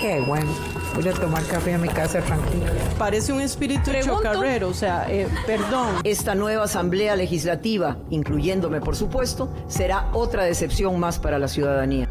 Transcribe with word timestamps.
Qué 0.00 0.18
bueno. 0.20 0.50
Voy 0.94 1.06
a 1.06 1.12
tomar 1.12 1.44
café 1.46 1.74
a 1.74 1.78
mi 1.78 1.88
casa 1.88 2.20
tranquila. 2.22 2.72
Parece 2.98 3.34
un 3.34 3.40
espíritu 3.42 3.90
chocarrero, 4.02 4.68
o 4.68 4.74
sea, 4.74 5.06
eh, 5.10 5.28
perdón. 5.46 5.96
Esta 6.04 6.34
nueva 6.34 6.64
asamblea 6.64 7.16
legislativa, 7.16 7.98
incluyéndome 8.08 8.80
por 8.80 8.96
supuesto, 8.96 9.52
será 9.68 10.10
otra 10.14 10.44
decepción 10.44 10.98
más 10.98 11.18
para 11.18 11.38
la 11.38 11.48
ciudadanía. 11.48 12.08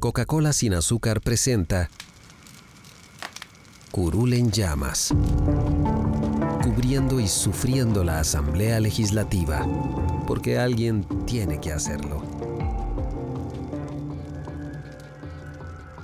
Coca-Cola 0.00 0.52
sin 0.52 0.74
azúcar 0.74 1.20
presenta 1.20 1.90
Curul 3.92 4.32
en 4.34 4.50
llamas, 4.50 5.14
cubriendo 6.64 7.20
y 7.20 7.28
sufriendo 7.28 8.02
la 8.02 8.20
asamblea 8.20 8.80
legislativa, 8.80 9.66
porque 10.26 10.58
alguien 10.58 11.04
tiene 11.26 11.60
que 11.60 11.72
hacerlo. 11.72 12.39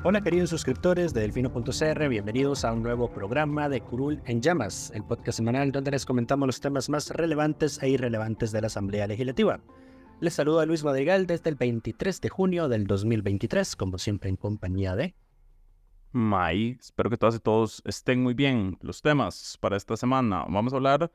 Hola 0.08 0.20
queridos 0.20 0.50
suscriptores 0.50 1.12
de 1.12 1.22
Delfino.cr, 1.22 2.08
bienvenidos 2.08 2.64
a 2.64 2.72
un 2.72 2.80
nuevo 2.80 3.10
programa 3.10 3.68
de 3.68 3.80
Curul 3.80 4.22
en 4.24 4.40
Llamas, 4.40 4.92
el 4.94 5.02
podcast 5.02 5.38
semanal 5.38 5.72
donde 5.72 5.90
les 5.90 6.06
comentamos 6.06 6.46
los 6.46 6.60
temas 6.60 6.88
más 6.88 7.10
relevantes 7.10 7.82
e 7.82 7.88
irrelevantes 7.88 8.52
de 8.52 8.60
la 8.60 8.68
Asamblea 8.68 9.08
Legislativa. 9.08 9.58
Les 10.20 10.32
saluda 10.32 10.64
Luis 10.64 10.84
Madrigal 10.84 11.26
desde 11.26 11.50
el 11.50 11.56
23 11.56 12.20
de 12.20 12.28
junio 12.28 12.68
del 12.68 12.86
2023, 12.86 13.74
como 13.74 13.98
siempre 13.98 14.30
en 14.30 14.36
compañía 14.36 14.94
de... 14.94 15.16
May, 16.12 16.78
espero 16.78 17.10
que 17.10 17.18
todas 17.18 17.34
y 17.34 17.40
todos 17.40 17.82
estén 17.84 18.22
muy 18.22 18.34
bien. 18.34 18.78
Los 18.82 19.02
temas 19.02 19.58
para 19.60 19.76
esta 19.76 19.96
semana, 19.96 20.44
vamos 20.48 20.72
a 20.72 20.76
hablar 20.76 21.10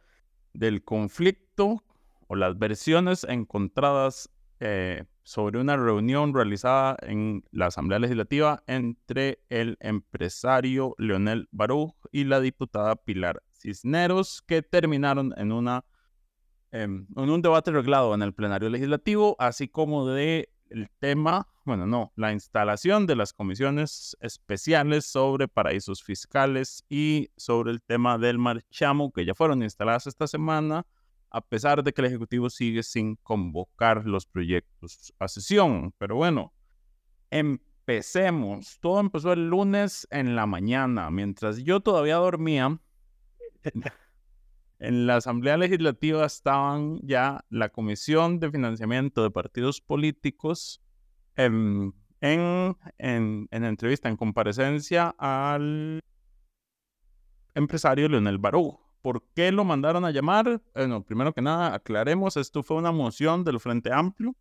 del 0.51 0.83
conflicto 0.83 1.81
o 2.27 2.35
las 2.35 2.59
versiones 2.59 3.23
encontradas 3.23 4.29
eh, 4.59 5.05
sobre 5.23 5.59
una 5.59 5.77
reunión 5.77 6.33
realizada 6.33 6.97
en 7.01 7.43
la 7.51 7.67
Asamblea 7.67 7.99
Legislativa 7.99 8.63
entre 8.67 9.39
el 9.49 9.77
empresario 9.79 10.95
Leonel 10.97 11.47
Baruch 11.51 11.93
y 12.11 12.23
la 12.23 12.39
diputada 12.39 12.95
Pilar 12.95 13.43
Cisneros, 13.53 14.41
que 14.45 14.61
terminaron 14.61 15.33
en, 15.37 15.51
una, 15.51 15.85
em, 16.71 17.07
en 17.15 17.29
un 17.29 17.41
debate 17.41 17.71
reglado 17.71 18.13
en 18.15 18.21
el 18.23 18.33
plenario 18.33 18.69
legislativo, 18.69 19.35
así 19.39 19.67
como 19.67 20.07
de 20.07 20.49
el 20.69 20.89
tema, 20.99 21.47
bueno, 21.65 21.85
no, 21.85 22.13
la 22.15 22.31
instalación 22.31 23.05
de 23.05 23.17
las 23.17 23.33
comisiones 23.33 24.17
especiales 24.21 25.05
sobre 25.05 25.47
paraísos 25.47 26.01
fiscales 26.01 26.85
y 26.89 27.29
sobre 27.35 27.71
el 27.71 27.81
tema 27.81 28.17
del 28.17 28.39
marchamo, 28.39 29.11
que 29.11 29.25
ya 29.25 29.35
fueron 29.35 29.61
instaladas 29.61 30.07
esta 30.07 30.27
semana 30.27 30.85
a 31.31 31.41
pesar 31.41 31.83
de 31.83 31.93
que 31.93 32.01
el 32.01 32.07
Ejecutivo 32.07 32.49
sigue 32.49 32.83
sin 32.83 33.15
convocar 33.15 34.05
los 34.05 34.25
proyectos 34.25 35.13
a 35.17 35.27
sesión. 35.27 35.93
Pero 35.97 36.17
bueno, 36.17 36.53
empecemos. 37.29 38.77
Todo 38.81 38.99
empezó 38.99 39.31
el 39.31 39.47
lunes 39.49 40.07
en 40.11 40.35
la 40.35 40.45
mañana, 40.45 41.09
mientras 41.09 41.57
yo 41.63 41.79
todavía 41.79 42.17
dormía. 42.17 42.79
En 44.83 45.05
la 45.05 45.17
Asamblea 45.17 45.57
Legislativa 45.57 46.25
estaban 46.25 46.99
ya 47.03 47.45
la 47.51 47.69
Comisión 47.69 48.39
de 48.39 48.49
Financiamiento 48.49 49.21
de 49.21 49.29
Partidos 49.29 49.79
Políticos 49.79 50.81
en, 51.35 51.93
en, 52.19 52.75
en, 52.97 53.47
en 53.51 53.63
entrevista, 53.63 54.09
en 54.09 54.17
comparecencia 54.17 55.13
al 55.19 55.99
empresario 57.53 58.09
Leonel 58.09 58.39
Barú. 58.39 58.79
¿Por 59.01 59.23
qué 59.33 59.51
lo 59.51 59.63
mandaron 59.63 60.05
a 60.05 60.11
llamar? 60.11 60.61
Bueno, 60.73 61.03
primero 61.03 61.33
que 61.33 61.41
nada, 61.41 61.73
aclaremos, 61.73 62.37
esto 62.37 62.63
fue 62.63 62.77
una 62.77 62.91
moción 62.91 63.43
del 63.43 63.59
Frente 63.59 63.91
Amplio 63.91 64.35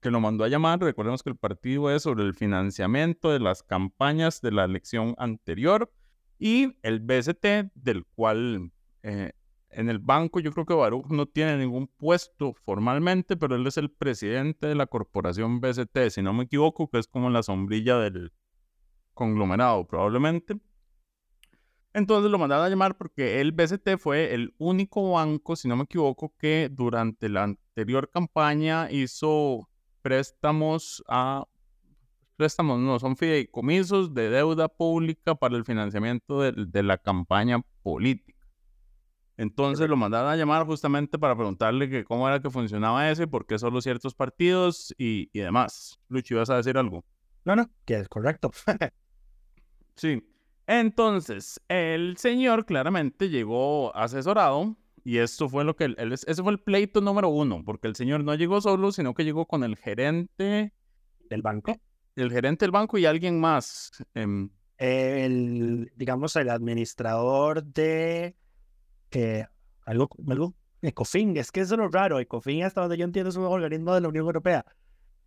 que 0.00 0.10
lo 0.10 0.20
mandó 0.20 0.44
a 0.44 0.48
llamar. 0.48 0.80
Recordemos 0.80 1.22
que 1.22 1.30
el 1.30 1.36
partido 1.36 1.90
es 1.90 2.02
sobre 2.02 2.24
el 2.24 2.34
financiamiento 2.34 3.30
de 3.30 3.40
las 3.40 3.62
campañas 3.62 4.40
de 4.40 4.52
la 4.52 4.64
elección 4.64 5.14
anterior 5.18 5.92
y 6.38 6.76
el 6.82 7.00
BST, 7.00 7.72
del 7.74 8.04
cual 8.14 8.70
eh, 9.02 9.32
en 9.70 9.88
el 9.88 9.98
banco 9.98 10.40
yo 10.40 10.52
creo 10.52 10.66
que 10.66 10.74
Baruch 10.74 11.06
no 11.08 11.26
tiene 11.26 11.56
ningún 11.58 11.88
puesto 11.88 12.54
formalmente, 12.64 13.36
pero 13.36 13.56
él 13.56 13.66
es 13.66 13.76
el 13.76 13.90
presidente 13.90 14.66
de 14.66 14.74
la 14.74 14.86
corporación 14.86 15.60
BST, 15.60 16.10
si 16.10 16.22
no 16.22 16.32
me 16.32 16.44
equivoco, 16.44 16.88
que 16.88 16.98
es 16.98 17.08
como 17.08 17.28
la 17.30 17.42
sombrilla 17.42 17.98
del 17.98 18.32
conglomerado 19.14 19.86
probablemente. 19.86 20.58
Entonces 21.98 22.30
lo 22.30 22.38
mandaron 22.38 22.64
a 22.64 22.68
llamar 22.68 22.96
porque 22.96 23.40
el 23.40 23.50
BCT 23.50 23.98
fue 23.98 24.32
el 24.32 24.54
único 24.58 25.10
banco, 25.10 25.56
si 25.56 25.66
no 25.66 25.74
me 25.74 25.82
equivoco, 25.82 26.32
que 26.38 26.68
durante 26.70 27.28
la 27.28 27.42
anterior 27.42 28.08
campaña 28.08 28.88
hizo 28.88 29.68
préstamos 30.00 31.02
a 31.08 31.44
préstamos, 32.36 32.78
no, 32.78 33.00
son 33.00 33.16
fideicomisos 33.16 34.14
de 34.14 34.30
deuda 34.30 34.68
pública 34.68 35.34
para 35.34 35.56
el 35.56 35.64
financiamiento 35.64 36.40
de, 36.40 36.82
la 36.84 36.98
campaña 36.98 37.60
política. 37.82 38.46
Entonces 39.36 39.88
lo 39.88 39.96
mandaron 39.96 40.30
a 40.30 40.36
llamar 40.36 40.64
justamente 40.66 41.18
para 41.18 41.34
preguntarle 41.34 41.90
que 41.90 42.04
cómo 42.04 42.28
era 42.28 42.40
que 42.40 42.48
funcionaba 42.48 43.10
eso 43.10 43.24
y 43.24 43.26
por 43.26 43.44
qué 43.44 43.58
solo 43.58 43.80
ciertos 43.80 44.14
partidos 44.14 44.94
y, 44.96 45.30
y 45.32 45.40
demás. 45.40 45.98
Luchi, 46.08 46.34
¿vas 46.34 46.48
a 46.48 46.56
decir 46.58 46.78
algo? 46.78 47.04
No, 47.44 47.56
no, 47.56 47.68
que 47.84 47.96
es 47.96 48.08
correcto. 48.08 48.52
sí. 49.96 50.22
Entonces, 50.68 51.58
el 51.68 52.18
señor 52.18 52.66
claramente 52.66 53.30
llegó 53.30 53.96
asesorado 53.96 54.76
y 55.02 55.16
esto 55.16 55.48
fue 55.48 55.64
lo 55.64 55.74
que, 55.74 55.84
él, 55.84 56.12
ese 56.12 56.42
fue 56.42 56.52
el 56.52 56.60
pleito 56.60 57.00
número 57.00 57.30
uno, 57.30 57.64
porque 57.64 57.88
el 57.88 57.96
señor 57.96 58.22
no 58.22 58.34
llegó 58.34 58.60
solo, 58.60 58.92
sino 58.92 59.14
que 59.14 59.24
llegó 59.24 59.46
con 59.46 59.64
el 59.64 59.76
gerente 59.76 60.74
del 61.30 61.40
banco. 61.40 61.74
El 62.16 62.30
gerente 62.30 62.66
del 62.66 62.70
banco 62.70 62.98
y 62.98 63.06
alguien 63.06 63.40
más. 63.40 63.92
Em, 64.12 64.50
el, 64.76 65.90
digamos, 65.96 66.36
el 66.36 66.50
administrador 66.50 67.64
de 67.64 68.36
eh, 69.12 69.46
algo, 69.86 70.10
algo, 70.28 70.54
Ecofin, 70.82 71.34
es 71.38 71.50
que 71.50 71.60
eso 71.60 71.76
es 71.76 71.78
lo 71.78 71.88
raro, 71.88 72.20
Ecofin 72.20 72.64
hasta 72.64 72.82
donde 72.82 72.98
yo 72.98 73.04
entiendo 73.06 73.30
es 73.30 73.36
un 73.36 73.44
organismo 73.44 73.94
de 73.94 74.02
la 74.02 74.08
Unión 74.08 74.26
Europea. 74.26 74.66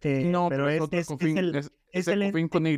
Eh, 0.03 0.25
no, 0.25 0.49
pero 0.49 0.67
es, 0.67 0.81
es, 0.91 1.09
el, 1.11 1.55
es, 1.91 2.07
el 2.07 2.49
con 2.49 2.65
Y. 2.65 2.75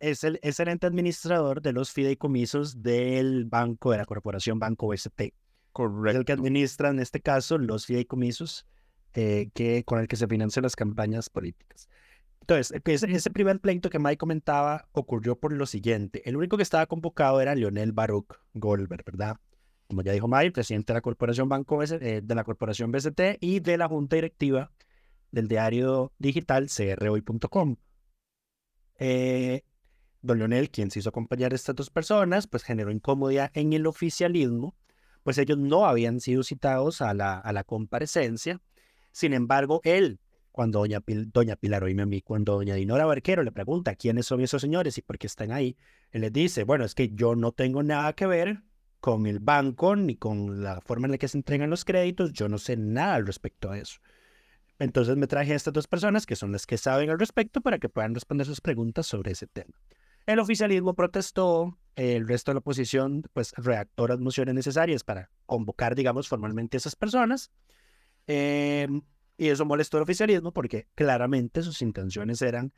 es, 0.00 0.24
el, 0.24 0.38
es 0.42 0.60
el 0.60 0.68
ente 0.68 0.86
administrador 0.86 1.62
de 1.62 1.72
los 1.72 1.90
fideicomisos 1.90 2.82
del 2.82 3.46
banco, 3.46 3.92
de 3.92 3.98
la 3.98 4.04
corporación 4.04 4.58
Banco 4.58 4.92
ST. 4.92 5.32
Correcto. 5.72 6.10
Es 6.10 6.16
el 6.16 6.24
que 6.24 6.32
administra, 6.32 6.90
en 6.90 7.00
este 7.00 7.20
caso, 7.20 7.56
los 7.56 7.86
fideicomisos 7.86 8.66
eh, 9.14 9.48
que, 9.54 9.84
con 9.84 10.00
el 10.00 10.08
que 10.08 10.16
se 10.16 10.26
financian 10.26 10.64
las 10.64 10.76
campañas 10.76 11.30
políticas. 11.30 11.88
Entonces, 12.40 12.78
ese, 12.84 13.10
ese 13.10 13.30
primer 13.30 13.58
pleito 13.58 13.88
que 13.88 13.98
Mike 13.98 14.18
comentaba 14.18 14.86
ocurrió 14.92 15.36
por 15.36 15.52
lo 15.52 15.64
siguiente. 15.64 16.28
El 16.28 16.36
único 16.36 16.58
que 16.58 16.62
estaba 16.62 16.84
convocado 16.84 17.40
era 17.40 17.54
Lionel 17.54 17.92
Baruch 17.92 18.34
Goldberg, 18.52 19.02
¿verdad? 19.06 19.38
Como 19.88 20.02
ya 20.02 20.12
dijo 20.12 20.28
Mike, 20.28 20.52
presidente 20.52 20.92
de 20.92 20.98
la 20.98 21.00
corporación 21.00 21.48
Banco 21.48 21.82
eh, 21.82 22.20
de 22.22 22.34
la 22.34 22.44
corporación 22.44 22.92
BST 22.92 23.38
y 23.40 23.60
de 23.60 23.78
la 23.78 23.88
junta 23.88 24.16
directiva 24.16 24.70
del 25.34 25.48
diario 25.48 26.12
digital 26.18 26.68
crhoy.com. 26.68 27.76
Eh, 28.98 29.62
don 30.22 30.38
Leonel, 30.38 30.70
quien 30.70 30.90
se 30.90 31.00
hizo 31.00 31.08
acompañar 31.08 31.52
a 31.52 31.56
estas 31.56 31.74
dos 31.74 31.90
personas, 31.90 32.46
pues 32.46 32.62
generó 32.62 32.90
incomodidad 32.90 33.50
en 33.54 33.72
el 33.72 33.86
oficialismo, 33.86 34.76
pues 35.22 35.38
ellos 35.38 35.58
no 35.58 35.86
habían 35.86 36.20
sido 36.20 36.42
citados 36.44 37.02
a 37.02 37.12
la, 37.14 37.38
a 37.38 37.52
la 37.52 37.64
comparecencia. 37.64 38.60
Sin 39.10 39.34
embargo, 39.34 39.80
él, 39.84 40.20
cuando 40.52 40.78
doña, 40.78 41.02
doña 41.06 41.56
Pilar, 41.56 41.82
oíme 41.82 42.02
a 42.02 42.06
mí, 42.06 42.22
cuando 42.22 42.54
doña 42.54 42.76
Dinora 42.76 43.04
Barquero 43.04 43.42
le 43.42 43.52
pregunta 43.52 43.96
quiénes 43.96 44.26
son 44.26 44.40
esos 44.40 44.62
señores 44.62 44.96
y 44.98 45.02
por 45.02 45.18
qué 45.18 45.26
están 45.26 45.50
ahí, 45.50 45.76
él 46.12 46.22
les 46.22 46.32
dice, 46.32 46.64
bueno, 46.64 46.84
es 46.84 46.94
que 46.94 47.10
yo 47.10 47.34
no 47.34 47.52
tengo 47.52 47.82
nada 47.82 48.12
que 48.12 48.26
ver 48.26 48.62
con 49.00 49.26
el 49.26 49.40
banco 49.40 49.96
ni 49.96 50.16
con 50.16 50.62
la 50.62 50.80
forma 50.80 51.06
en 51.06 51.12
la 51.12 51.18
que 51.18 51.28
se 51.28 51.36
entregan 51.36 51.68
los 51.68 51.84
créditos, 51.84 52.32
yo 52.32 52.48
no 52.48 52.56
sé 52.56 52.76
nada 52.76 53.16
al 53.16 53.26
respecto 53.26 53.70
a 53.70 53.78
eso. 53.78 54.00
Entonces 54.78 55.16
me 55.16 55.26
traje 55.26 55.52
a 55.52 55.56
estas 55.56 55.72
dos 55.72 55.86
personas 55.86 56.26
que 56.26 56.36
son 56.36 56.52
las 56.52 56.66
que 56.66 56.78
saben 56.78 57.10
al 57.10 57.18
respecto 57.18 57.60
para 57.60 57.78
que 57.78 57.88
puedan 57.88 58.14
responder 58.14 58.46
sus 58.46 58.60
preguntas 58.60 59.06
sobre 59.06 59.32
ese 59.32 59.46
tema. 59.46 59.74
El 60.26 60.38
oficialismo 60.38 60.94
protestó, 60.94 61.78
el 61.96 62.26
resto 62.26 62.50
de 62.50 62.54
la 62.54 62.58
oposición 62.60 63.22
pues 63.32 63.52
redactó 63.56 64.08
las 64.08 64.18
mociones 64.18 64.54
necesarias 64.54 65.04
para 65.04 65.30
convocar, 65.46 65.94
digamos, 65.94 66.28
formalmente 66.28 66.76
a 66.76 66.78
esas 66.78 66.96
personas. 66.96 67.50
Em, 68.26 69.02
Y 69.36 69.48
eso 69.48 69.64
molestó 69.64 69.96
al 69.96 70.04
oficialismo 70.04 70.52
porque 70.52 70.86
claramente 70.94 71.62
sus 71.62 71.82
intenciones 71.82 72.40
eran 72.40 72.72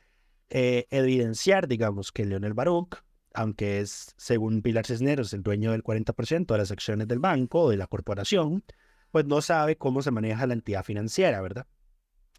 eh, 0.49 0.87
evidenciar, 0.91 1.69
digamos, 1.69 2.13
que 2.13 2.25
Leonel 2.25 2.55
Baruch, 2.55 2.97
aunque 3.35 3.81
es, 3.81 4.15
según 4.17 4.63
Pilar 4.63 4.87
Cisneros, 4.87 5.33
el 5.35 5.43
dueño 5.43 5.73
del 5.73 5.83
40% 5.85 6.47
de 6.55 6.59
las 6.59 6.71
acciones 6.71 7.09
del 7.09 7.19
banco 7.19 7.63
o 7.65 7.71
de 7.71 7.77
la 7.77 7.87
corporación, 7.87 8.65
pues 9.11 9.27
no 9.27 9.43
sabe 9.43 9.77
cómo 9.77 10.03
se 10.03 10.11
maneja 10.11 10.47
la 10.47 10.55
entidad 10.55 10.83
financiera, 10.85 11.41
¿verdad? 11.43 11.67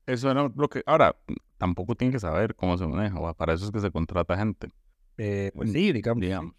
Eso 0.07 0.31
era 0.31 0.49
lo 0.55 0.69
que... 0.69 0.81
Ahora, 0.85 1.15
tampoco 1.57 1.95
tiene 1.95 2.13
que 2.13 2.19
saber 2.19 2.55
cómo 2.55 2.77
se 2.77 2.87
maneja, 2.87 3.33
para 3.33 3.53
eso 3.53 3.65
es 3.65 3.71
que 3.71 3.79
se 3.79 3.91
contrata 3.91 4.37
gente. 4.37 4.69
Eh, 5.17 5.51
pues 5.53 5.71
sí, 5.71 5.91
digamos. 5.91 6.21
digamos. 6.21 6.55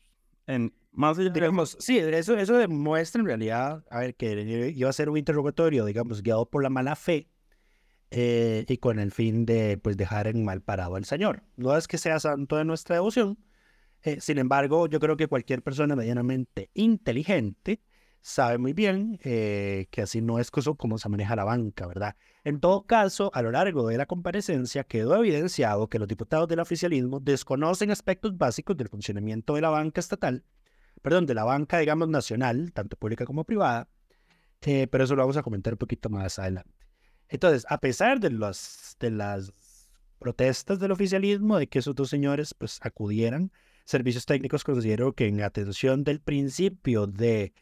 En, 0.46 0.72
más 0.92 1.18
allá 1.18 1.30
digamos, 1.30 1.76
sí, 1.80 1.98
eso, 1.98 2.36
eso 2.36 2.56
demuestra 2.56 3.20
en 3.20 3.26
realidad, 3.26 3.84
a 3.90 4.00
ver, 4.00 4.14
que 4.14 4.72
iba 4.74 4.88
a 4.88 4.92
ser 4.92 5.08
un 5.10 5.16
interrogatorio, 5.16 5.84
digamos, 5.84 6.22
guiado 6.22 6.48
por 6.48 6.62
la 6.62 6.70
mala 6.70 6.94
fe 6.94 7.28
eh, 8.10 8.64
y 8.68 8.78
con 8.78 8.98
el 8.98 9.12
fin 9.12 9.46
de, 9.46 9.78
pues, 9.78 9.96
dejar 9.96 10.26
en 10.26 10.44
mal 10.44 10.60
parado 10.60 10.96
al 10.96 11.04
Señor. 11.04 11.42
No 11.56 11.76
es 11.76 11.88
que 11.88 11.98
sea 11.98 12.20
santo 12.20 12.56
de 12.56 12.64
nuestra 12.64 12.96
devoción, 12.96 13.38
eh, 14.02 14.20
sin 14.20 14.38
embargo, 14.38 14.86
yo 14.86 15.00
creo 15.00 15.16
que 15.16 15.26
cualquier 15.26 15.62
persona 15.62 15.96
medianamente 15.96 16.70
inteligente 16.74 17.80
sabe 18.20 18.58
muy 18.58 18.72
bien 18.72 19.18
eh, 19.22 19.86
que 19.90 20.02
así 20.02 20.20
no 20.20 20.38
es 20.38 20.50
como 20.50 20.98
se 20.98 21.08
maneja 21.08 21.36
la 21.36 21.44
banca, 21.44 21.86
¿verdad? 21.86 22.16
En 22.44 22.60
todo 22.60 22.86
caso, 22.86 23.30
a 23.34 23.42
lo 23.42 23.50
largo 23.50 23.86
de 23.88 23.96
la 23.96 24.06
comparecencia 24.06 24.84
quedó 24.84 25.16
evidenciado 25.16 25.88
que 25.88 25.98
los 25.98 26.08
diputados 26.08 26.48
del 26.48 26.60
oficialismo 26.60 27.20
desconocen 27.20 27.90
aspectos 27.90 28.36
básicos 28.36 28.76
del 28.76 28.88
funcionamiento 28.88 29.54
de 29.54 29.60
la 29.62 29.70
banca 29.70 30.00
estatal, 30.00 30.44
perdón, 31.02 31.26
de 31.26 31.34
la 31.34 31.44
banca, 31.44 31.78
digamos, 31.78 32.08
nacional, 32.08 32.72
tanto 32.72 32.96
pública 32.96 33.24
como 33.24 33.44
privada, 33.44 33.88
eh, 34.62 34.86
pero 34.88 35.04
eso 35.04 35.14
lo 35.14 35.22
vamos 35.22 35.36
a 35.36 35.42
comentar 35.42 35.74
un 35.74 35.78
poquito 35.78 36.08
más 36.10 36.38
adelante. 36.38 36.70
Entonces, 37.28 37.66
a 37.68 37.78
pesar 37.78 38.20
de, 38.20 38.30
los, 38.30 38.96
de 38.98 39.10
las 39.10 39.52
protestas 40.18 40.78
del 40.78 40.92
oficialismo 40.92 41.58
de 41.58 41.68
que 41.68 41.78
esos 41.78 41.94
dos 41.94 42.08
señores 42.10 42.54
pues 42.54 42.78
acudieran, 42.82 43.52
servicios 43.84 44.26
técnicos 44.26 44.64
consideró 44.64 45.12
que 45.12 45.26
en 45.26 45.42
atención 45.42 46.04
del 46.04 46.20
principio 46.20 47.06
de 47.06 47.52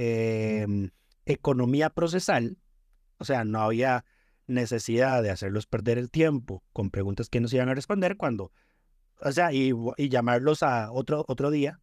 Em, 0.00 0.90
economía 1.26 1.90
procesal, 1.90 2.56
o 3.18 3.24
sea, 3.24 3.42
no 3.42 3.60
había 3.62 4.04
necesidad 4.46 5.24
de 5.24 5.30
hacerlos 5.30 5.66
perder 5.66 5.98
el 5.98 6.08
tiempo 6.08 6.62
con 6.72 6.90
preguntas 6.90 7.28
que 7.28 7.40
no 7.40 7.48
se 7.48 7.56
iban 7.56 7.68
a 7.68 7.74
responder 7.74 8.16
cuando, 8.16 8.52
o 9.20 9.32
sea, 9.32 9.52
y, 9.52 9.72
llamarlos 10.08 10.62
a 10.62 10.92
otro, 10.92 11.24
otro 11.26 11.50
día, 11.50 11.80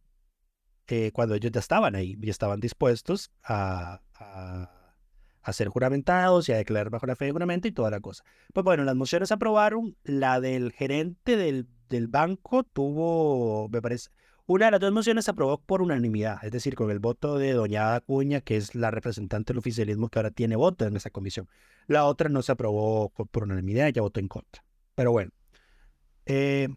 eh, 0.86 1.10
cuando 1.12 1.34
ellos 1.34 1.52
ya 1.52 1.60
estaban 1.60 1.94
ahí 1.94 2.16
y 2.18 2.30
estaban 2.30 2.58
dispuestos 2.58 3.32
a, 3.44 4.00
a, 4.14 5.52
ser 5.52 5.68
juramentados 5.68 6.48
y 6.48 6.52
a 6.52 6.56
declarar 6.56 6.88
bajo 6.88 7.04
la 7.04 7.16
fe 7.16 7.26
de 7.26 7.32
juramento 7.32 7.68
y 7.68 7.72
toda 7.72 7.90
la 7.90 8.00
cosa. 8.00 8.24
Pues 8.54 8.64
bueno, 8.64 8.82
las 8.84 8.96
mociones 8.96 9.30
aprobaron, 9.30 9.94
la 10.04 10.40
del 10.40 10.72
gerente 10.72 11.36
del, 11.36 11.68
del 11.90 12.08
banco 12.08 12.64
tuvo, 12.64 13.68
me 13.68 13.82
parece, 13.82 14.08
una 14.46 14.66
de 14.66 14.70
las 14.70 14.80
dos 14.80 14.92
mociones 14.92 15.24
se 15.24 15.32
aprobó 15.32 15.58
por 15.58 15.82
unanimidad, 15.82 16.38
es 16.44 16.52
decir, 16.52 16.76
con 16.76 16.90
el 16.90 17.00
voto 17.00 17.36
de 17.36 17.52
doña 17.52 17.96
Acuña, 17.96 18.40
que 18.40 18.56
es 18.56 18.76
la 18.76 18.92
representante 18.92 19.52
del 19.52 19.58
oficialismo 19.58 20.08
que 20.08 20.20
ahora 20.20 20.30
tiene 20.30 20.54
voto 20.54 20.86
en 20.86 20.96
esa 20.96 21.10
comisión. 21.10 21.48
La 21.88 22.04
otra 22.04 22.28
no 22.28 22.42
se 22.42 22.52
aprobó 22.52 23.10
por 23.10 23.42
unanimidad, 23.42 23.88
ella 23.88 24.02
votó 24.02 24.20
en 24.20 24.28
contra. 24.28 24.64
Pero 24.94 25.10
bueno, 25.10 25.32
eh, 26.26 26.68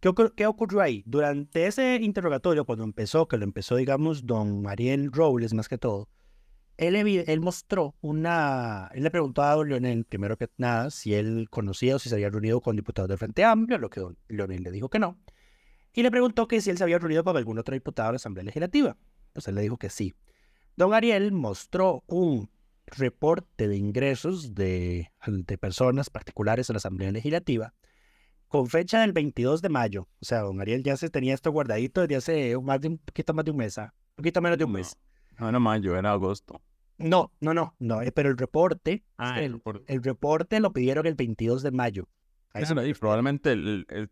¿qué, 0.00 0.46
ocurrió 0.46 0.80
ahí? 0.80 1.02
Durante 1.06 1.66
ese 1.66 1.96
interrogatorio, 1.96 2.64
cuando 2.64 2.84
empezó, 2.84 3.28
que 3.28 3.36
lo 3.36 3.44
empezó, 3.44 3.76
digamos, 3.76 4.26
don 4.26 4.66
Ariel 4.66 5.12
Robles 5.12 5.52
más 5.52 5.68
que 5.68 5.76
todo, 5.76 6.08
él, 6.78 6.96
él 6.96 7.40
mostró 7.40 7.96
una... 8.00 8.90
Él 8.94 9.02
le 9.02 9.10
preguntó 9.10 9.42
a 9.42 9.54
don 9.54 9.68
Leonel, 9.68 10.06
primero 10.06 10.38
que 10.38 10.48
nada, 10.56 10.90
si 10.90 11.14
él 11.14 11.48
conocía 11.50 11.96
o 11.96 11.98
si 11.98 12.08
se 12.08 12.14
había 12.14 12.30
reunido 12.30 12.62
con 12.62 12.76
diputados 12.76 13.10
del 13.10 13.18
Frente 13.18 13.44
Amplio, 13.44 13.76
lo 13.76 13.90
que 13.90 14.00
don 14.00 14.16
Leonel 14.28 14.62
le 14.62 14.70
dijo 14.70 14.88
que 14.88 14.98
no 14.98 15.18
y 15.94 16.02
le 16.02 16.10
preguntó 16.10 16.48
que 16.48 16.60
si 16.60 16.70
él 16.70 16.78
se 16.78 16.84
había 16.84 16.98
reunido 16.98 17.24
con 17.24 17.36
algún 17.36 17.58
otro 17.58 17.74
diputado 17.74 18.08
de 18.08 18.12
la 18.12 18.16
Asamblea 18.16 18.44
Legislativa. 18.44 18.96
Pues 19.32 19.48
él 19.48 19.54
le 19.54 19.62
dijo 19.62 19.78
que 19.78 19.90
sí. 19.90 20.14
Don 20.76 20.94
Ariel 20.94 21.32
mostró 21.32 22.02
un 22.06 22.50
reporte 22.86 23.68
de 23.68 23.76
ingresos 23.76 24.54
de, 24.54 25.10
de 25.26 25.58
personas 25.58 26.10
particulares 26.10 26.68
en 26.68 26.74
la 26.74 26.78
Asamblea 26.78 27.12
Legislativa 27.12 27.74
con 28.48 28.68
fecha 28.68 29.00
del 29.00 29.12
22 29.12 29.62
de 29.62 29.68
mayo. 29.70 30.08
O 30.20 30.24
sea, 30.24 30.40
don 30.40 30.60
Ariel 30.60 30.82
ya 30.82 30.96
se 30.96 31.08
tenía 31.08 31.32
esto 31.32 31.50
guardadito 31.50 32.02
desde 32.02 32.16
hace 32.16 32.58
más 32.58 32.80
de 32.80 32.88
un 32.88 32.98
poquito 32.98 33.32
más 33.32 33.44
de 33.46 33.50
un 33.50 33.56
mes, 33.56 33.78
¿ah? 33.78 33.94
un 34.10 34.16
poquito 34.16 34.42
menos 34.42 34.58
de 34.58 34.64
un 34.64 34.72
mes. 34.72 34.96
No, 35.38 35.48
era 35.48 35.58
mayo, 35.58 35.96
era 35.96 36.12
agosto. 36.12 36.60
No, 36.98 37.32
no, 37.40 37.54
no, 37.54 37.74
no, 37.78 38.02
eh, 38.02 38.12
pero 38.12 38.28
el 38.28 38.36
reporte, 38.36 39.02
ah, 39.16 39.40
el, 39.40 39.60
el, 39.86 40.02
reporte 40.02 40.60
lo 40.60 40.72
pidieron 40.74 41.06
el 41.06 41.14
22 41.14 41.62
de 41.62 41.70
mayo 41.70 42.08
y 42.54 42.94
probablemente 42.94 43.56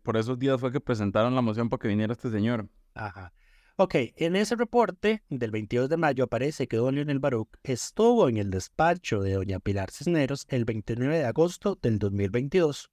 por 0.01 0.17
esos 0.17 0.39
días 0.39 0.59
fue 0.59 0.71
que 0.71 0.79
presentaron 0.79 1.35
la 1.35 1.41
moción 1.41 1.69
para 1.69 1.79
que 1.79 1.87
viniera 1.87 2.13
este 2.13 2.29
señor. 2.31 2.67
Ajá. 2.95 3.33
Ok, 3.77 3.95
en 4.17 4.35
ese 4.35 4.55
reporte 4.55 5.23
del 5.29 5.49
22 5.49 5.89
de 5.89 5.97
mayo 5.97 6.25
aparece 6.25 6.67
que 6.67 6.77
don 6.77 6.93
Leonel 6.93 7.19
Baruch 7.19 7.49
estuvo 7.63 8.29
en 8.29 8.37
el 8.37 8.51
despacho 8.51 9.21
de 9.21 9.33
doña 9.33 9.59
Pilar 9.59 9.89
Cisneros 9.89 10.45
el 10.49 10.65
29 10.65 11.17
de 11.17 11.25
agosto 11.25 11.79
del 11.81 11.97
2022. 11.97 12.91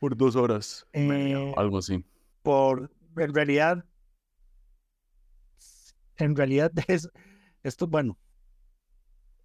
Por 0.00 0.16
dos 0.16 0.34
horas, 0.34 0.86
eh, 0.92 1.52
algo 1.56 1.78
así. 1.78 2.04
Por, 2.42 2.90
en 3.16 3.34
realidad, 3.34 3.84
en 6.16 6.34
realidad 6.34 6.72
es, 6.88 7.08
esto, 7.62 7.86
bueno. 7.86 8.18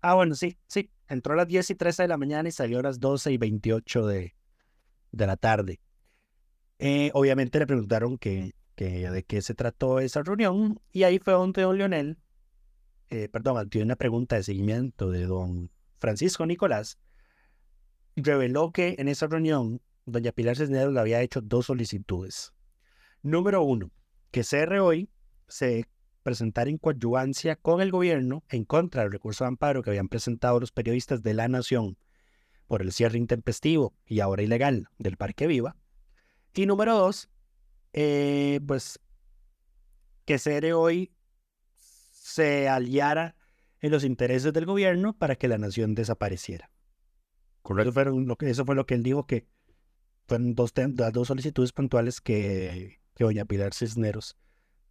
Ah, 0.01 0.15
bueno, 0.15 0.33
sí, 0.33 0.57
sí. 0.67 0.89
Entró 1.07 1.33
a 1.33 1.37
las 1.37 1.47
10 1.47 1.69
y 1.71 1.75
13 1.75 2.03
de 2.03 2.07
la 2.07 2.17
mañana 2.17 2.49
y 2.49 2.51
salió 2.51 2.79
a 2.79 2.83
las 2.83 2.99
12 2.99 3.31
y 3.31 3.37
28 3.37 4.07
de, 4.07 4.35
de 5.11 5.27
la 5.27 5.37
tarde. 5.37 5.79
Eh, 6.79 7.11
obviamente 7.13 7.59
le 7.59 7.67
preguntaron 7.67 8.17
que, 8.17 8.53
de 8.77 9.25
qué 9.27 9.41
se 9.41 9.53
trató 9.53 9.99
esa 9.99 10.23
reunión 10.23 10.79
y 10.91 11.03
ahí 11.03 11.19
fue 11.19 11.33
donde 11.33 11.63
don 11.63 11.77
Leonel, 11.77 12.17
eh, 13.09 13.27
perdón, 13.27 13.69
tiene 13.69 13.85
una 13.85 13.95
pregunta 13.95 14.37
de 14.37 14.43
seguimiento 14.43 15.11
de 15.11 15.25
don 15.25 15.69
Francisco 15.99 16.45
Nicolás, 16.45 16.97
reveló 18.15 18.71
que 18.71 18.95
en 18.97 19.09
esa 19.09 19.27
reunión 19.27 19.81
doña 20.05 20.31
Pilar 20.31 20.55
Cisneros 20.55 20.93
le 20.93 20.99
había 20.99 21.21
hecho 21.21 21.41
dos 21.41 21.65
solicitudes. 21.65 22.53
Número 23.21 23.61
uno, 23.63 23.91
que 24.31 24.43
CR 24.43 24.79
hoy 24.79 25.09
se 25.47 25.85
presentara 26.23 26.69
en 26.69 26.77
coadyuvancia 26.77 27.55
con 27.55 27.81
el 27.81 27.91
gobierno 27.91 28.43
en 28.49 28.63
contra 28.63 29.03
del 29.03 29.11
recurso 29.11 29.43
de 29.43 29.49
amparo 29.49 29.83
que 29.83 29.89
habían 29.89 30.07
presentado 30.07 30.59
los 30.59 30.71
periodistas 30.71 31.21
de 31.21 31.33
La 31.33 31.47
Nación 31.47 31.97
por 32.69 32.83
el 32.83 32.93
cierre 32.93 33.17
intempestivo 33.17 33.95
y 34.05 34.19
ahora 34.19 34.43
ilegal 34.43 34.89
del 34.99 35.17
Parque 35.17 35.47
Viva. 35.47 35.75
Y 36.53 36.67
número 36.67 36.95
dos, 36.95 37.27
eh, 37.93 38.61
pues 38.67 38.99
que 40.23 40.37
Cere 40.37 40.73
hoy 40.73 41.11
se 41.75 42.69
aliara 42.69 43.35
en 43.79 43.91
los 43.91 44.03
intereses 44.03 44.53
del 44.53 44.67
gobierno 44.67 45.17
para 45.17 45.35
que 45.35 45.47
la 45.47 45.57
nación 45.57 45.95
desapareciera. 45.95 46.69
Correcto. 47.63 47.99
Eso, 48.01 48.11
lo 48.11 48.35
que, 48.35 48.51
eso 48.51 48.65
fue 48.65 48.75
lo 48.75 48.85
que 48.85 48.93
él 48.93 49.01
dijo 49.01 49.25
que 49.25 49.47
fueron 50.27 50.53
dos, 50.53 50.71
las 50.75 51.11
dos 51.11 51.27
solicitudes 51.27 51.71
puntuales 51.71 52.21
que, 52.21 52.99
que 53.15 53.23
doña 53.23 53.45
Pilar 53.45 53.73
Cisneros 53.73 54.37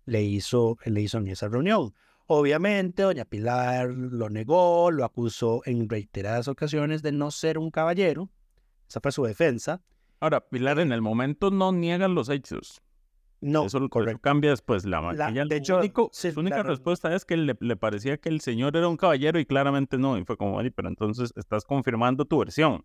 le 0.04 0.24
hizo, 0.24 0.78
le 0.84 1.00
hizo 1.00 1.18
en 1.18 1.28
esa 1.28 1.46
reunión. 1.46 1.94
Obviamente, 2.30 3.04
doña 3.04 3.24
Pilar 3.24 3.88
lo 3.88 4.28
negó, 4.28 4.90
lo 4.90 5.06
acusó 5.06 5.62
en 5.64 5.88
reiteradas 5.88 6.46
ocasiones 6.46 7.02
de 7.02 7.10
no 7.10 7.30
ser 7.30 7.56
un 7.56 7.70
caballero. 7.70 8.28
Esa 8.86 9.00
fue 9.00 9.12
su 9.12 9.24
defensa. 9.24 9.80
Ahora, 10.20 10.46
Pilar 10.46 10.78
en 10.78 10.92
el 10.92 11.00
momento 11.00 11.50
no 11.50 11.72
niega 11.72 12.06
los 12.06 12.28
hechos. 12.28 12.82
No, 13.40 13.64
eso, 13.64 13.88
correcto. 13.88 14.20
cambia 14.20 14.50
después 14.50 14.84
la, 14.84 15.00
la 15.12 15.30
de 15.30 15.56
hecho, 15.56 15.80
su 16.10 16.40
única 16.40 16.62
respuesta 16.62 17.14
es 17.14 17.24
que 17.24 17.36
le, 17.38 17.56
le, 17.58 17.76
parecía 17.76 18.18
que 18.18 18.28
el 18.28 18.42
señor 18.42 18.76
era 18.76 18.88
un 18.88 18.98
caballero 18.98 19.40
y 19.40 19.46
claramente 19.46 19.96
no. 19.96 20.18
Y 20.18 20.24
fue 20.24 20.36
como, 20.36 20.60
pero 20.74 20.88
entonces 20.88 21.32
estás 21.34 21.64
confirmando 21.64 22.26
tu 22.26 22.40
versión. 22.40 22.84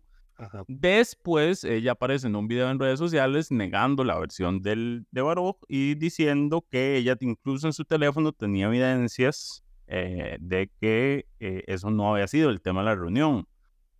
Después 0.66 1.64
ella 1.64 1.92
aparece 1.92 2.26
en 2.26 2.36
un 2.36 2.48
video 2.48 2.70
en 2.70 2.78
redes 2.78 2.98
sociales 2.98 3.50
negando 3.50 4.02
la 4.04 4.18
versión 4.18 4.62
del, 4.62 5.06
de 5.10 5.22
Baruch 5.22 5.58
y 5.68 5.94
diciendo 5.94 6.66
que 6.68 6.96
ella 6.96 7.16
incluso 7.20 7.66
en 7.66 7.72
su 7.72 7.84
teléfono 7.84 8.32
tenía 8.32 8.66
evidencias 8.66 9.62
eh, 9.86 10.36
de 10.40 10.70
que 10.80 11.26
eh, 11.40 11.62
eso 11.66 11.90
no 11.90 12.12
había 12.12 12.26
sido 12.26 12.50
el 12.50 12.60
tema 12.60 12.80
de 12.80 12.86
la 12.86 12.94
reunión 12.94 13.46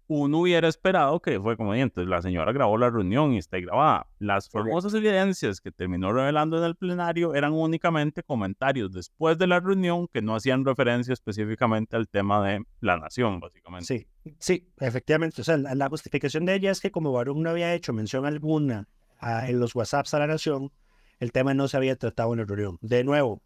uno 0.06 0.40
hubiera 0.40 0.68
esperado 0.68 1.20
que 1.20 1.40
fue 1.40 1.56
como 1.56 1.74
entonces 1.74 2.08
la 2.08 2.20
señora 2.20 2.52
grabó 2.52 2.76
la 2.76 2.90
reunión 2.90 3.32
y 3.32 3.38
está 3.38 3.58
grabada. 3.58 4.06
Las 4.18 4.50
famosas 4.50 4.92
evidencias 4.94 5.60
que 5.60 5.70
terminó 5.70 6.12
revelando 6.12 6.58
en 6.58 6.64
el 6.64 6.76
plenario 6.76 7.34
eran 7.34 7.52
únicamente 7.52 8.22
comentarios 8.22 8.92
después 8.92 9.38
de 9.38 9.46
la 9.46 9.60
reunión 9.60 10.08
que 10.08 10.20
no 10.20 10.36
hacían 10.36 10.64
referencia 10.64 11.12
específicamente 11.12 11.96
al 11.96 12.08
tema 12.08 12.46
de 12.46 12.64
la 12.80 12.98
nación, 12.98 13.40
básicamente. 13.40 13.86
Sí, 13.86 14.06
sí, 14.38 14.68
efectivamente. 14.78 15.40
O 15.40 15.44
sea, 15.44 15.56
la, 15.56 15.88
justificación 15.88 16.44
de 16.44 16.54
ella 16.54 16.70
es 16.70 16.80
que 16.80 16.90
como 16.90 17.12
Barón 17.12 17.42
no 17.42 17.50
había 17.50 17.74
hecho 17.74 17.92
mención 17.92 18.26
alguna 18.26 18.88
en 19.20 19.58
los 19.58 19.74
WhatsApps 19.74 20.12
a 20.12 20.18
la 20.18 20.26
nación, 20.26 20.70
el 21.18 21.32
tema 21.32 21.54
no 21.54 21.68
se 21.68 21.76
había 21.76 21.96
tratado 21.96 22.32
en 22.34 22.40
la 22.40 22.44
reunión. 22.44 22.78
De 22.82 23.04
nuevo, 23.04 23.42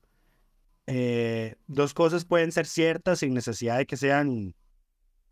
eh, 0.86 1.54
dos 1.66 1.94
cosas 1.94 2.24
pueden 2.24 2.50
ser 2.50 2.66
ciertas 2.66 3.20
sin 3.20 3.34
necesidad 3.34 3.78
de 3.78 3.86
que 3.86 3.96
sean 3.96 4.54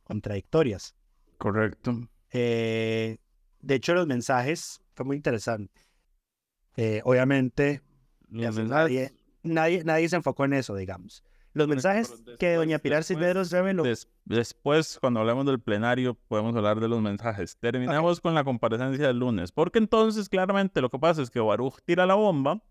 contradictorias. 0.04 0.94
Correcto. 1.38 2.08
Eh, 2.32 3.18
de 3.60 3.74
hecho, 3.74 3.94
los 3.94 4.06
mensajes 4.06 4.80
fue 4.94 5.06
muy 5.06 5.16
interesante. 5.16 5.80
Eh, 6.76 7.00
obviamente, 7.04 7.82
Los 8.28 8.56
nadie, 8.56 9.00
mensajes- 9.00 9.12
nadie, 9.42 9.84
nadie 9.84 10.08
se 10.08 10.16
enfocó 10.16 10.44
en 10.44 10.54
eso, 10.54 10.74
digamos. 10.74 11.22
Los 11.52 11.68
mensajes 11.68 12.20
pero 12.24 12.36
que 12.36 12.54
doña 12.54 12.74
después- 12.76 12.82
Pilar 12.82 12.98
después- 12.98 13.06
Cisneros 13.18 13.50
reveló. 13.50 13.82
Des- 13.82 14.08
después, 14.26 14.98
cuando 15.00 15.20
hablemos 15.20 15.46
del 15.46 15.58
plenario, 15.58 16.14
podemos 16.28 16.54
hablar 16.54 16.80
de 16.80 16.88
los 16.88 17.00
mensajes. 17.00 17.56
Terminamos 17.56 18.20
con 18.20 18.34
la 18.34 18.44
comparecencia 18.44 19.06
del 19.06 19.18
lunes, 19.18 19.52
porque 19.52 19.78
entonces 19.78 20.28
claramente 20.28 20.82
lo 20.82 20.90
que 20.90 20.98
pasa 20.98 21.22
es 21.22 21.30
que 21.30 21.40
Baruch 21.40 21.78
tira 21.86 22.04
la 22.04 22.14
bomba 22.14 22.62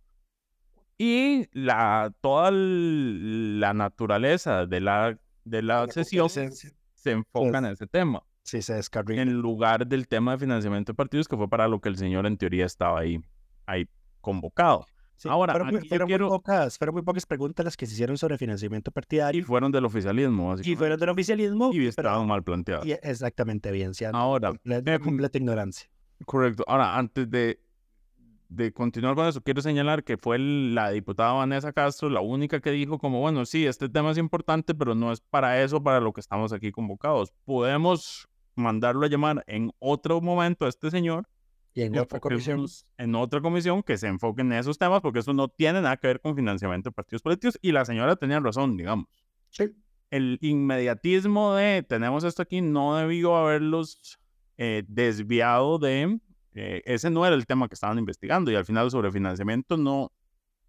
y 0.99 1.47
la, 1.51 2.13
toda 2.21 2.49
el- 2.49 3.59
la 3.59 3.73
naturaleza 3.73 4.67
de 4.67 4.79
la, 4.81 5.17
de 5.43 5.61
la 5.63 5.87
la 5.87 5.91
sesión 5.91 6.29
se 6.29 7.11
enfoca 7.11 7.49
Pues, 7.49 7.55
en 7.55 7.65
ese 7.65 7.87
tema, 7.87 8.23
Sí, 8.45 8.61
se 8.61 8.75
descarriló. 8.75 9.19
en 9.23 9.33
lugar 9.41 9.87
del 9.87 10.07
tema 10.07 10.33
de 10.33 10.37
financiamiento 10.37 10.91
de 10.91 10.95
partidos, 10.95 11.27
que 11.27 11.35
fue 11.35 11.49
para 11.49 11.67
lo 11.67 11.81
que 11.81 11.89
el 11.89 11.97
señor 11.97 12.27
en 12.27 12.37
teoría 12.37 12.65
estaba 12.67 12.99
ahí, 12.99 13.19
ahí 13.65 13.89
convocado. 14.21 14.85
Sí, 15.17 15.27
Ahora, 15.29 15.53
fueron, 15.53 15.75
aquí 15.77 15.87
fueron 15.87 16.09
muy 16.11 16.19
pocas, 16.19 16.77
fueron 16.77 16.93
muy 16.93 17.01
pocas 17.01 17.25
preguntas 17.25 17.63
las 17.63 17.75
que 17.75 17.85
se 17.87 17.93
hicieron 17.93 18.17
sobre 18.19 18.37
financiamiento 18.37 18.91
Y 18.91 18.93
partidario 18.93 19.45
fueron 19.45 19.71
del 19.71 19.85
oficialismo, 19.85 20.55
y, 20.61 20.75
fueron 20.75 20.99
del 20.99 21.09
oficialismo. 21.09 21.69
Y 21.73 21.77
pero- 21.77 21.89
estaban 21.89 22.27
mal 22.27 22.43
planteadas. 22.43 22.85
y 22.85 22.91
exactamente 22.91 23.71
bien, 23.71 23.93
sí, 23.95 24.05
Ahora, 24.05 24.49
completa, 24.49 24.93
em, 24.93 25.01
completa 25.01 25.37
ignorancia. 25.39 25.89
Correcto. 26.25 26.63
Ahora, 26.67 26.97
antes 26.99 27.27
de, 27.31 27.59
de 28.49 28.71
continuar 28.73 29.15
con 29.15 29.25
eso, 29.25 29.41
quiero 29.41 29.61
señalar 29.61 30.03
que 30.03 30.17
fue 30.17 30.35
el- 30.35 30.75
la 30.75 30.91
diputada 30.91 31.33
Vanessa 31.33 31.73
Castro 31.73 32.09
la 32.11 32.21
única 32.21 32.59
que 32.59 32.69
dijo 32.71 32.99
como, 32.99 33.21
bueno, 33.21 33.45
sí, 33.45 33.65
este 33.65 33.89
tema 33.89 34.11
es 34.11 34.17
importante, 34.19 34.75
pero 34.75 34.93
no 34.93 35.11
es 35.11 35.19
para 35.21 35.63
eso, 35.63 35.81
para 35.81 35.99
lo 35.99 36.13
que 36.13 36.21
estamos 36.21 36.53
aquí 36.53 36.71
convocados. 36.71 37.33
Podemos 37.45 38.27
mandarlo 38.55 39.05
a 39.05 39.09
llamar 39.09 39.43
en 39.47 39.71
otro 39.79 40.21
momento 40.21 40.65
a 40.65 40.69
este 40.69 40.89
señor, 40.89 41.27
Y 41.73 41.81
en 41.83 41.95
y 41.95 41.99
otra 41.99 42.19
comisión. 42.19 42.65
en 42.97 43.15
otra 43.15 43.41
comisión 43.41 43.83
que 43.83 43.97
se 43.97 44.07
enfoque 44.07 44.41
en 44.41 44.53
esos 44.53 44.77
temas, 44.77 45.01
porque 45.01 45.19
eso 45.19 45.33
no 45.33 45.47
tiene 45.49 45.81
nada 45.81 45.97
que 45.97 46.07
ver 46.07 46.21
con 46.21 46.35
financiamiento 46.35 46.89
de 46.89 46.93
partidos 46.93 47.21
políticos, 47.21 47.59
y 47.61 47.71
la 47.71 47.85
señora 47.85 48.15
tenía 48.15 48.39
razón, 48.39 48.77
digamos. 48.77 49.07
Sí. 49.49 49.71
El 50.09 50.37
inmediatismo 50.41 51.53
de 51.55 51.83
tenemos 51.83 52.23
esto 52.23 52.41
aquí 52.41 52.61
no 52.61 52.95
debió 52.95 53.35
haberlos 53.35 54.19
eh, 54.57 54.83
desviado 54.87 55.79
de 55.79 56.19
eh, 56.53 56.81
ese 56.85 57.09
no 57.09 57.25
era 57.25 57.35
el 57.35 57.45
tema 57.45 57.67
que 57.67 57.73
estaban 57.73 57.99
investigando 57.99 58.49
y 58.49 58.55
al 58.55 58.63
final 58.63 58.89
sobre 58.89 59.11
financiamiento 59.11 59.75
no 59.75 60.13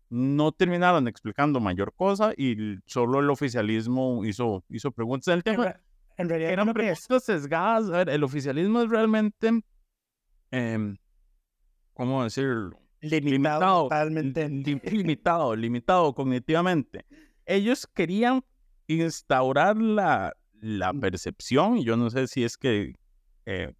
no 0.08 0.50
terminaron 0.50 1.06
explicando 1.06 1.60
mayor 1.60 1.92
cosa 1.94 2.32
y 2.36 2.78
solo 2.86 3.20
el 3.20 3.30
oficialismo 3.30 4.24
hizo 4.24 4.64
hizo 4.68 4.90
preguntas 4.90 5.32
del 5.32 5.44
tema 5.44 5.80
en 6.16 6.28
realidad, 6.28 6.52
eran 6.52 6.72
preguntas 6.72 7.24
sesgadas 7.24 7.88
a 7.90 7.98
ver 7.98 8.08
el 8.10 8.24
oficialismo 8.24 8.82
es 8.82 8.90
realmente 8.90 9.60
em, 10.50 10.96
cómo 11.94 12.24
decirlo 12.24 12.78
limitado, 13.00 13.84
totalmente. 13.84 14.48
li- 14.48 14.80
limitado, 14.92 15.54
limitado 15.54 16.14
cognitivamente. 16.14 17.04
Ellos 17.44 17.86
querían 17.86 18.42
instaurar 18.88 19.76
la, 19.76 20.34
la 20.54 20.92
percepción, 20.92 21.78
y 21.78 21.84
yo 21.84 21.96
no 21.96 22.10
sé 22.10 22.26
si 22.26 22.42
es 22.44 22.56
que 22.56 22.94
eh, 23.44 23.72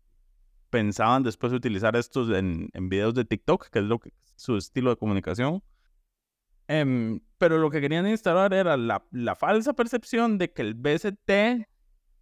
pensaban 0.71 1.23
después 1.23 1.53
utilizar 1.53 1.97
estos 1.97 2.31
en, 2.31 2.69
en 2.73 2.89
videos 2.89 3.15
de 3.15 3.25
TikTok, 3.25 3.69
que 3.71 3.79
es 3.81 3.85
lo 3.85 3.99
que, 3.99 4.13
su 4.37 4.57
estilo 4.57 4.91
de 4.91 4.97
comunicación. 4.97 5.63
Em, 6.69 7.21
pero 7.39 7.59
lo 7.59 7.71
que 7.71 7.81
querían 7.81 8.07
instaurar 8.09 8.53
era 8.53 8.77
la, 8.77 9.05
la 9.13 9.35
falsa 9.37 9.73
percepción 9.73 10.37
de 10.39 10.53
que 10.53 10.63
el 10.63 10.75
BCT 10.75 11.67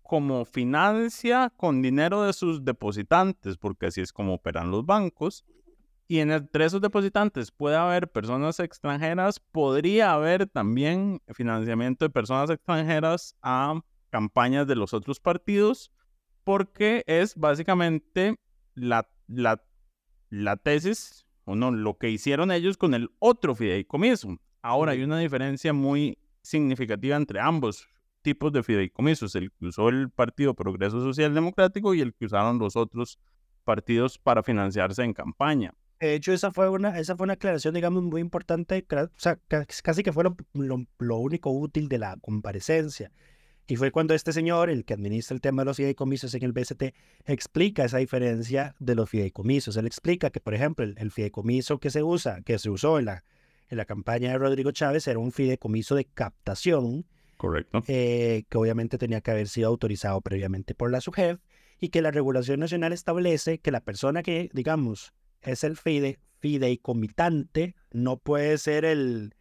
como 0.05 0.45
financia 0.45 1.51
con 1.57 1.81
dinero 1.81 2.23
de 2.23 2.35
sus 2.35 2.63
depositantes, 2.63 3.57
porque 3.57 3.87
así 3.87 4.03
es 4.03 4.13
como 4.13 4.35
operan 4.35 4.71
los 4.71 4.85
bancos, 4.85 5.47
y 6.07 6.19
en 6.19 6.31
entre 6.31 6.67
esos 6.67 6.83
depositantes 6.83 7.51
puede 7.51 7.77
haber 7.77 8.13
personas 8.13 8.61
extranjeras, 8.61 9.41
podría 9.41 10.13
haber 10.13 10.47
también 10.47 11.23
financiamiento 11.33 12.05
de 12.05 12.11
personas 12.11 12.51
extranjeras 12.51 13.35
a 13.41 13.81
campañas 14.11 14.67
de 14.67 14.77
los 14.77 14.93
otros 14.93 15.21
partidos, 15.21 15.91
porque 16.45 17.03
es 17.07 17.35
básicamente 17.35 18.39
la, 18.75 19.09
la, 19.27 19.63
la 20.29 20.59
tesis, 20.59 21.25
o 21.47 21.57
no, 21.57 21.71
lo 21.71 21.97
que 21.97 22.11
hicieron 22.11 22.53
ellos 22.53 22.77
con 22.77 22.93
el 22.93 23.09
otro 23.21 23.55
fideicomiso. 23.55 24.37
Ahora 24.61 24.93
hay 24.93 25.03
una 25.03 25.19
diferencia 25.19 25.73
muy 25.73 26.19
significativa 26.43 27.17
entre 27.17 27.41
ambos 27.41 27.89
tipos 28.25 28.51
de 28.53 28.63
fideicomisos, 28.65 29.35
el 29.37 29.53
que 29.53 29.67
usó 29.67 29.89
el 29.91 30.11
Partido 30.11 30.55
Progreso 30.55 31.01
Social 31.01 31.33
Democrático 31.35 31.95
y 31.95 32.01
el 32.01 32.15
que 32.15 32.25
usaron 32.27 32.59
los 32.59 32.75
otros 32.75 33.19
partidos 33.63 34.19
para 34.19 34.43
financiarse 34.43 35.03
en 35.05 35.13
campaña. 35.13 35.73
De 36.01 36.15
hecho, 36.15 36.33
esa 36.33 36.51
fue 36.51 36.69
una, 36.69 36.99
esa 36.99 37.17
fue 37.17 37.25
una 37.25 37.35
aclaración, 37.35 37.75
digamos, 37.75 38.03
muy 38.03 38.21
importante, 38.21 38.85
o 38.91 39.09
sea, 39.17 39.37
ca- 39.49 39.67
casi 39.83 40.03
que 40.03 40.13
fue 40.13 40.25
lo, 40.25 40.37
lo- 40.55 40.85
lo 40.99 41.17
único 41.19 41.51
útil 41.51 41.89
de 41.89 41.99
la 41.99 42.17
comparecencia. 42.21 43.13
Y 43.67 43.77
fue 43.77 43.91
cuando 43.91 44.13
este 44.15 44.33
señor, 44.33 44.69
el 44.69 44.85
que 44.85 44.93
administra 44.95 45.35
el 45.35 45.41
tema 45.41 45.63
de 45.63 45.67
los 45.67 45.77
fideicomisos 45.79 46.35
en 46.35 46.43
el 46.43 46.53
BCT, 46.53 46.95
explica 47.25 47.85
esa 47.85 47.97
diferencia 47.99 48.75
de 48.79 48.95
los 48.95 49.09
fideicomisos. 49.09 49.77
Él 49.79 49.87
explica 49.87 50.29
que, 50.31 50.41
por 50.41 50.53
ejemplo, 50.55 50.85
el, 50.85 50.95
el 50.99 51.11
fideicomiso 51.11 51.79
que 51.79 51.89
se 51.91 52.03
usa, 52.03 52.43
que 52.43 52.59
se 52.59 52.69
usó 52.69 52.99
en 52.99 53.07
la, 53.07 53.25
en 53.71 53.79
la 53.79 53.87
campaña 53.87 54.33
de 54.33 54.39
Rodrigo 54.39 54.71
Chávez, 54.73 55.09
era 55.09 55.19
un 55.19 55.33
fideicomiso 55.33 55.95
de 55.95 56.05
captación, 56.05 57.07
Correcto. 57.45 57.83
eh, 57.87 58.45
que 58.49 58.59
obviamente 58.59 58.99
tenía 58.99 59.21
que 59.21 59.31
haber 59.31 59.49
sido 59.49 59.69
autorizado 59.69 60.21
previamente 60.21 60.75
por 60.75 60.91
la 60.91 61.01
SUGEF, 61.01 61.41
y 61.81 61.89
que 61.89 62.03
la 62.03 62.11
regulación 62.11 62.61
nacional 62.61 62.93
establece 62.93 63.59
que 63.59 63.71
la 63.71 63.81
persona 63.81 64.23
que, 64.23 64.49
digamos, 64.53 65.13
es 65.43 65.65
el 65.65 65.77
fide, 65.77 66.19
fideicomitante, 66.39 67.75
no 67.91 68.17
puede 68.17 68.57
ser 68.59 68.85
el, 68.85 69.35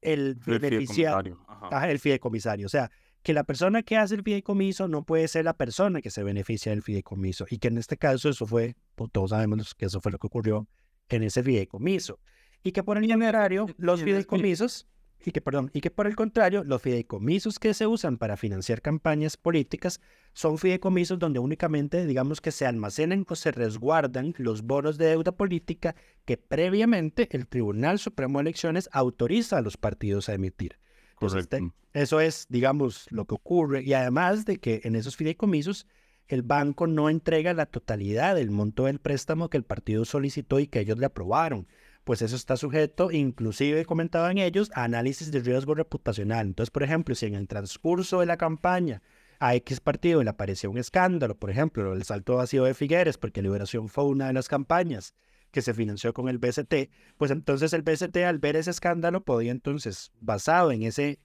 el 0.00 0.38
El 0.46 0.58
beneficiario, 0.58 1.38
el 1.82 1.98
fideicomisario. 1.98 2.66
O 2.66 2.68
sea, 2.68 2.90
que 3.22 3.32
la 3.32 3.44
persona 3.44 3.82
que 3.82 3.96
hace 3.96 4.14
el 4.14 4.22
fideicomiso 4.22 4.88
no 4.88 5.04
puede 5.04 5.28
ser 5.28 5.44
la 5.44 5.54
persona 5.54 6.00
que 6.00 6.10
se 6.10 6.22
beneficia 6.22 6.70
del 6.70 6.82
fideicomiso. 6.82 7.46
Y 7.50 7.58
que 7.58 7.68
en 7.68 7.78
este 7.78 7.96
caso 7.96 8.28
eso 8.28 8.46
fue, 8.46 8.76
pues, 8.94 9.10
todos 9.10 9.30
sabemos 9.30 9.74
que 9.74 9.86
eso 9.86 10.00
fue 10.00 10.12
lo 10.12 10.18
que 10.18 10.26
ocurrió 10.26 10.68
en 11.08 11.22
ese 11.22 11.42
fideicomiso. 11.42 12.18
Y 12.62 12.72
que 12.72 12.82
por 12.82 12.96
el 12.98 13.08
contrario, 13.08 13.66
los 13.76 14.02
fideicomisos, 14.02 14.86
y 15.24 15.32
que, 15.32 15.40
perdón, 15.40 15.70
y 15.74 15.80
que 15.80 15.90
por 15.90 16.06
el 16.06 16.16
contrario, 16.16 16.64
los 16.64 16.80
fideicomisos 16.80 17.58
que 17.58 17.74
se 17.74 17.86
usan 17.86 18.16
para 18.16 18.36
financiar 18.36 18.80
campañas 18.80 19.36
políticas 19.36 20.00
son 20.32 20.56
fideicomisos 20.58 21.18
donde 21.18 21.38
únicamente, 21.38 22.06
digamos 22.06 22.40
que 22.40 22.52
se 22.52 22.66
almacenan 22.66 23.26
o 23.28 23.34
se 23.34 23.52
resguardan 23.52 24.34
los 24.38 24.62
bonos 24.62 24.96
de 24.98 25.06
deuda 25.06 25.32
política 25.32 25.94
que 26.24 26.36
previamente 26.36 27.28
el 27.32 27.46
Tribunal 27.46 27.98
Supremo 27.98 28.38
de 28.38 28.42
Elecciones 28.42 28.88
autoriza 28.92 29.58
a 29.58 29.62
los 29.62 29.76
partidos 29.76 30.28
a 30.28 30.34
emitir. 30.34 30.78
Entonces, 31.12 31.48
te- 31.48 31.58
Correcto. 31.58 31.76
eso 31.92 32.20
es, 32.20 32.46
digamos, 32.48 33.06
lo 33.10 33.26
que 33.26 33.34
ocurre. 33.34 33.82
Y 33.82 33.92
además 33.92 34.46
de 34.46 34.58
que 34.58 34.80
en 34.84 34.94
esos 34.96 35.16
fideicomisos 35.16 35.86
el 36.28 36.42
banco 36.42 36.86
no 36.86 37.10
entrega 37.10 37.52
la 37.52 37.66
totalidad 37.66 38.36
del 38.36 38.50
monto 38.50 38.84
del 38.84 39.00
préstamo 39.00 39.50
que 39.50 39.56
el 39.58 39.64
partido 39.64 40.04
solicitó 40.04 40.60
y 40.60 40.66
que 40.68 40.80
ellos 40.80 40.96
le 40.98 41.06
aprobaron. 41.06 41.66
Pues 42.04 42.22
eso 42.22 42.36
está 42.36 42.56
sujeto, 42.56 43.10
inclusive 43.10 43.84
comentaban 43.84 44.38
ellos, 44.38 44.70
a 44.74 44.84
análisis 44.84 45.30
de 45.30 45.40
riesgo 45.40 45.74
reputacional. 45.74 46.46
Entonces, 46.46 46.70
por 46.70 46.82
ejemplo, 46.82 47.14
si 47.14 47.26
en 47.26 47.34
el 47.34 47.46
transcurso 47.46 48.20
de 48.20 48.26
la 48.26 48.36
campaña 48.36 49.02
a 49.38 49.54
X 49.54 49.80
partido 49.80 50.22
le 50.22 50.30
apareció 50.30 50.70
un 50.70 50.78
escándalo, 50.78 51.36
por 51.36 51.50
ejemplo, 51.50 51.92
el 51.92 52.04
salto 52.04 52.36
vacío 52.36 52.64
de 52.64 52.74
Figueres, 52.74 53.18
porque 53.18 53.42
Liberación 53.42 53.88
fue 53.88 54.04
una 54.04 54.26
de 54.28 54.32
las 54.32 54.48
campañas 54.48 55.14
que 55.50 55.62
se 55.62 55.74
financió 55.74 56.14
con 56.14 56.28
el 56.28 56.38
BCT, 56.38 56.90
pues 57.16 57.30
entonces 57.30 57.72
el 57.72 57.82
BCT 57.82 58.18
al 58.18 58.38
ver 58.38 58.56
ese 58.56 58.70
escándalo 58.70 59.24
podía 59.24 59.50
entonces, 59.50 60.12
basado 60.20 60.72
en 60.72 60.82
ese 60.82 61.18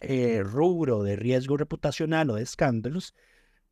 eh, 0.00 0.42
rubro 0.44 1.02
de 1.02 1.16
riesgo 1.16 1.56
reputacional 1.56 2.30
o 2.30 2.34
de 2.34 2.42
escándalos, 2.42 3.14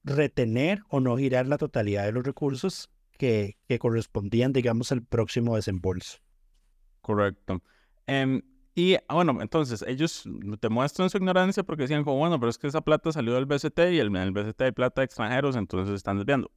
retener 0.02 0.82
o 0.88 1.00
no 1.00 1.16
girar 1.16 1.46
la 1.46 1.58
totalidad 1.58 2.04
de 2.04 2.12
los 2.12 2.24
recursos 2.24 2.90
que, 3.20 3.58
que 3.68 3.78
correspondían, 3.78 4.54
digamos, 4.54 4.90
al 4.92 5.02
próximo 5.04 5.54
desembolso. 5.56 6.18
Correcto. 7.02 7.62
Em, 8.06 8.40
y 8.74 8.94
ah, 8.94 9.14
bueno, 9.14 9.42
entonces 9.42 9.84
ellos 9.86 10.24
te 10.58 10.70
muestran 10.70 11.10
su 11.10 11.18
ignorancia 11.18 11.62
porque 11.62 11.82
decían 11.82 12.02
como, 12.02 12.16
bueno, 12.16 12.40
pero 12.40 12.48
es 12.48 12.56
que 12.56 12.66
esa 12.66 12.80
plata 12.80 13.12
salió 13.12 13.34
del 13.34 13.44
BCT 13.44 13.78
y 13.92 13.98
el, 13.98 14.06
en 14.08 14.16
el 14.16 14.32
BCT 14.32 14.62
hay 14.62 14.72
plata 14.72 15.02
de 15.02 15.04
extranjeros, 15.04 15.54
entonces 15.54 15.94
están 15.94 16.16
desviando. 16.16 16.50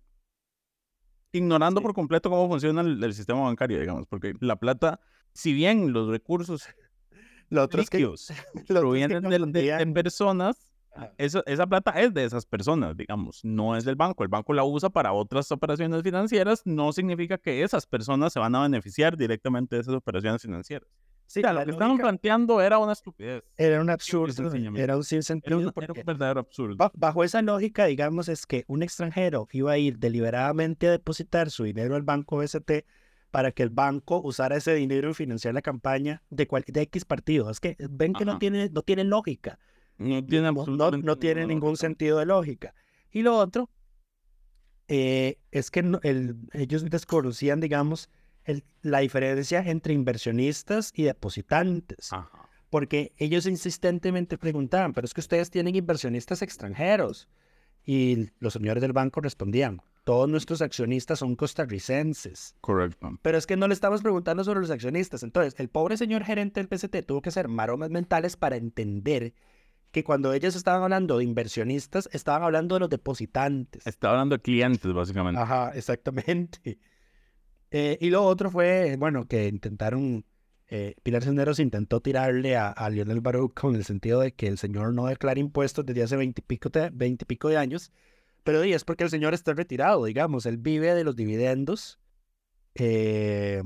Ignorando 1.34 1.82
por 1.82 1.94
completo 1.94 2.30
cómo 2.30 2.48
funciona 2.48 2.80
el, 2.80 3.04
el 3.04 3.14
sistema 3.14 3.42
bancario, 3.42 3.78
digamos, 3.80 4.08
porque 4.08 4.34
la 4.40 4.56
plata, 4.56 5.02
si 5.34 5.52
bien 5.52 5.92
los 5.92 6.08
recursos 6.08 6.66
Lo 7.50 7.64
otro 7.64 7.82
es 7.82 7.90
que, 7.90 7.98
líquidos 7.98 8.30
lo 8.30 8.36
otro 8.46 8.60
es 8.62 8.66
que 8.66 8.74
provienen 8.74 9.52
de, 9.52 9.62
de- 9.62 9.86
de 9.86 9.88
personas. 9.88 10.73
Eso, 11.18 11.44
esa 11.46 11.66
plata 11.68 11.92
es 11.92 12.14
de 12.14 12.24
esas 12.24 12.46
personas, 12.46 12.96
digamos, 12.96 13.44
no 13.44 13.76
es 13.76 13.86
del 13.86 13.96
banco. 13.96 14.24
El 14.24 14.30
banco 14.30 14.54
la 14.54 14.64
usa 14.64 14.90
para 14.90 15.14
otras 15.14 15.52
operaciones 15.52 16.02
financieras, 16.04 16.62
no 16.66 16.92
significa 16.94 17.38
que 17.38 17.64
esas 17.64 17.86
personas 17.86 18.34
se 18.34 18.40
van 18.40 18.54
a 18.56 18.62
beneficiar 18.64 19.18
directamente 19.18 19.76
de 19.76 19.82
esas 19.82 19.96
operaciones 19.96 20.42
financieras. 20.42 20.88
Sí, 21.26 21.40
O 21.40 21.44
sea, 21.44 21.54
lo 21.54 21.64
que 21.66 21.72
estaban 21.72 21.98
planteando 21.98 22.62
era 22.62 22.78
una 22.78 22.92
estupidez. 22.92 23.44
era 23.58 23.82
un 23.82 23.90
absurdo, 23.90 24.34
era 24.54 24.68
un 24.68 24.78
Era, 24.78 25.02
sinsentido. 25.04 25.62
era 25.62 25.72
porque 25.72 26.02
un 26.02 26.06
verdadero 26.06 26.42
absurdo. 26.42 26.76
ba- 26.76 26.92
bajo 26.94 27.24
esa 27.24 27.42
lógica, 27.42 27.86
digamos, 27.86 28.28
es 28.30 28.46
que 28.46 28.66
un 28.68 28.84
extranjero 28.84 29.48
iba 29.52 29.72
a 29.72 29.78
ir 29.78 29.98
deliberadamente 29.98 30.88
a 30.88 30.92
depositar 30.92 31.50
su 31.50 31.64
dinero 31.64 31.96
al 31.96 32.04
banco 32.04 32.38
BST 32.38 32.86
para 33.32 33.52
que 33.52 33.64
el 33.64 33.70
banco 33.70 34.22
usara 34.24 34.58
ese 34.58 34.76
dinero 34.76 35.10
y 35.10 35.14
financiar 35.16 35.56
la 35.56 35.62
campaña 35.64 36.22
de, 36.30 36.46
cual, 36.46 36.64
de 36.68 36.82
X 36.82 37.06
partido. 37.06 37.50
Es 37.50 37.60
que 37.60 37.78
ven 37.90 38.14
que 38.14 38.26
no 38.26 38.38
tiene, 38.38 38.70
no 38.70 38.84
tiene 38.84 39.04
lógica. 39.04 39.58
No 40.04 40.26
tiene 40.26 40.52
no, 40.52 40.92
no, 40.92 41.18
tiene 41.18 41.46
ningún 41.48 41.78
sentido 41.78 42.20
de 42.20 42.26
lógica. 42.26 42.74
Y 43.12 43.22
lo 43.22 43.36
otro 43.38 43.70
eh, 44.88 45.38
es 45.52 45.72
que 45.72 45.80
el- 45.80 46.36
ellos 46.54 46.84
desconocían, 46.90 47.60
digamos, 47.60 48.10
el- 48.44 48.64
la 48.82 49.00
diferencia 49.00 49.60
entre 49.66 49.94
inversionistas 49.94 50.92
y 50.96 51.04
depositantes. 51.04 52.12
Ajá. 52.12 52.50
Porque 52.70 53.14
ellos 53.18 53.46
insistentemente 53.46 54.38
preguntaban, 54.38 54.94
pero 54.94 55.06
es 55.06 55.14
que 55.14 55.22
ustedes 55.22 55.50
tienen 55.52 55.76
inversionistas 55.76 56.42
extranjeros. 56.42 57.30
Y 57.86 58.30
los 58.40 58.54
señores 58.54 58.82
del 58.82 58.94
banco 58.94 59.22
respondían, 59.22 59.82
todos 60.06 60.28
nuestros 60.28 60.62
accionistas 60.62 61.20
son 61.20 61.36
costarricenses. 61.36 62.56
Correcto. 62.62 63.18
Pero 63.22 63.38
es 63.38 63.46
que 63.46 63.56
no 63.58 63.68
le 63.68 63.74
estamos 63.74 64.02
preguntando 64.02 64.44
sobre 64.44 64.60
los 64.62 64.72
accionistas. 64.72 65.24
Entonces, 65.24 65.54
el 65.60 65.70
pobre 65.70 65.98
señor 65.98 66.24
gerente 66.24 66.60
del 66.60 66.68
PCT 66.68 67.04
tuvo 67.06 67.22
que 67.22 67.30
hacer 67.30 67.48
maromas 67.48 67.90
mentales 67.90 68.36
para 68.38 68.56
entender 68.58 69.34
que 69.94 70.04
cuando 70.04 70.34
ellos 70.34 70.56
estaban 70.56 70.82
hablando 70.82 71.20
de 71.20 71.24
inversionistas, 71.24 72.10
estaban 72.12 72.42
hablando 72.42 72.76
de 72.76 72.80
los 72.80 72.90
depositantes. 72.90 73.86
Estaba 73.86 74.16
hablando 74.16 74.36
de 74.36 74.42
clientes, 74.42 74.92
básicamente. 74.92 75.40
Ajá, 75.40 75.72
exactamente. 75.76 76.60
Eh, 77.76 77.98
y 78.00 78.12
lo 78.12 78.24
otro 78.24 78.52
fue, 78.52 78.98
bueno, 79.00 79.28
que 79.28 79.48
intentaron, 79.48 80.24
eh, 80.68 80.94
Pilar 81.02 81.24
Cisneros 81.24 81.58
intentó 81.58 82.02
tirarle 82.02 82.56
a, 82.56 82.70
a 82.70 82.88
Lionel 82.92 83.20
Baruch 83.20 83.56
con 83.56 83.74
el 83.74 83.84
sentido 83.84 84.20
de 84.20 84.32
que 84.36 84.46
el 84.46 84.60
señor 84.60 84.94
no 84.94 85.08
declara 85.08 85.40
impuestos 85.40 85.84
desde 85.84 86.04
hace 86.04 86.16
veintipico 86.16 86.70
de, 86.70 86.92
20 86.92 87.24
y 87.24 87.26
pico 87.26 87.50
de 87.50 87.58
años, 87.58 87.92
pero 88.44 88.62
es 88.62 88.84
porque 88.84 89.06
el 89.06 89.10
señor 89.10 89.34
está 89.34 89.56
retirado, 89.56 90.06
digamos, 90.06 90.46
él 90.46 90.58
vive 90.58 90.94
de 90.94 91.04
los 91.04 91.16
dividendos 91.16 92.00
eh, 92.76 93.64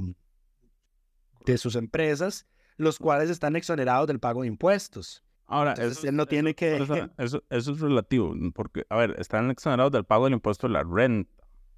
de 1.46 1.58
sus 1.58 1.76
empresas, 1.76 2.48
los 2.78 3.00
cuales 3.00 3.30
están 3.30 3.58
exonerados 3.58 4.08
del 4.08 4.22
pago 4.22 4.44
de 4.44 4.48
impuestos. 4.48 5.27
Ahora, 5.48 5.72
Entonces, 5.72 6.00
eso, 6.00 6.08
él 6.10 6.16
no 6.16 6.24
eso- 6.24 6.30
tiene 6.30 6.54
que- 6.56 6.76
Eso, 7.18 7.44
eso- 7.50 7.72
es 7.72 7.80
relativo, 7.80 8.34
porque, 8.54 8.86
a 8.90 8.98
ver, 8.98 9.16
están 9.18 9.50
exonerados 9.50 9.92
del 9.94 10.04
pago 10.04 10.26
del 10.26 10.34
impuesto 10.34 10.68
de 10.68 10.74
la 10.74 10.84
renta. 10.84 11.32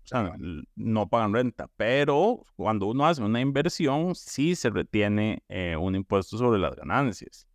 O 0.04 0.08
sea, 0.10 0.36
no 0.76 1.08
pagan 1.08 1.34
renta, 1.34 1.70
pero 1.78 2.44
cuando 2.56 2.88
uno 2.88 3.06
hace 3.06 3.22
una 3.22 3.42
inversión, 3.42 4.16
sí 4.16 4.56
se 4.56 4.72
retiene 4.72 5.44
eh, 5.50 5.76
un 5.80 5.96
impuesto 5.96 6.36
sobre 6.36 6.60
las 6.60 6.76
ganancias. 6.76 7.46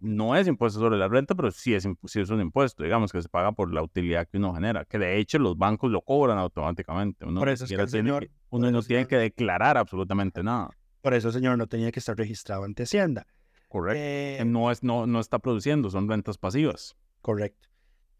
No 0.00 0.34
es 0.36 0.46
impuesto 0.46 0.78
sobre 0.78 0.96
la 0.96 1.08
renta, 1.08 1.34
pero 1.34 1.50
sí 1.50 1.74
es, 1.74 1.86
sí 2.06 2.20
es 2.20 2.30
un 2.30 2.40
impuesto, 2.40 2.84
digamos, 2.84 3.12
que 3.12 3.20
se 3.20 3.28
paga 3.28 3.52
por 3.52 3.74
la 3.74 3.82
utilidad 3.82 4.26
que 4.28 4.38
uno 4.38 4.54
genera, 4.54 4.84
que 4.86 4.96
de 4.98 5.18
hecho 5.18 5.38
los 5.38 5.58
bancos 5.58 5.90
lo 5.90 6.00
cobran 6.00 6.38
automáticamente. 6.38 7.26
Uno 7.26 7.40
Por 7.40 7.48
eso 7.50 7.64
es 7.64 7.70
que 7.70 7.76
el 7.76 7.88
señor- 7.88 8.30
uno 8.48 8.70
no 8.70 8.80
tiene 8.82 9.06
que 9.06 9.16
declarar 9.16 9.76
absolutamente 9.76 10.42
nada. 10.42 10.70
Por 11.02 11.12
eso 11.14 11.28
el 11.28 11.34
señor 11.34 11.58
no 11.58 11.66
tenía 11.66 11.90
que 11.92 11.98
estar 11.98 12.16
registrado 12.16 12.64
ante 12.64 12.84
Hacienda. 12.84 13.26
Correcto. 13.68 14.00
Eh, 14.02 14.42
no, 14.46 14.70
es, 14.70 14.82
no, 14.82 15.06
no 15.06 15.20
está 15.20 15.38
produciendo, 15.38 15.90
son 15.90 16.08
rentas 16.08 16.38
pasivas. 16.38 16.96
Correcto. 17.20 17.68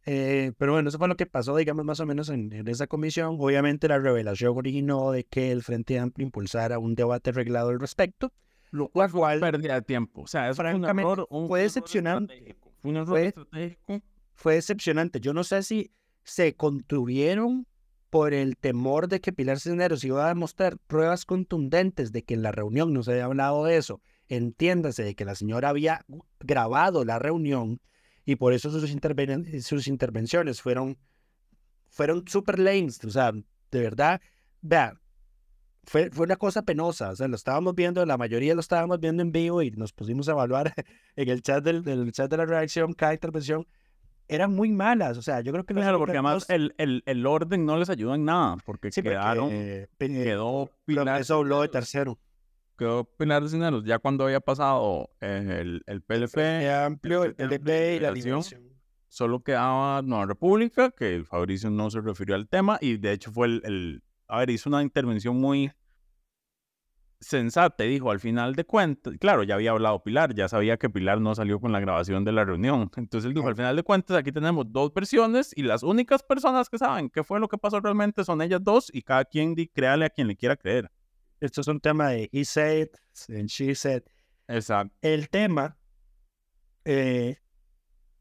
Eh, 0.06 0.52
pero 0.56 0.72
bueno, 0.72 0.88
eso 0.88 0.98
fue 0.98 1.08
lo 1.08 1.16
que 1.16 1.26
pasó, 1.26 1.54
digamos, 1.56 1.84
más 1.84 2.00
o 2.00 2.06
menos 2.06 2.28
en, 2.30 2.52
en 2.52 2.68
esa 2.68 2.86
comisión. 2.86 3.36
Obviamente 3.38 3.88
la 3.88 3.98
revelación 3.98 4.56
originó 4.56 5.10
de 5.10 5.24
que 5.24 5.50
el 5.52 5.62
Frente 5.62 5.98
Amplio 5.98 6.24
impulsara 6.26 6.78
un 6.78 6.94
debate 6.94 7.32
reglado 7.32 7.70
al 7.70 7.80
respecto, 7.80 8.32
lo 8.70 8.88
cual, 8.88 9.10
cual 9.10 9.40
pérdida 9.40 9.74
de 9.74 9.82
tiempo. 9.82 10.22
O 10.22 10.26
sea, 10.26 10.48
eso 10.48 10.56
fue 10.62 10.66
un 10.74 10.80
Francamente, 10.80 11.10
error. 11.12 11.26
un- 11.30 11.48
fue 11.48 11.62
decepcionante. 11.62 12.34
estratégico. 12.34 12.72
Fue 12.80 12.90
un 12.90 12.96
error 12.96 13.08
Fue- 13.08 13.26
estratégico. 13.26 14.00
fue 14.34 14.54
decepcionante. 14.54 15.20
Yo 15.20 15.32
no 15.34 15.44
sé 15.44 15.62
si 15.62 15.90
se 16.24 16.54
contuvieron 16.54 17.66
por 18.10 18.32
el 18.32 18.56
temor 18.56 19.08
de 19.08 19.20
que 19.20 19.32
Pilar 19.32 19.60
Cisneros 19.60 20.04
iba 20.04 20.24
a 20.24 20.28
demostrar 20.28 20.78
pruebas 20.86 21.26
contundentes 21.26 22.12
de 22.12 22.22
que 22.22 22.34
en 22.34 22.42
la 22.42 22.52
reunión 22.52 22.92
no 22.94 23.02
se 23.02 23.12
había 23.12 23.26
hablado 23.26 23.64
de 23.64 23.76
eso. 23.76 24.00
Entiéndase 24.28 25.04
de 25.04 25.14
que 25.14 25.24
la 25.24 25.34
señora 25.34 25.70
había 25.70 26.04
grabado 26.40 27.04
la 27.04 27.18
reunión 27.18 27.80
y 28.24 28.36
por 28.36 28.52
eso 28.52 28.70
sus, 28.70 28.90
interven- 28.94 29.60
sus 29.62 29.88
intervenciones 29.88 30.60
fueron, 30.60 30.98
fueron 31.88 32.26
super 32.28 32.58
lanes. 32.58 33.02
O 33.04 33.10
sea, 33.10 33.32
de 33.32 33.80
verdad, 33.80 34.20
vea, 34.60 34.94
fue, 35.84 36.10
fue 36.10 36.26
una 36.26 36.36
cosa 36.36 36.60
penosa. 36.62 37.10
O 37.10 37.16
sea, 37.16 37.26
lo 37.28 37.36
estábamos 37.36 37.74
viendo, 37.74 38.04
la 38.04 38.18
mayoría 38.18 38.54
lo 38.54 38.60
estábamos 38.60 39.00
viendo 39.00 39.22
en 39.22 39.32
vivo 39.32 39.62
y 39.62 39.70
nos 39.70 39.92
pusimos 39.94 40.28
a 40.28 40.32
evaluar 40.32 40.74
en 41.16 41.28
el 41.28 41.40
chat 41.42 41.64
del, 41.64 42.12
chat 42.12 42.30
de 42.30 42.36
la 42.36 42.44
reacción 42.44 42.92
cada 42.92 43.14
intervención. 43.14 43.66
Eran 44.30 44.54
muy 44.54 44.70
malas. 44.72 45.16
O 45.16 45.22
sea, 45.22 45.40
yo 45.40 45.52
creo 45.52 45.64
que 45.64 45.72
Claro, 45.72 45.98
porque 45.98 46.12
además 46.18 46.50
el, 46.50 46.74
el, 46.76 47.02
el 47.06 47.24
orden 47.26 47.64
no 47.64 47.78
les 47.78 47.88
ayuda 47.88 48.14
en 48.14 48.26
nada, 48.26 48.58
porque 48.66 48.92
Sí, 48.92 49.00
porque, 49.00 49.16
quedaron, 49.16 49.48
eh, 49.50 49.88
Pi- 49.96 50.04
eh, 50.14 50.24
quedó 50.24 50.70
Pilar, 50.84 51.18
eso 51.22 51.36
habló 51.36 51.62
de 51.62 51.68
tercero. 51.68 52.18
Quedó 52.78 53.04
Pilar 53.04 53.42
Cisneros 53.48 53.84
ya 53.84 53.98
cuando 53.98 54.24
había 54.24 54.40
pasado 54.40 55.10
eh, 55.20 55.58
el, 55.60 55.82
el 55.86 56.00
PLP, 56.00 56.70
amplio, 56.70 57.24
el 57.24 57.34
PLP 57.34 57.96
y 57.96 58.00
la 58.00 58.10
liberación. 58.12 58.62
solo 59.08 59.42
quedaba 59.42 60.00
Nueva 60.02 60.24
República, 60.26 60.90
que 60.92 61.22
Fabricio 61.24 61.68
no 61.70 61.90
se 61.90 62.00
refirió 62.00 62.34
al 62.36 62.48
tema, 62.48 62.78
y 62.80 62.96
de 62.96 63.12
hecho 63.12 63.32
fue 63.32 63.48
el, 63.48 63.62
el- 63.64 64.02
a 64.28 64.38
ver, 64.38 64.50
hizo 64.50 64.68
una 64.68 64.82
intervención 64.82 65.36
muy 65.36 65.72
sensata, 67.20 67.84
y 67.84 67.88
dijo, 67.88 68.10
al 68.12 68.20
final 68.20 68.54
de 68.54 68.64
cuentas, 68.64 69.14
claro, 69.18 69.42
ya 69.42 69.56
había 69.56 69.72
hablado 69.72 70.02
Pilar, 70.04 70.34
ya 70.34 70.48
sabía 70.48 70.76
que 70.76 70.88
Pilar 70.88 71.20
no 71.20 71.34
salió 71.34 71.58
con 71.60 71.72
la 71.72 71.80
grabación 71.80 72.24
de 72.24 72.30
la 72.30 72.44
reunión, 72.44 72.90
entonces 72.96 73.26
él 73.28 73.34
dijo, 73.34 73.48
al 73.48 73.56
final 73.56 73.74
de 73.74 73.82
cuentas, 73.82 74.16
aquí 74.16 74.30
tenemos 74.30 74.66
dos 74.70 74.94
versiones, 74.94 75.52
y 75.56 75.62
las 75.62 75.82
únicas 75.82 76.22
personas 76.22 76.68
que 76.70 76.78
saben 76.78 77.10
qué 77.10 77.24
fue 77.24 77.40
lo 77.40 77.48
que 77.48 77.58
pasó 77.58 77.80
realmente 77.80 78.22
son 78.24 78.40
ellas 78.40 78.62
dos, 78.62 78.88
y 78.92 79.02
cada 79.02 79.24
quien 79.24 79.54
di, 79.56 79.66
créale 79.66 80.04
a 80.04 80.10
quien 80.10 80.28
le 80.28 80.36
quiera 80.36 80.54
creer. 80.56 80.90
Esto 81.40 81.60
es 81.60 81.68
un 81.68 81.80
tema 81.80 82.08
de 82.10 82.28
he 82.32 82.44
said 82.44 82.88
and 83.28 83.48
she 83.48 83.74
said. 83.74 84.02
Exacto. 84.48 84.94
El 85.02 85.28
tema, 85.28 85.76
eh, 86.84 87.36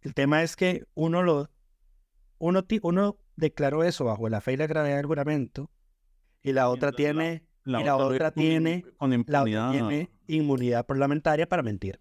el 0.01 0.13
tema 0.13 0.43
es 0.43 0.56
que 0.56 0.86
uno 0.93 1.23
lo, 1.23 1.49
uno, 2.38 2.65
uno 2.82 3.17
declaró 3.36 3.84
eso 3.84 4.06
bajo 4.06 4.30
la 4.30 4.41
fe 4.41 4.53
y 4.53 4.58
la 4.58 4.67
gravedad 4.67 4.97
del 4.97 5.06
juramento, 5.06 5.71
y 6.43 6.51
la 6.53 6.69
otra 6.69 6.89
la- 6.91 6.95
tiene, 6.95 7.43
y 7.65 7.84
la 7.86 7.95
otra 7.95 8.32
con- 8.32 8.43
tiene, 8.43 8.86
la 9.27 9.41
otra 9.43 9.71
tiene 9.71 10.10
inmunidad 10.27 10.86
parlamentaria 10.86 11.47
para 11.47 11.63
mentir. 11.63 11.99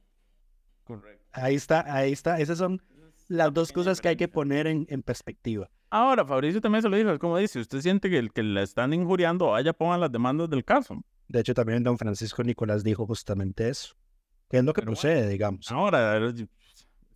Correcto. 0.85 1.25
Ahí 1.33 1.55
está, 1.55 1.93
ahí 1.93 2.13
está. 2.13 2.39
Esas 2.41 2.59
son 2.59 2.83
las 3.29 3.53
dos 3.53 3.73
cosas 3.73 4.01
que 4.01 4.09
hay 4.09 4.17
que 4.17 4.29
poner 4.29 4.67
en, 4.67 4.87
en 4.89 5.03
perspectiva. 5.03 5.71
Ahora, 5.91 6.25
Fabricio 6.25 6.61
también 6.61 6.83
se 6.83 6.89
lo 6.89 6.97
dijo, 6.97 7.11
es 7.11 7.19
como 7.19 7.39
dice, 7.39 7.61
usted 7.61 7.81
siente 7.81 8.11
que 8.11 8.19
el 8.19 8.33
que 8.33 8.43
le 8.43 8.63
están 8.63 8.93
injuriando, 8.93 9.49
vaya, 9.51 9.73
pongan 9.73 10.01
las 10.01 10.11
demandas 10.13 10.51
del 10.51 10.65
caso. 10.65 11.03
De 11.29 11.41
hecho, 11.41 11.55
también 11.55 11.83
don 11.83 11.97
Francisco 11.99 12.43
Nicolás 12.43 12.83
dijo 12.85 13.07
justamente 13.07 13.69
eso. 13.69 13.95
¿Qué 14.49 14.59
es 14.59 14.65
lo 14.65 14.73
que 14.73 14.83
Pero 14.83 14.93
bueno, 14.93 15.01
procede, 15.01 15.29
digamos? 15.29 15.71
Ahora, 15.71 16.17
es- 16.29 16.45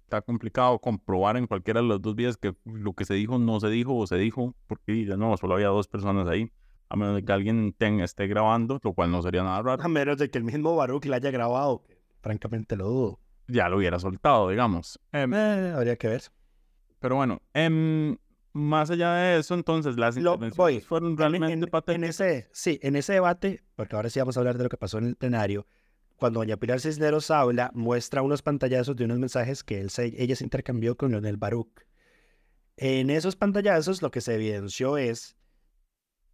está 0.04 0.20
complicado 0.22 0.78
comprobar 0.78 1.36
en 1.36 1.46
cualquiera 1.46 1.80
de 1.82 1.88
las 1.88 2.02
dos 2.02 2.14
vías 2.16 2.36
que 2.36 2.54
lo 2.64 2.92
que 2.94 3.04
se 3.04 3.14
dijo 3.14 3.38
no 3.38 3.60
se 3.60 3.68
dijo 3.68 3.96
o 3.96 4.06
se 4.06 4.16
dijo, 4.16 4.54
porque 4.66 5.04
ya 5.04 5.16
no, 5.16 5.36
solo 5.36 5.54
había 5.54 5.68
dos 5.68 5.86
personas 5.86 6.26
ahí, 6.28 6.50
a 6.88 6.96
menos 6.96 7.14
de 7.14 7.24
que 7.24 7.32
alguien 7.32 7.72
tenga, 7.76 8.04
esté 8.04 8.26
grabando, 8.26 8.80
lo 8.82 8.92
cual 8.92 9.10
no 9.12 9.22
sería 9.22 9.42
nada 9.44 9.62
raro, 9.62 9.82
A 9.82 9.88
menos 9.88 10.18
de 10.18 10.28
que 10.30 10.38
el 10.38 10.44
mismo 10.44 10.74
Baruch 10.74 11.04
la 11.06 11.16
haya 11.16 11.30
grabado. 11.30 11.82
que 11.86 11.96
Francamente 12.22 12.76
lo 12.76 12.86
dudo. 12.88 13.20
ya 13.46 13.68
lo 13.68 13.76
hubiera 13.78 13.98
soltado, 14.00 14.48
digamos. 14.48 14.98
Em, 15.12 15.32
Eh, 15.32 15.72
habría 15.76 15.96
que 15.96 16.08
ver. 16.08 16.22
pero 16.98 17.14
bueno, 17.16 17.40
em, 17.54 18.16
más 18.52 18.90
allá 18.90 19.14
de 19.14 19.38
eso, 19.38 19.54
entonces 19.54 19.96
las 19.96 20.16
Lo- 20.16 20.32
intervenciones 20.34 20.56
voy. 20.56 20.80
fueron 20.80 21.12
En, 21.12 21.16
realmente 21.18 21.52
en- 21.52 21.62
en 21.64 21.70
patéticas. 21.70 22.20
ese, 22.20 22.48
sí, 22.52 22.78
en 22.82 22.96
ese 22.96 23.12
debate, 23.14 23.62
porque 23.76 23.96
ahora 23.96 24.10
sí 24.10 24.18
vamos 24.18 24.36
a 24.36 24.40
hablar 24.40 24.58
de 24.58 24.64
lo 24.64 24.68
que 24.70 24.76
pasó 24.76 24.98
en 24.98 25.06
el 25.06 25.16
plenario, 25.16 25.66
cuando 26.16 26.40
doña 26.40 26.56
Pilar 26.56 26.80
Cisneros 26.80 27.30
habla, 27.30 27.70
muestra 27.74 28.22
unos 28.22 28.42
pantallazos 28.42 28.94
de 28.96 29.04
unos 29.04 29.18
mensajes 29.18 29.64
que 29.64 29.80
él 29.80 29.90
se- 29.90 30.12
ella 30.22 30.36
se 30.36 30.44
intercambió 30.44 30.96
con 30.96 31.10
Leonel 31.12 31.36
Baruch. 31.36 31.86
En 32.76 33.10
esos 33.10 33.36
pantallazos 33.36 34.02
lo 34.02 34.10
que 34.10 34.20
se 34.20 34.34
evidenció 34.34 34.96
es 34.98 35.36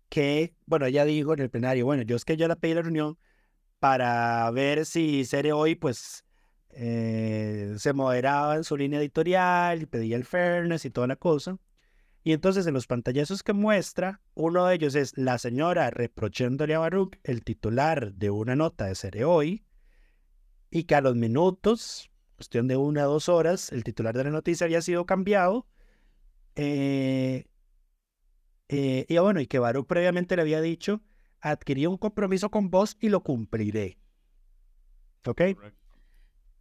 que, 0.09 0.55
bueno, 0.67 0.87
ella 0.87 1.05
dijo 1.05 1.33
en 1.35 1.41
el 1.41 1.51
plenario, 1.51 1.85
bueno, 1.85 2.03
yo 2.03 2.17
es 2.17 2.25
que 2.25 2.37
yo 2.37 2.47
la 2.49 2.57
pedí 2.57 2.75
la 2.75 2.83
reunión 2.83 3.19
para 3.79 4.51
ver 4.53 4.87
si 4.87 5.25
Cere 5.25 5.53
hoy, 5.53 5.75
pues, 5.75 6.25
eh, 6.71 7.75
se 7.79 7.93
moderaba 7.93 8.57
en 8.57 8.65
su 8.65 8.77
línea 8.77 9.01
editorial 9.01 9.83
y 9.83 9.87
pedía 9.87 10.17
el 10.17 10.25
fairness 10.25 10.85
y 10.85 10.91
toda 10.91 11.07
la 11.07 11.17
cosa. 11.17 11.59
Y 12.27 12.33
entonces 12.33 12.67
en 12.67 12.75
los 12.75 12.89
pantallazos 12.89 13.45
que 13.45 13.53
muestra, 13.53 14.21
uno 14.35 14.67
de 14.67 14.75
ellos 14.75 14.97
es 14.97 15.17
la 15.17 15.39
señora 15.39 15.91
reprochándole 15.91 16.75
a 16.75 16.81
Baruch 16.81 17.21
el 17.23 17.45
titular 17.45 18.15
de 18.15 18.31
una 18.31 18.57
nota 18.57 18.87
de 18.87 18.97
Cere 18.97 19.25
hoy 19.25 19.65
y 20.69 20.83
que 20.83 20.97
a 20.97 21.01
los 21.01 21.15
minutos, 21.15 22.11
cuestión 22.35 22.67
de 22.67 22.77
una 22.77 23.07
o 23.07 23.13
dos 23.13 23.29
horas, 23.29 23.71
el 23.71 23.85
titular 23.85 24.17
de 24.17 24.25
la 24.25 24.31
noticia 24.31 24.65
había 24.65 24.83
sido 24.83 25.07
cambiado. 25.07 25.69
eh, 26.57 27.45
eh, 28.71 29.07
y 29.09 29.19
bueno, 29.19 29.41
y 29.41 29.47
que 29.47 29.61
Baruch 29.61 29.87
previamente 29.87 30.35
le 30.35 30.43
había 30.43 30.61
dicho, 30.61 31.03
adquirí 31.41 31.87
un 31.87 31.97
compromiso 31.97 32.51
con 32.51 32.71
vos 32.71 32.97
y 32.99 33.09
lo 33.09 33.23
cumpliré. 33.23 33.99
¿Ok? 35.27 35.43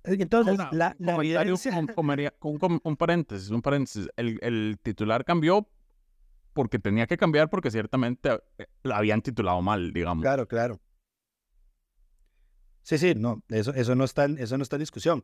Entonces, 0.06 0.60
Ahora, 0.60 0.96
la, 1.00 1.14
evidencia... 1.16 1.72
con- 1.74 1.88
comería- 1.88 2.32
con- 2.38 2.58
con- 2.58 2.80
un 2.84 2.96
paréntesis, 2.98 3.50
un 3.50 3.62
paréntesis. 3.62 4.08
El, 4.16 4.40
el 4.42 4.78
titular 4.82 5.26
cambió 5.26 5.68
porque 6.54 6.80
tenía 6.80 7.08
que 7.08 7.18
cambiar 7.18 7.50
porque 7.50 7.70
ciertamente 7.72 8.30
eh, 8.58 8.68
la 8.84 8.98
habían 8.98 9.22
titulado 9.22 9.62
mal, 9.62 9.92
digamos. 9.92 10.22
Claro, 10.24 10.48
claro. 10.48 10.80
Sí, 12.82 12.98
sí, 12.98 13.14
no, 13.16 13.44
eso, 13.50 13.74
eso, 13.74 13.96
no, 13.96 14.04
está, 14.04 14.26
en- 14.26 14.38
eso 14.38 14.58
no 14.58 14.64
está 14.64 14.76
en 14.76 14.82
discusión. 14.82 15.24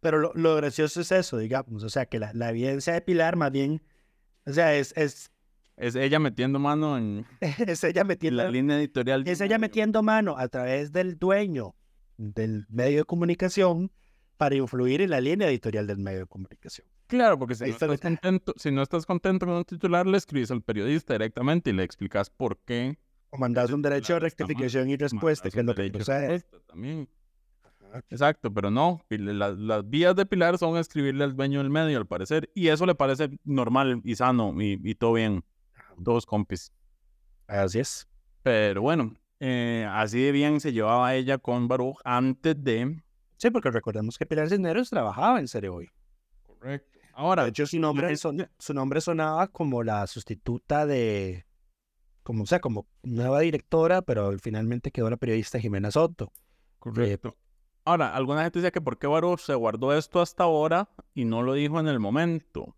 Pero 0.00 0.18
lo, 0.18 0.32
lo 0.34 0.54
gracioso 0.56 1.00
es 1.00 1.12
eso, 1.12 1.36
digamos, 1.38 1.82
o 1.82 1.88
sea, 1.90 2.06
que 2.06 2.18
la, 2.18 2.32
la 2.32 2.50
evidencia 2.50 2.94
de 2.94 3.00
Pilar 3.02 3.36
más 3.36 3.50
bien, 3.52 3.82
o 4.46 4.52
sea, 4.52 4.74
es, 4.74 4.96
es, 4.96 5.30
Es 5.76 5.94
ella 5.96 6.18
metiendo 6.18 6.58
mano 6.58 6.96
en, 6.96 7.26
es 7.40 7.84
ella 7.84 8.02
en 8.02 8.06
metiendo, 8.06 8.42
la 8.42 8.50
línea 8.50 8.78
editorial. 8.78 9.24
es 9.26 9.40
ella 9.40 9.58
metiendo 9.58 10.02
mano 10.02 10.38
a 10.38 10.48
través 10.48 10.92
del 10.92 11.18
dueño 11.18 11.74
del 12.16 12.66
medio 12.70 12.98
de 12.98 13.04
comunicación 13.04 13.90
para 14.40 14.54
influir 14.54 15.02
en 15.02 15.10
la 15.10 15.20
línea 15.20 15.50
editorial 15.50 15.86
del 15.86 15.98
medio 15.98 16.20
de 16.20 16.26
comunicación. 16.26 16.86
Claro, 17.08 17.38
porque 17.38 17.54
si 17.54 17.64
no, 17.64 17.68
está 17.68 17.84
estás 17.92 18.00
contento, 18.00 18.54
si 18.56 18.70
no 18.70 18.80
estás 18.80 19.04
contento 19.04 19.44
con 19.44 19.54
un 19.56 19.64
titular, 19.64 20.06
le 20.06 20.16
escribes 20.16 20.50
al 20.50 20.62
periodista 20.62 21.12
directamente 21.12 21.68
y 21.68 21.72
le 21.74 21.82
explicas 21.82 22.30
por 22.30 22.56
qué. 22.60 22.98
O 23.28 23.36
mandas 23.36 23.70
un 23.70 23.82
derecho 23.82 24.14
de 24.14 24.20
rectificación 24.20 24.88
y 24.88 24.96
respuesta, 24.96 25.50
que 25.50 25.60
es 25.60 25.66
lo 25.66 25.74
que 25.74 25.90
procede. 25.90 26.42
También. 26.66 27.06
Exacto, 28.08 28.50
pero 28.50 28.70
no, 28.70 29.04
las, 29.10 29.58
las 29.58 29.90
vías 29.90 30.16
de 30.16 30.24
Pilar 30.24 30.56
son 30.56 30.78
escribirle 30.78 31.24
al 31.24 31.36
dueño 31.36 31.58
del 31.58 31.68
medio, 31.68 31.98
al 31.98 32.06
parecer, 32.06 32.50
y 32.54 32.68
eso 32.68 32.86
le 32.86 32.94
parece 32.94 33.28
normal 33.44 34.00
y 34.04 34.14
sano 34.14 34.54
y, 34.58 34.80
y 34.82 34.94
todo 34.94 35.12
bien, 35.12 35.44
todos 36.02 36.24
compis. 36.24 36.72
Así 37.46 37.80
es. 37.80 38.08
Pero 38.42 38.80
bueno, 38.80 39.14
eh, 39.38 39.86
así 39.90 40.18
de 40.22 40.32
bien 40.32 40.60
se 40.60 40.72
llevaba 40.72 41.14
ella 41.14 41.36
con 41.36 41.68
Baruch 41.68 41.98
antes 42.04 42.56
de... 42.64 43.02
Sí, 43.40 43.50
porque 43.50 43.70
recordemos 43.70 44.18
que 44.18 44.26
Pilar 44.26 44.48
Cisneros 44.50 44.90
trabajaba 44.90 45.40
en 45.40 45.48
Serie 45.48 45.70
Hoy. 45.70 45.88
Correcto. 46.46 46.98
Ahora, 47.14 47.44
De 47.44 47.50
hecho, 47.50 47.66
su 47.66 47.78
nombre, 47.80 48.06
gente- 48.08 48.16
son- 48.18 48.48
su 48.58 48.74
nombre 48.74 49.00
sonaba 49.00 49.48
como 49.48 49.82
la 49.82 50.06
sustituta 50.06 50.84
de, 50.86 51.46
como 52.22 52.42
o 52.44 52.46
sea, 52.46 52.60
como 52.60 52.86
nueva 53.02 53.40
directora, 53.40 54.02
pero 54.02 54.38
finalmente 54.38 54.90
quedó 54.90 55.08
la 55.08 55.16
periodista 55.16 55.58
Jimena 55.58 55.90
Soto. 55.90 56.32
Correcto. 56.78 57.36
Ahora, 57.84 58.14
alguna 58.14 58.42
gente 58.42 58.58
decía 58.58 58.70
que 58.72 58.80
por 58.82 58.98
qué 58.98 59.06
Baruch 59.06 59.40
se 59.40 59.54
guardó 59.54 59.96
esto 59.96 60.20
hasta 60.20 60.44
ahora 60.44 60.90
y 61.14 61.24
no 61.24 61.42
lo 61.42 61.54
dijo 61.54 61.80
en 61.80 61.88
el 61.88 61.98
momento. 61.98 62.76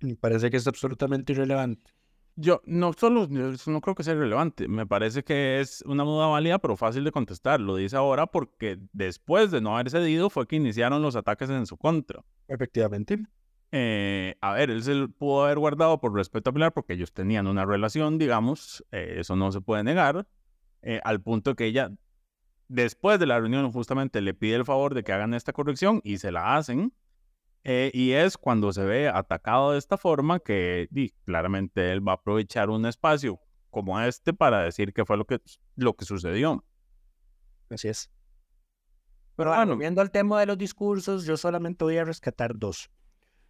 Me 0.00 0.14
parece 0.14 0.48
que 0.50 0.58
es 0.58 0.66
absolutamente 0.68 1.32
irrelevante. 1.32 1.90
Yo 2.40 2.62
no 2.66 2.92
solo, 2.92 3.24
eso 3.52 3.72
no 3.72 3.80
creo 3.80 3.96
que 3.96 4.04
sea 4.04 4.14
relevante, 4.14 4.68
me 4.68 4.86
parece 4.86 5.24
que 5.24 5.58
es 5.58 5.82
una 5.84 6.04
duda 6.04 6.28
válida 6.28 6.60
pero 6.60 6.76
fácil 6.76 7.02
de 7.02 7.10
contestar. 7.10 7.58
Lo 7.58 7.74
dice 7.74 7.96
ahora 7.96 8.28
porque 8.28 8.78
después 8.92 9.50
de 9.50 9.60
no 9.60 9.74
haber 9.74 9.90
cedido 9.90 10.30
fue 10.30 10.46
que 10.46 10.54
iniciaron 10.54 11.02
los 11.02 11.16
ataques 11.16 11.50
en 11.50 11.66
su 11.66 11.76
contra. 11.76 12.22
Efectivamente. 12.46 13.18
Eh, 13.72 14.36
a 14.40 14.52
ver, 14.52 14.70
él 14.70 14.84
se 14.84 15.08
pudo 15.08 15.46
haber 15.46 15.58
guardado 15.58 16.00
por 16.00 16.14
respeto 16.14 16.50
a 16.50 16.52
Pilar 16.52 16.72
porque 16.72 16.92
ellos 16.92 17.12
tenían 17.12 17.48
una 17.48 17.64
relación, 17.64 18.18
digamos, 18.18 18.84
eh, 18.92 19.16
eso 19.18 19.34
no 19.34 19.50
se 19.50 19.60
puede 19.60 19.82
negar, 19.82 20.28
eh, 20.82 21.00
al 21.02 21.20
punto 21.20 21.56
que 21.56 21.66
ella, 21.66 21.90
después 22.68 23.18
de 23.18 23.26
la 23.26 23.40
reunión, 23.40 23.72
justamente 23.72 24.20
le 24.20 24.32
pide 24.32 24.54
el 24.54 24.64
favor 24.64 24.94
de 24.94 25.02
que 25.02 25.12
hagan 25.12 25.34
esta 25.34 25.52
corrección 25.52 26.00
y 26.04 26.18
se 26.18 26.30
la 26.30 26.56
hacen. 26.56 26.92
Eh, 27.64 27.90
y 27.92 28.12
es 28.12 28.36
cuando 28.36 28.72
se 28.72 28.84
ve 28.84 29.08
atacado 29.08 29.72
de 29.72 29.78
esta 29.78 29.96
forma 29.96 30.40
que 30.40 30.88
di, 30.90 31.10
claramente 31.24 31.92
él 31.92 32.06
va 32.06 32.12
a 32.12 32.14
aprovechar 32.16 32.70
un 32.70 32.86
espacio 32.86 33.40
como 33.70 34.00
este 34.00 34.32
para 34.32 34.62
decir 34.62 34.92
qué 34.92 35.04
fue 35.04 35.16
lo 35.16 35.26
que, 35.26 35.40
lo 35.76 35.94
que 35.94 36.04
sucedió. 36.04 36.64
Así 37.70 37.88
es. 37.88 38.10
Pero 39.36 39.50
Bueno, 39.50 39.72
volviendo 39.74 40.00
al 40.00 40.10
tema 40.10 40.40
de 40.40 40.46
los 40.46 40.58
discursos, 40.58 41.24
yo 41.24 41.36
solamente 41.36 41.84
voy 41.84 41.96
a 41.98 42.04
rescatar 42.04 42.58
dos. 42.58 42.90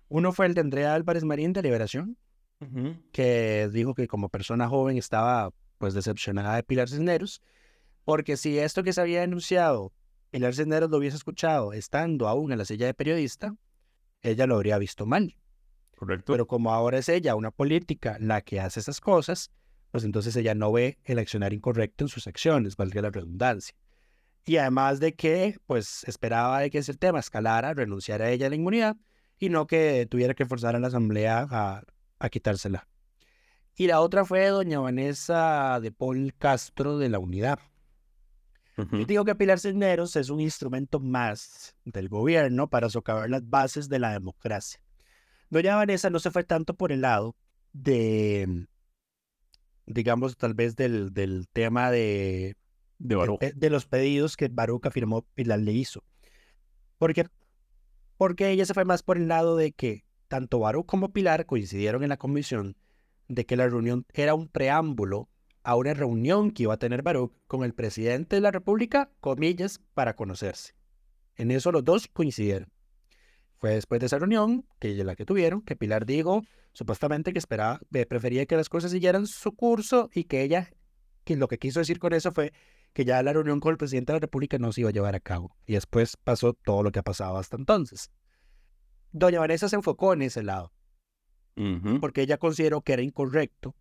Uno 0.08 0.32
fue 0.32 0.46
el 0.46 0.54
de 0.54 0.60
Andrea 0.60 0.94
Álvarez 0.94 1.24
Marín 1.24 1.52
de 1.52 1.62
Liberación, 1.62 2.18
ujú, 2.60 2.96
que 3.12 3.68
dijo 3.72 3.94
que 3.94 4.06
como 4.08 4.28
persona 4.28 4.68
joven 4.68 4.98
estaba 4.98 5.50
pues 5.78 5.94
decepcionada 5.94 6.56
de 6.56 6.62
Pilar 6.62 6.88
Cisneros, 6.88 7.40
porque 8.04 8.36
si 8.36 8.58
esto 8.58 8.82
que 8.82 8.92
se 8.92 9.00
había 9.00 9.20
denunciado, 9.20 9.92
Pilar 10.30 10.54
Cisneros 10.54 10.90
lo 10.90 10.98
hubiese 10.98 11.16
escuchado 11.16 11.72
estando 11.72 12.26
aún 12.28 12.52
en 12.52 12.58
la 12.58 12.64
silla 12.64 12.86
de 12.86 12.94
periodista, 12.94 13.54
ella 14.22 14.46
lo 14.46 14.56
habría 14.56 14.78
visto 14.78 15.06
mal. 15.06 15.36
correcto. 15.96 16.32
Pero 16.32 16.46
como 16.46 16.72
ahora 16.72 16.98
es 16.98 17.08
ella, 17.08 17.34
una 17.34 17.50
política, 17.50 18.16
la 18.20 18.40
que 18.40 18.60
hace 18.60 18.80
esas 18.80 19.00
cosas, 19.00 19.50
pues 19.90 20.04
entonces 20.04 20.36
ella 20.36 20.54
no 20.54 20.70
ve 20.72 20.98
el 21.04 21.18
accionar 21.18 21.52
incorrecto 21.52 22.04
en 22.04 22.08
sus 22.08 22.26
acciones, 22.26 22.76
valga 22.76 23.02
la 23.02 23.10
redundancia. 23.10 23.74
Y 24.44 24.56
además 24.56 25.00
de 25.00 25.14
que, 25.14 25.58
pues 25.66 26.04
esperaba 26.04 26.60
de 26.60 26.70
que 26.70 26.78
ese 26.78 26.94
tema 26.94 27.18
escalara, 27.18 27.74
renunciara 27.74 28.30
ella 28.30 28.46
a 28.46 28.50
la 28.50 28.56
inmunidad 28.56 28.96
y 29.38 29.50
no 29.50 29.66
que 29.66 30.06
tuviera 30.06 30.34
que 30.34 30.46
forzar 30.46 30.74
a 30.74 30.78
la 30.78 30.88
asamblea 30.88 31.46
a, 31.50 31.82
a 32.18 32.28
quitársela. 32.28 32.88
Y 33.76 33.86
la 33.86 34.00
otra 34.00 34.24
fue 34.24 34.46
doña 34.48 34.80
Vanessa 34.80 35.78
de 35.80 35.92
Paul 35.92 36.34
Castro 36.36 36.98
de 36.98 37.08
la 37.08 37.18
Unidad. 37.18 37.58
Yo 38.78 39.04
digo 39.06 39.24
que 39.24 39.34
Pilar 39.34 39.58
Cisneros 39.58 40.14
es 40.16 40.30
un 40.30 40.40
instrumento 40.40 41.00
más 41.00 41.74
del 41.84 42.08
gobierno 42.08 42.68
para 42.70 42.88
socavar 42.88 43.28
las 43.28 43.48
bases 43.48 43.88
de 43.88 43.98
la 43.98 44.12
democracia. 44.12 44.80
Doña 45.50 45.74
Vanessa 45.76 46.10
no 46.10 46.18
se 46.20 46.30
fue 46.30 46.44
tanto 46.44 46.74
por 46.74 46.92
el 46.92 47.00
lado 47.00 47.34
de, 47.72 48.66
digamos, 49.86 50.36
tal 50.36 50.54
vez 50.54 50.76
del, 50.76 51.12
del 51.12 51.48
tema 51.52 51.90
de, 51.90 52.56
de 52.98 53.16
de, 53.16 53.36
pe- 53.38 53.52
de 53.54 53.70
los 53.70 53.86
pedidos 53.86 54.36
que 54.36 54.48
Baruch 54.48 54.86
afirmó 54.86 55.22
Pilar 55.34 55.58
le 55.58 55.72
hizo. 55.72 56.04
Porque, 56.98 57.26
porque 58.16 58.50
ella 58.50 58.64
se 58.64 58.74
fue 58.74 58.84
más 58.84 59.02
por 59.02 59.16
el 59.16 59.26
lado 59.28 59.56
de 59.56 59.72
que 59.72 60.04
tanto 60.28 60.60
Baruch 60.60 60.86
como 60.86 61.12
Pilar 61.12 61.46
coincidieron 61.46 62.02
en 62.02 62.10
la 62.10 62.16
comisión 62.16 62.76
de 63.28 63.44
que 63.44 63.56
la 63.56 63.66
reunión 63.66 64.06
era 64.12 64.34
un 64.34 64.48
preámbulo 64.48 65.28
a 65.62 65.76
una 65.76 65.94
reunión 65.94 66.50
que 66.50 66.64
iba 66.64 66.74
a 66.74 66.78
tener 66.78 67.02
Baruch 67.02 67.32
con 67.46 67.64
el 67.64 67.74
presidente 67.74 68.36
de 68.36 68.42
la 68.42 68.50
República, 68.50 69.10
comillas, 69.20 69.80
para 69.94 70.14
conocerse. 70.14 70.74
En 71.36 71.50
eso 71.50 71.72
los 71.72 71.84
dos 71.84 72.08
coincidieron. 72.08 72.70
Fue 73.58 73.70
después 73.70 74.00
de 74.00 74.06
esa 74.06 74.18
reunión, 74.18 74.66
que 74.78 74.94
la 75.04 75.16
que 75.16 75.24
tuvieron, 75.24 75.62
que 75.62 75.76
Pilar 75.76 76.06
dijo 76.06 76.42
supuestamente 76.72 77.32
que 77.32 77.38
esperaba, 77.38 77.80
eh, 77.92 78.06
prefería 78.06 78.46
que 78.46 78.56
las 78.56 78.68
cosas 78.68 78.92
siguieran 78.92 79.26
su 79.26 79.52
curso 79.52 80.10
y 80.14 80.24
que 80.24 80.42
ella, 80.42 80.70
que 81.24 81.36
lo 81.36 81.48
que 81.48 81.58
quiso 81.58 81.80
decir 81.80 81.98
con 81.98 82.12
eso 82.12 82.32
fue 82.32 82.52
que 82.92 83.04
ya 83.04 83.22
la 83.22 83.32
reunión 83.32 83.58
con 83.58 83.72
el 83.72 83.78
presidente 83.78 84.12
de 84.12 84.16
la 84.18 84.20
República 84.20 84.58
no 84.58 84.72
se 84.72 84.82
iba 84.82 84.90
a 84.90 84.92
llevar 84.92 85.14
a 85.14 85.20
cabo. 85.20 85.56
Y 85.66 85.74
después 85.74 86.16
pasó 86.16 86.52
todo 86.52 86.82
lo 86.82 86.92
que 86.92 87.00
ha 87.00 87.02
pasado 87.02 87.36
hasta 87.36 87.56
entonces. 87.56 88.10
Doña 89.10 89.40
Vanessa 89.40 89.68
se 89.68 89.76
enfocó 89.76 90.12
en 90.12 90.22
ese 90.22 90.42
lado, 90.42 90.72
porque 92.00 92.22
ella 92.22 92.38
consideró 92.38 92.82
que 92.82 92.92
era 92.92 93.02
incorrecto 93.02 93.74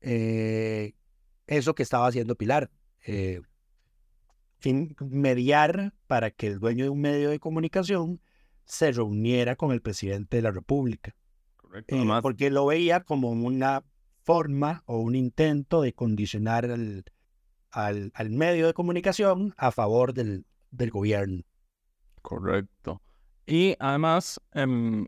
eh, 0.00 0.94
eso 1.46 1.74
que 1.74 1.82
estaba 1.82 2.06
haciendo 2.06 2.36
Pilar. 2.36 2.70
eh, 3.06 3.40
fin- 4.58 4.96
mediar 5.00 5.92
para 6.06 6.30
que 6.30 6.48
el 6.48 6.58
dueño 6.58 6.84
de 6.84 6.90
un 6.90 7.00
medio 7.00 7.30
de 7.30 7.38
comunicación 7.38 8.20
se 8.64 8.90
reuniera 8.92 9.54
con 9.56 9.70
el 9.72 9.80
presidente 9.82 10.38
de 10.38 10.42
la 10.42 10.50
República. 10.50 11.14
correcto. 11.56 11.94
eh, 11.94 12.18
porque 12.22 12.50
lo 12.50 12.66
veía 12.66 13.00
como 13.04 13.30
una 13.30 13.84
forma 14.24 14.82
o 14.86 14.98
un 14.98 15.14
intento 15.14 15.82
de 15.82 15.92
condicionar 15.92 16.64
al, 16.64 17.04
al, 17.70 18.10
al 18.14 18.30
medio 18.30 18.66
de 18.66 18.72
comunicación 18.74 19.54
a 19.56 19.70
favor 19.70 20.14
del, 20.14 20.46
del 20.72 20.90
gobierno. 20.90 21.42
Correcto. 22.22 23.00
Y 23.46 23.76
además, 23.78 24.40
em, 24.52 25.06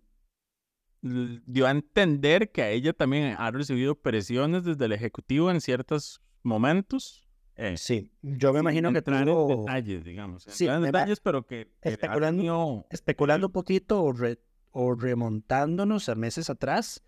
dio 1.02 1.66
a 1.66 1.70
entender 1.70 2.50
que 2.50 2.62
a 2.62 2.70
ella 2.70 2.92
también 2.92 3.34
ha 3.38 3.50
recibido 3.50 3.94
presiones 3.94 4.64
desde 4.64 4.84
el 4.86 4.92
Ejecutivo 4.92 5.50
en 5.50 5.60
ciertos 5.60 6.20
momentos. 6.42 7.24
eh, 7.56 7.76
Sí, 7.76 8.10
yo 8.22 8.52
me 8.52 8.60
imagino 8.60 8.92
que 8.92 9.02
tuvo, 9.02 9.60
detalles, 9.66 10.04
digamos. 10.04 10.44
Sí, 10.48 10.66
detalles, 10.66 11.20
pero 11.20 11.46
que, 11.46 11.68
especulando- 11.82 12.38
tenido- 12.40 12.86
especulando 12.90 13.46
un 13.48 13.52
poquito 13.52 14.02
o, 14.02 14.12
re- 14.12 14.38
o 14.70 14.94
remontándonos 14.94 16.08
a 16.08 16.14
meses 16.14 16.50
atrás, 16.50 17.02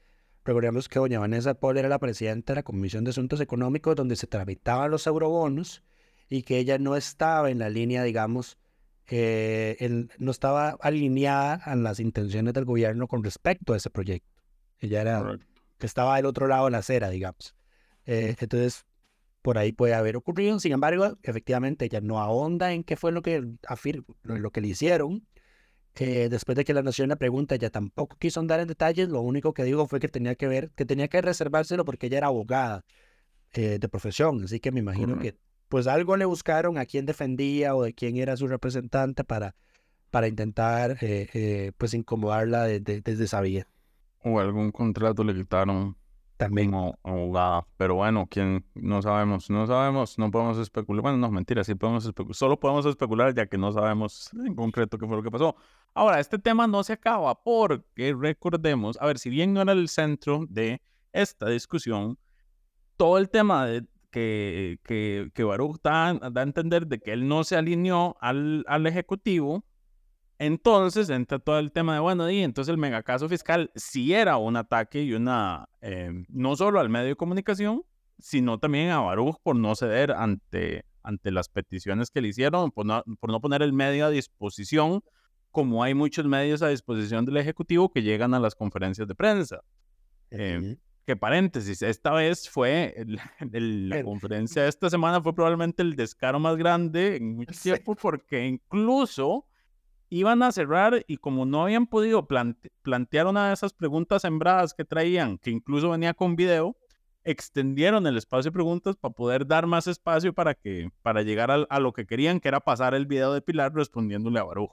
recordemos 0.45 0.89
que 0.89 0.99
doña 0.99 1.19
Vanessa 1.21 1.55
Paul 1.55 1.79
era 1.79 1.89
la 1.89 1.99
presidenta 1.99 2.53
de 2.53 2.57
la 2.57 2.63
Comisión 2.63 3.05
de 3.05 3.11
Asuntos 3.11 3.41
Económicos 3.41 3.95
donde 3.97 4.17
se 4.17 4.27
tramitaban 4.27 4.91
los 4.91 5.07
eurobonos 5.07 5.83
y 6.29 6.43
que 6.43 6.59
ella 6.59 6.79
no 6.79 6.95
estaba 6.97 7.51
en 7.51 7.59
la 7.59 7.69
línea, 7.71 8.03
digamos, 8.05 8.57
eh, 9.11 9.77
en- 9.81 10.09
no 10.19 10.31
estaba 10.31 10.71
alineada 10.81 11.55
a 11.55 11.75
las 11.77 11.99
intenciones 12.01 12.55
del 12.55 12.65
gobierno 12.65 13.09
con 13.09 13.25
respecto 13.25 13.73
a 13.73 13.77
ese 13.77 13.91
proyecto. 13.91 14.31
Ella 14.79 15.01
era, 15.03 15.21
que 15.79 15.87
estaba 15.87 16.17
del 16.17 16.27
otro 16.27 16.47
lado 16.47 16.67
de 16.67 16.71
la 16.71 16.79
acera, 16.79 17.11
digamos. 17.11 17.55
Eh, 18.07 18.37
entonces, 18.39 18.87
por 19.43 19.59
ahí 19.59 19.73
puede 19.73 19.95
haber 19.95 20.17
ocurrido. 20.17 20.59
Sin 20.61 20.73
embargo, 20.73 21.19
efectivamente, 21.23 21.87
ella 21.87 22.01
no 22.01 22.21
ahonda 22.21 22.73
en 22.73 22.85
qué 22.85 22.97
fue 22.97 23.11
lo 23.13 23.21
que, 23.23 23.43
lo, 24.23 24.51
que 24.53 24.61
le 24.61 24.69
hicieron. 24.69 25.27
Eh, 25.97 26.29
después 26.31 26.55
de 26.57 26.65
que 26.65 26.73
la 26.73 26.83
nación 26.83 27.09
la 27.09 27.17
pregunta, 27.17 27.57
ella 27.57 27.69
tampoco 27.71 28.17
quiso 28.17 28.39
andar 28.41 28.61
en 28.61 28.69
detalles. 28.69 29.09
Lo 29.09 29.21
único 29.23 29.53
que 29.55 29.65
digo 29.65 29.89
fue 29.89 29.99
que 29.99 30.09
tenía 30.09 30.35
que 30.37 30.47
ver, 30.47 30.71
que 30.77 30.85
tenía 30.87 31.09
que 31.09 31.21
reservárselo 31.21 31.85
porque 31.85 32.07
ella 32.07 32.19
era 32.19 32.27
abogada 32.29 32.85
eh, 33.53 33.79
de 33.81 33.89
profesión. 33.89 34.45
Así 34.45 34.61
que 34.61 34.71
me 34.71 34.81
imagino 34.81 35.19
que 35.19 35.37
pues 35.71 35.87
algo 35.87 36.17
le 36.17 36.25
buscaron 36.25 36.79
a 36.79 36.85
quién 36.85 37.07
defendía 37.07 37.77
o 37.77 37.85
de 37.85 37.95
quién 37.95 38.17
era 38.17 38.37
su 38.37 38.49
representante 38.49 39.23
para, 39.23 39.55
para 40.11 40.27
intentar 40.27 40.99
eh, 41.01 41.31
eh, 41.33 41.73
pues 41.79 41.95
incomodarla 41.95 42.65
desde 42.65 43.25
esa 43.25 43.41
vía. 43.41 43.69
O 44.25 44.41
algún 44.41 44.73
contrato 44.73 45.23
le 45.23 45.33
quitaron 45.33 45.97
también. 46.37 46.73
como 46.73 46.99
abogada. 47.05 47.69
Pero 47.77 47.95
bueno, 47.95 48.27
quién 48.29 48.67
no 48.75 49.01
sabemos, 49.01 49.49
no 49.49 49.65
sabemos, 49.69 50.19
no 50.19 50.29
podemos 50.33 50.59
especular. 50.59 51.03
Bueno, 51.03 51.19
no, 51.19 51.31
mentira, 51.31 51.63
sí 51.63 51.77
podemos 51.77 52.05
especular. 52.05 52.35
Solo 52.35 52.59
podemos 52.59 52.85
especular 52.87 53.33
ya 53.33 53.47
que 53.47 53.57
no 53.57 53.71
sabemos 53.71 54.29
en 54.45 54.57
concreto 54.57 54.99
qué 54.99 55.07
fue 55.07 55.17
lo 55.17 55.23
que 55.23 55.31
pasó. 55.31 55.55
Ahora, 55.95 56.19
este 56.19 56.41
tema 56.41 56.67
no 56.67 56.83
se 56.83 56.95
acaba 56.95 57.41
porque 57.41 58.13
recordemos, 58.19 58.99
a 59.01 59.07
ver, 59.07 59.21
si 59.21 59.31
bien 59.31 59.55
no 59.55 59.63
era 59.63 59.71
el 59.73 59.89
centro 59.89 60.47
de 60.49 60.83
esta 61.13 61.49
discusión, 61.49 62.19
todo 62.97 63.19
el 63.19 63.31
tema 63.31 63.67
de 63.67 63.87
que, 64.11 64.79
que, 64.85 65.31
que 65.35 65.45
Baruch 65.45 65.81
da, 65.83 66.15
da, 66.15 66.41
a 66.41 66.45
entender 66.45 66.87
de 66.87 67.01
que 67.01 67.13
él 67.13 67.29
no 67.29 67.45
se 67.45 67.57
alineó 67.57 68.17
al, 68.21 68.65
al 68.67 68.87
Ejecutivo, 68.87 69.65
entonces 70.39 71.11
entra 71.11 71.39
todo 71.39 71.59
el 71.59 71.71
tema 71.71 71.95
de, 71.95 72.01
bueno, 72.01 72.31
y 72.31 72.41
entonces 72.43 72.73
el 72.73 72.79
megacaso 72.79 73.29
fiscal 73.29 73.71
sí 73.75 74.15
era 74.15 74.39
un 74.39 74.57
ataque 74.57 75.03
y 75.03 75.13
una, 75.13 75.69
em, 75.81 76.25
no 76.29 76.57
solo 76.57 76.81
al 76.81 76.89
medio 76.89 77.09
de 77.09 77.17
comunicación, 77.17 77.83
sino 78.19 78.59
también 78.59 78.91
a 78.91 79.01
Baruch 79.01 79.37
por 79.43 79.57
no 79.57 79.75
ceder 79.75 80.13
ante, 80.13 80.87
ante 81.03 81.31
las 81.31 81.49
peticiones 81.49 82.11
que 82.11 82.21
le 82.21 82.29
hicieron, 82.29 82.71
por 82.71 82.87
no, 82.87 83.03
por 83.21 83.31
no 83.31 83.41
poner 83.41 83.63
el 83.63 83.73
medio 83.73 84.07
a 84.07 84.11
disposición, 84.11 85.03
como 85.51 85.83
hay 85.83 85.95
muchos 85.95 86.27
medios 86.27 86.63
a 86.63 86.69
disposición 86.69 87.25
del 87.25 87.37
Ejecutivo 87.37 87.91
que 87.91 88.03
llegan 88.03 88.35
a 88.35 88.41
las 88.41 88.55
conferencias 88.55 89.07
de 89.09 89.15
prensa. 89.15 89.61
Eh, 90.31 90.77
que 91.07 91.17
paréntesis, 91.17 91.83
esta 91.83 92.13
vez 92.13 92.49
fue 92.49 92.95
la 93.53 94.03
conferencia 94.03 94.63
de 94.63 94.69
esta 94.69 94.91
semana 94.91 95.21
fue 95.21 95.35
probablemente 95.35 95.83
el 95.83 95.97
descaro 95.97 96.39
más 96.39 96.57
grande 96.57 97.17
en 97.17 97.37
mucho 97.37 97.61
tiempo 97.61 97.95
porque 97.95 98.47
incluso 98.47 99.47
iban 100.09 100.43
a 100.43 100.53
cerrar 100.53 101.05
y 101.07 101.19
como 101.19 101.47
no 101.47 101.63
habían 101.63 101.87
podido 101.87 102.27
plantear 102.83 103.27
una 103.27 103.49
de 103.49 103.55
esas 103.55 103.73
preguntas 103.73 104.23
sembradas 104.23 104.75
que 104.75 104.85
traían, 104.85 105.39
que 105.39 105.51
incluso 105.51 105.91
venía 105.91 106.15
con 106.15 106.35
video, 106.35 106.77
extendieron 107.23 108.07
el 108.07 108.17
espacio 108.17 108.51
de 108.51 108.55
preguntas 108.55 108.97
para 108.97 109.15
poder 109.15 109.47
dar 109.47 109.67
más 109.67 109.87
espacio 109.87 110.33
para 110.33 110.55
que 110.55 110.91
para 111.03 111.23
llegar 111.23 111.51
a, 111.51 111.67
a 111.69 111.81
lo 111.81 111.93
que 111.93 112.07
querían, 112.07 112.41
que 112.41 112.49
era 112.49 112.61
pasar 112.61 112.95
el 112.95 113.07
video 113.07 113.33
de 113.33 113.43
Pilar 113.43 113.73
respondiéndole 113.73 114.41
a 114.41 114.45
Baruch. 114.45 114.73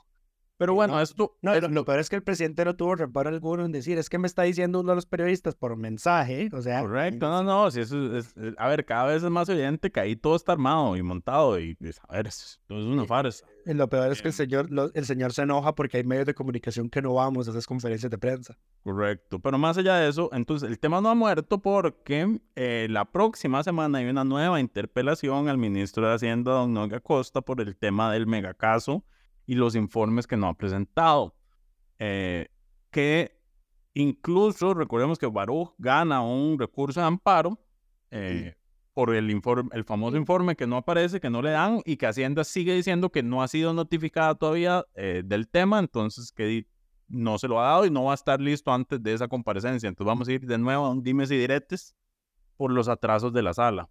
Pero 0.58 0.74
bueno, 0.74 1.00
esto... 1.00 1.38
No, 1.44 1.60
lo, 1.60 1.86
peor 1.86 2.00
es 2.00 2.10
que 2.10 2.16
el 2.16 2.24
presidente 2.24 2.66
no 2.66 2.76
tuvo 2.76 2.96
reparo 2.96 3.30
alguno 3.30 3.64
en 3.64 3.72
decir, 3.72 4.00
es 4.00 4.10
que 4.10 4.18
me 4.18 4.26
está 4.26 4.42
diciendo 4.42 4.80
uno 4.80 4.92
de 4.92 4.96
los 4.96 5.06
periodistas 5.06 5.54
por 5.54 5.76
mensaje, 5.76 6.50
o 6.52 6.62
sea... 6.64 6.82
Correcto, 6.82 7.30
no, 7.30 7.44
no, 7.44 7.70
si 7.70 7.82
eso 7.82 8.18
es, 8.18 8.34
a 8.58 8.68
ver, 8.68 8.84
cada 8.86 9.06
vez 9.06 9.22
es 9.22 9.30
más 9.30 9.48
evidente 9.50 9.92
que 9.92 10.00
ahí 10.00 10.16
todo 10.16 10.36
está 10.36 10.54
armado 10.54 10.98
y 10.98 11.04
montado 11.04 11.60
y, 11.60 11.76
pues, 11.76 12.00
a 12.08 12.14
ver, 12.14 12.28
es, 12.28 12.60
es 12.70 12.84
una 12.84 13.06
farsa. 13.06 13.46
Y 13.68 13.74
lo 13.74 13.88
peor 13.88 14.12
es 14.12 14.22
que 14.22 14.30
el 14.30 14.34
señor, 14.34 14.70
el 14.94 15.06
señor 15.06 15.32
se 15.34 15.44
enoja 15.44 15.76
porque 15.76 15.98
hay 15.98 16.04
medios 16.04 16.26
de 16.26 16.34
comunicación 16.34 16.90
que 16.90 17.04
no 17.04 17.14
vamos 17.14 17.48
a 17.48 17.52
esas 17.52 17.68
conferencias 17.68 18.10
de 18.10 18.18
prensa. 18.18 18.58
Correcto, 18.84 19.40
pero 19.40 19.60
más 19.60 19.78
allá 19.78 19.98
de 19.98 20.10
eso, 20.10 20.30
entonces 20.34 20.68
el 20.68 20.80
tema 20.80 21.02
no 21.02 21.10
ha 21.10 21.16
muerto 21.16 21.62
porque 21.62 22.40
eh, 22.56 22.88
la 22.90 23.06
próxima 23.06 23.64
semana 23.64 24.00
hay 24.00 24.06
una 24.06 24.24
nueva 24.24 24.60
interpelación 24.60 25.50
al 25.50 25.60
ministro 25.60 26.08
de 26.08 26.16
Hacienda, 26.16 26.54
don 26.54 26.74
Noga 26.74 27.00
Costa, 27.00 27.42
por 27.42 27.62
el 27.62 27.76
tema 27.76 28.12
del 28.12 28.26
megacaso 28.26 29.04
y 29.48 29.56
los 29.56 29.76
informes 29.76 30.28
que 30.28 30.38
no 30.38 30.48
ha 30.48 30.54
presentado. 30.54 31.34
Eh, 31.98 32.48
que 32.92 33.42
incluso 33.96 34.76
recordemos 34.76 35.18
que 35.18 35.26
Baruch 35.26 35.74
gana 35.80 36.22
un 36.22 36.60
recurso 36.60 37.00
de 37.00 37.08
amparo 37.08 37.60
eh, 38.12 38.54
por 38.94 39.16
el, 39.16 39.32
informe, 39.32 39.70
el 39.74 39.84
famoso 39.84 40.18
informe 40.18 40.56
que 40.56 40.68
no 40.68 40.78
aparece, 40.78 41.20
que 41.20 41.30
no 41.30 41.42
le 41.42 41.52
dan 41.52 41.82
y 41.86 41.98
que 41.98 42.06
Hacienda 42.06 42.44
sigue 42.44 42.76
diciendo 42.76 43.10
que 43.10 43.24
no 43.24 43.42
ha 43.42 43.48
sido 43.48 43.74
notificada 43.74 44.36
todavía 44.36 44.86
eh, 44.94 45.24
del 45.26 45.48
tema, 45.48 45.80
entonces 45.80 46.32
que 46.32 46.68
no 47.08 47.40
se 47.40 47.48
lo 47.48 47.60
ha 47.62 47.68
dado 47.70 47.86
y 47.86 47.90
no 47.90 48.04
va 48.04 48.12
a 48.12 48.16
estar 48.16 48.42
listo 48.42 48.72
antes 48.72 49.02
de 49.02 49.14
esa 49.14 49.28
comparecencia. 49.28 49.88
Entonces 49.88 50.08
vamos 50.08 50.28
a 50.28 50.34
ir 50.34 50.46
de 50.46 50.58
nuevo 50.58 50.86
a 50.86 50.90
un 50.92 51.02
dimes 51.02 51.32
y 51.32 51.38
diretes 51.38 51.96
por 52.58 52.72
los 52.72 52.90
atrasos 52.90 53.32
de 53.32 53.44
la 53.44 53.54
sala. 53.54 53.90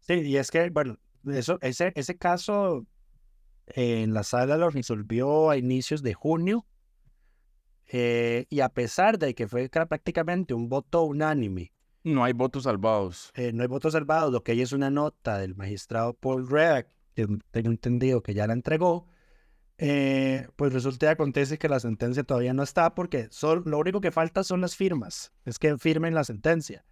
Sí, 0.00 0.14
y 0.14 0.36
es 0.36 0.50
que, 0.50 0.70
bueno, 0.70 0.96
eso, 1.26 1.58
ese, 1.60 1.92
ese 1.96 2.16
caso 2.16 2.86
en 3.66 4.14
la 4.14 4.22
sala 4.22 4.56
lo 4.56 4.70
resolvió 4.70 5.50
a 5.50 5.56
inicios 5.56 6.02
de 6.02 6.14
junio. 6.14 6.66
Eh, 7.88 8.46
y 8.48 8.60
a 8.60 8.68
pesar 8.68 9.18
de 9.18 9.34
que 9.34 9.46
fue 9.46 9.68
prácticamente 9.68 10.54
un 10.54 10.68
voto 10.68 11.02
unánime. 11.02 11.72
No 12.02 12.24
hay 12.24 12.32
votos 12.32 12.64
salvados. 12.64 13.32
Eh, 13.34 13.52
no 13.52 13.62
hay 13.62 13.68
votos 13.68 13.92
salvados. 13.92 14.32
Lo 14.32 14.42
que 14.42 14.52
hay 14.52 14.62
es 14.62 14.72
una 14.72 14.90
nota 14.90 15.38
del 15.38 15.54
magistrado 15.54 16.14
Paul 16.14 16.48
Redak, 16.48 16.88
que 17.14 17.26
tengo 17.50 17.70
entendido 17.70 18.22
que 18.22 18.34
ya 18.34 18.46
la 18.46 18.52
entregó. 18.52 19.08
Eh, 19.78 20.48
pues 20.56 20.72
resulta 20.72 21.06
y 21.06 21.08
acontece 21.10 21.58
que 21.58 21.68
la 21.68 21.80
sentencia 21.80 22.24
todavía 22.24 22.54
no 22.54 22.62
está 22.62 22.94
porque 22.94 23.28
lo 23.66 23.78
único 23.78 24.00
que 24.00 24.10
falta 24.10 24.42
son 24.42 24.60
las 24.60 24.76
firmas. 24.76 25.32
Es 25.44 25.58
que 25.58 25.76
firmen 25.76 26.14
la 26.14 26.24
sentencia. 26.24 26.84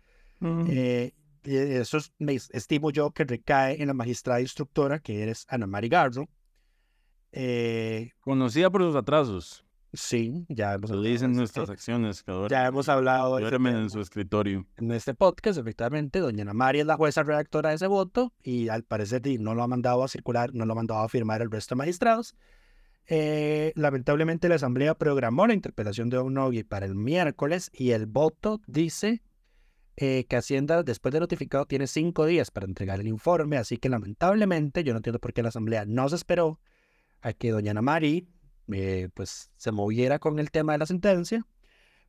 eso 1.45 1.99
me 2.19 2.35
estimo 2.35 2.91
yo 2.91 3.11
que 3.13 3.25
recae 3.25 3.81
en 3.81 3.89
la 3.89 3.95
magistrada 3.95 4.41
instructora, 4.41 4.99
que 4.99 5.23
eres 5.23 5.47
Ana 5.49 5.67
Mari 5.67 5.89
Garro, 5.89 6.29
eh, 7.35 8.13
Conocida 8.21 8.71
por 8.71 8.83
sus 8.83 8.97
atrasos. 8.97 9.65
Sí, 9.95 10.45
ya 10.49 10.75
hemos 10.75 10.91
Lo 10.91 11.03
dicen 11.03 11.33
nuestras 11.33 11.71
acciones. 11.71 12.25
Que 12.25 12.47
ya 12.51 12.67
hemos 12.67 12.89
hablado. 12.89 13.39
en 13.39 13.91
su 13.91 14.01
escritorio. 14.01 14.67
En 14.77 14.91
este 14.91 15.15
podcast, 15.15 15.59
efectivamente, 15.59 16.19
doña 16.19 16.43
Ana 16.43 16.53
María 16.53 16.83
es 16.83 16.87
la 16.87 16.97
jueza 16.97 17.23
redactora 17.23 17.71
de 17.71 17.77
ese 17.77 17.87
voto 17.87 18.33
y 18.43 18.69
al 18.69 18.83
parecer 18.83 19.23
no 19.39 19.55
lo 19.55 19.63
ha 19.63 19.69
mandado 19.69 20.03
a 20.03 20.09
circular, 20.09 20.53
no 20.53 20.67
lo 20.67 20.73
ha 20.73 20.77
mandado 20.77 21.01
a 21.01 21.09
firmar 21.09 21.43
el 21.43 21.51
resto 21.51 21.75
de 21.75 21.79
magistrados. 21.79 22.35
Eh, 23.07 23.73
lamentablemente 23.77 24.49
la 24.49 24.57
Asamblea 24.57 24.95
programó 24.95 25.47
la 25.47 25.55
interpelación 25.55 26.09
de 26.09 26.25
Nogui 26.25 26.65
para 26.65 26.87
el 26.87 26.95
miércoles 26.95 27.71
y 27.73 27.91
el 27.91 28.07
voto 28.07 28.63
dice 28.67 29.23
eh, 29.97 30.25
que 30.29 30.37
Hacienda, 30.37 30.83
después 30.83 31.13
de 31.13 31.21
notificado, 31.21 31.67
tiene 31.67 31.87
cinco 31.87 32.27
días 32.27 32.51
para 32.51 32.67
entregar 32.67 32.99
el 32.99 33.07
informe, 33.07 33.59
así 33.59 33.77
que 33.77 33.89
lamentablemente 33.89 34.83
yo 34.83 34.93
no 34.93 34.99
entiendo 34.99 35.21
por 35.21 35.33
qué 35.33 35.43
la 35.43 35.51
Asamblea 35.51 35.85
no 35.85 36.09
se 36.09 36.17
esperó 36.17 36.59
a 37.25 37.33
que 37.33 37.51
doña 37.51 37.71
Ana 37.71 37.83
Mari 37.83 38.29
eh, 38.73 39.09
pues, 39.15 39.51
se 39.57 39.73
moviera 39.73 40.19
con 40.19 40.39
el 40.39 40.51
tema 40.51 40.73
de 40.73 40.79
la 40.79 40.87
sentencia, 40.87 41.47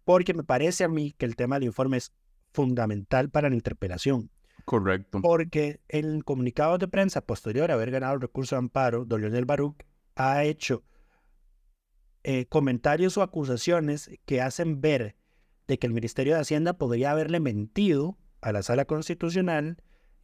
porque 0.03 0.33
me 0.33 0.43
parece 0.43 0.83
a 0.83 0.89
mí 0.89 1.13
que 1.17 1.25
el 1.25 1.37
tema 1.37 1.55
del 1.55 1.63
informe 1.69 1.97
es 1.97 2.13
fundamental 2.53 3.29
para 3.29 3.49
la 3.49 3.55
interpelación. 3.55 4.29
Correcto. 4.65 5.21
Porque 5.21 5.79
en 5.87 6.21
comunicado 6.21 6.77
de 6.77 6.87
prensa 6.87 7.21
posterior 7.21 7.71
a 7.71 7.75
haber 7.75 7.91
ganado 7.91 8.15
el 8.15 8.21
recurso 8.21 8.55
de 8.55 8.59
amparo, 8.59 9.05
don 9.05 9.21
Leonel 9.21 9.45
Baruch 9.45 9.77
ha 10.15 10.43
hecho 10.43 10.83
eh, 12.23 12.45
comentarios 12.47 13.17
o 13.17 13.21
acusaciones 13.21 14.09
que 14.25 14.41
hacen 14.41 14.81
ver 14.81 15.15
de 15.67 15.79
que 15.79 15.87
el 15.87 15.93
Ministerio 15.93 16.33
de 16.33 16.41
Hacienda 16.41 16.73
podría 16.77 17.11
haberle 17.11 17.39
mentido 17.39 18.17
a 18.41 18.51
la 18.51 18.63
sala 18.63 18.85
constitucional 18.85 19.77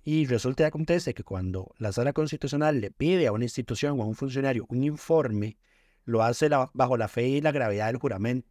y 0.03 0.25
resulta 0.25 0.63
y 0.63 0.65
acontece 0.65 1.13
que 1.13 1.23
cuando 1.23 1.73
la 1.77 1.91
sala 1.91 2.13
constitucional 2.13 2.81
le 2.81 2.91
pide 2.91 3.27
a 3.27 3.31
una 3.31 3.45
institución 3.45 3.99
o 3.99 4.03
a 4.03 4.05
un 4.05 4.15
funcionario 4.15 4.65
un 4.69 4.83
informe, 4.83 5.57
lo 6.05 6.23
hace 6.23 6.49
bajo 6.73 6.97
la 6.97 7.07
fe 7.07 7.27
y 7.27 7.41
la 7.41 7.51
gravedad 7.51 7.87
del 7.87 7.97
juramento. 7.97 8.49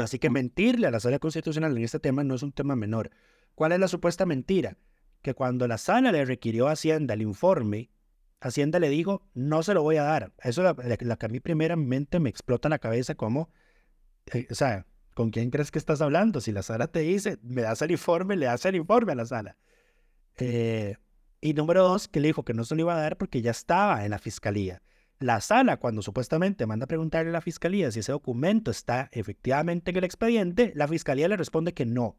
Así 0.00 0.18
que 0.18 0.28
mentirle 0.28 0.88
a 0.88 0.90
la 0.90 0.98
sala 0.98 1.20
constitucional 1.20 1.76
en 1.76 1.84
este 1.84 2.00
tema 2.00 2.24
no 2.24 2.34
es 2.34 2.42
un 2.42 2.52
tema 2.52 2.74
menor. 2.74 3.10
¿Cuál 3.54 3.72
es 3.72 3.78
la 3.78 3.86
supuesta 3.86 4.26
mentira? 4.26 4.76
Que 5.22 5.34
cuando 5.34 5.68
la 5.68 5.78
sala 5.78 6.10
le 6.10 6.24
requirió 6.24 6.68
a 6.68 6.72
Hacienda 6.72 7.14
el 7.14 7.22
informe, 7.22 7.90
Hacienda 8.40 8.80
le 8.80 8.88
dijo, 8.88 9.22
no 9.34 9.62
se 9.62 9.74
lo 9.74 9.82
voy 9.82 9.96
a 9.96 10.02
dar. 10.02 10.32
Eso 10.42 10.68
es 10.68 10.76
la, 10.76 10.96
la, 11.00 11.16
que 11.16 11.26
a 11.26 11.28
mí 11.28 11.38
primeramente 11.38 12.18
me 12.18 12.28
explota 12.28 12.68
en 12.68 12.70
la 12.70 12.78
cabeza 12.78 13.14
como, 13.14 13.50
eh, 14.32 14.48
o 14.50 14.54
sea, 14.54 14.86
¿con 15.14 15.30
quién 15.30 15.50
crees 15.50 15.70
que 15.70 15.78
estás 15.78 16.00
hablando? 16.00 16.40
Si 16.40 16.50
la 16.50 16.62
sala 16.62 16.88
te 16.88 17.00
dice, 17.00 17.38
me 17.42 17.62
das 17.62 17.82
el 17.82 17.92
informe, 17.92 18.36
le 18.36 18.46
das 18.46 18.64
el 18.64 18.76
informe 18.76 19.12
a 19.12 19.16
la 19.16 19.26
sala. 19.26 19.56
Eh, 20.38 20.96
y 21.40 21.54
número 21.54 21.82
dos, 21.82 22.08
que 22.08 22.20
le 22.20 22.28
dijo 22.28 22.44
que 22.44 22.54
no 22.54 22.64
se 22.64 22.74
lo 22.74 22.82
iba 22.82 22.94
a 22.94 23.00
dar 23.00 23.16
porque 23.16 23.42
ya 23.42 23.50
estaba 23.50 24.04
en 24.04 24.10
la 24.10 24.18
fiscalía. 24.18 24.82
La 25.20 25.40
sala, 25.40 25.78
cuando 25.78 26.02
supuestamente 26.02 26.66
manda 26.66 26.84
a 26.84 26.88
preguntarle 26.88 27.30
a 27.30 27.32
la 27.32 27.40
fiscalía 27.40 27.90
si 27.90 28.00
ese 28.00 28.12
documento 28.12 28.70
está 28.70 29.08
efectivamente 29.12 29.90
en 29.90 29.96
el 29.96 30.04
expediente, 30.04 30.72
la 30.76 30.86
fiscalía 30.86 31.28
le 31.28 31.36
responde 31.36 31.74
que 31.74 31.86
no. 31.86 32.16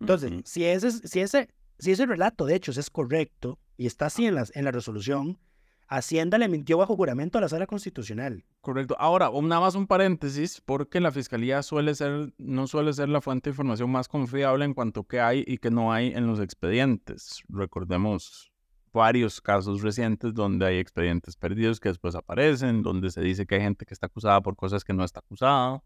Entonces, 0.00 0.42
si, 0.44 0.64
ese, 0.64 0.90
si, 0.90 1.20
ese, 1.20 1.48
si 1.78 1.92
ese 1.92 2.06
relato 2.06 2.46
de 2.46 2.56
hechos 2.56 2.76
es 2.76 2.90
correcto 2.90 3.58
y 3.76 3.86
está 3.86 4.06
así 4.06 4.26
en 4.26 4.36
en 4.54 4.64
la 4.64 4.72
resolución, 4.72 5.38
Hacienda 5.86 6.38
le 6.38 6.48
mintió 6.48 6.78
bajo 6.78 6.96
juramento 6.96 7.38
a 7.38 7.40
la 7.42 7.48
sala 7.48 7.66
constitucional. 7.66 8.44
Correcto. 8.60 8.96
Ahora, 8.98 9.30
nada 9.42 9.60
más 9.60 9.74
un 9.74 9.86
paréntesis, 9.86 10.62
porque 10.64 11.00
la 11.00 11.12
fiscalía 11.12 11.62
suele 11.62 11.94
ser, 11.94 12.32
no 12.38 12.66
suele 12.66 12.92
ser 12.92 13.10
la 13.10 13.20
fuente 13.20 13.50
de 13.50 13.52
información 13.52 13.90
más 13.90 14.08
confiable 14.08 14.64
en 14.64 14.72
cuanto 14.72 15.04
que 15.04 15.20
hay 15.20 15.44
y 15.46 15.58
que 15.58 15.70
no 15.70 15.92
hay 15.92 16.08
en 16.08 16.26
los 16.26 16.40
expedientes. 16.40 17.42
Recordemos 17.48 18.50
varios 18.94 19.40
casos 19.40 19.82
recientes 19.82 20.32
donde 20.32 20.64
hay 20.64 20.78
expedientes 20.78 21.36
perdidos 21.36 21.80
que 21.80 21.90
después 21.90 22.14
aparecen, 22.14 22.82
donde 22.82 23.10
se 23.10 23.20
dice 23.20 23.44
que 23.44 23.56
hay 23.56 23.60
gente 23.60 23.84
que 23.84 23.92
está 23.92 24.06
acusada 24.06 24.40
por 24.40 24.56
cosas 24.56 24.84
que 24.84 24.94
no 24.94 25.04
está 25.04 25.20
acusada. 25.20 25.82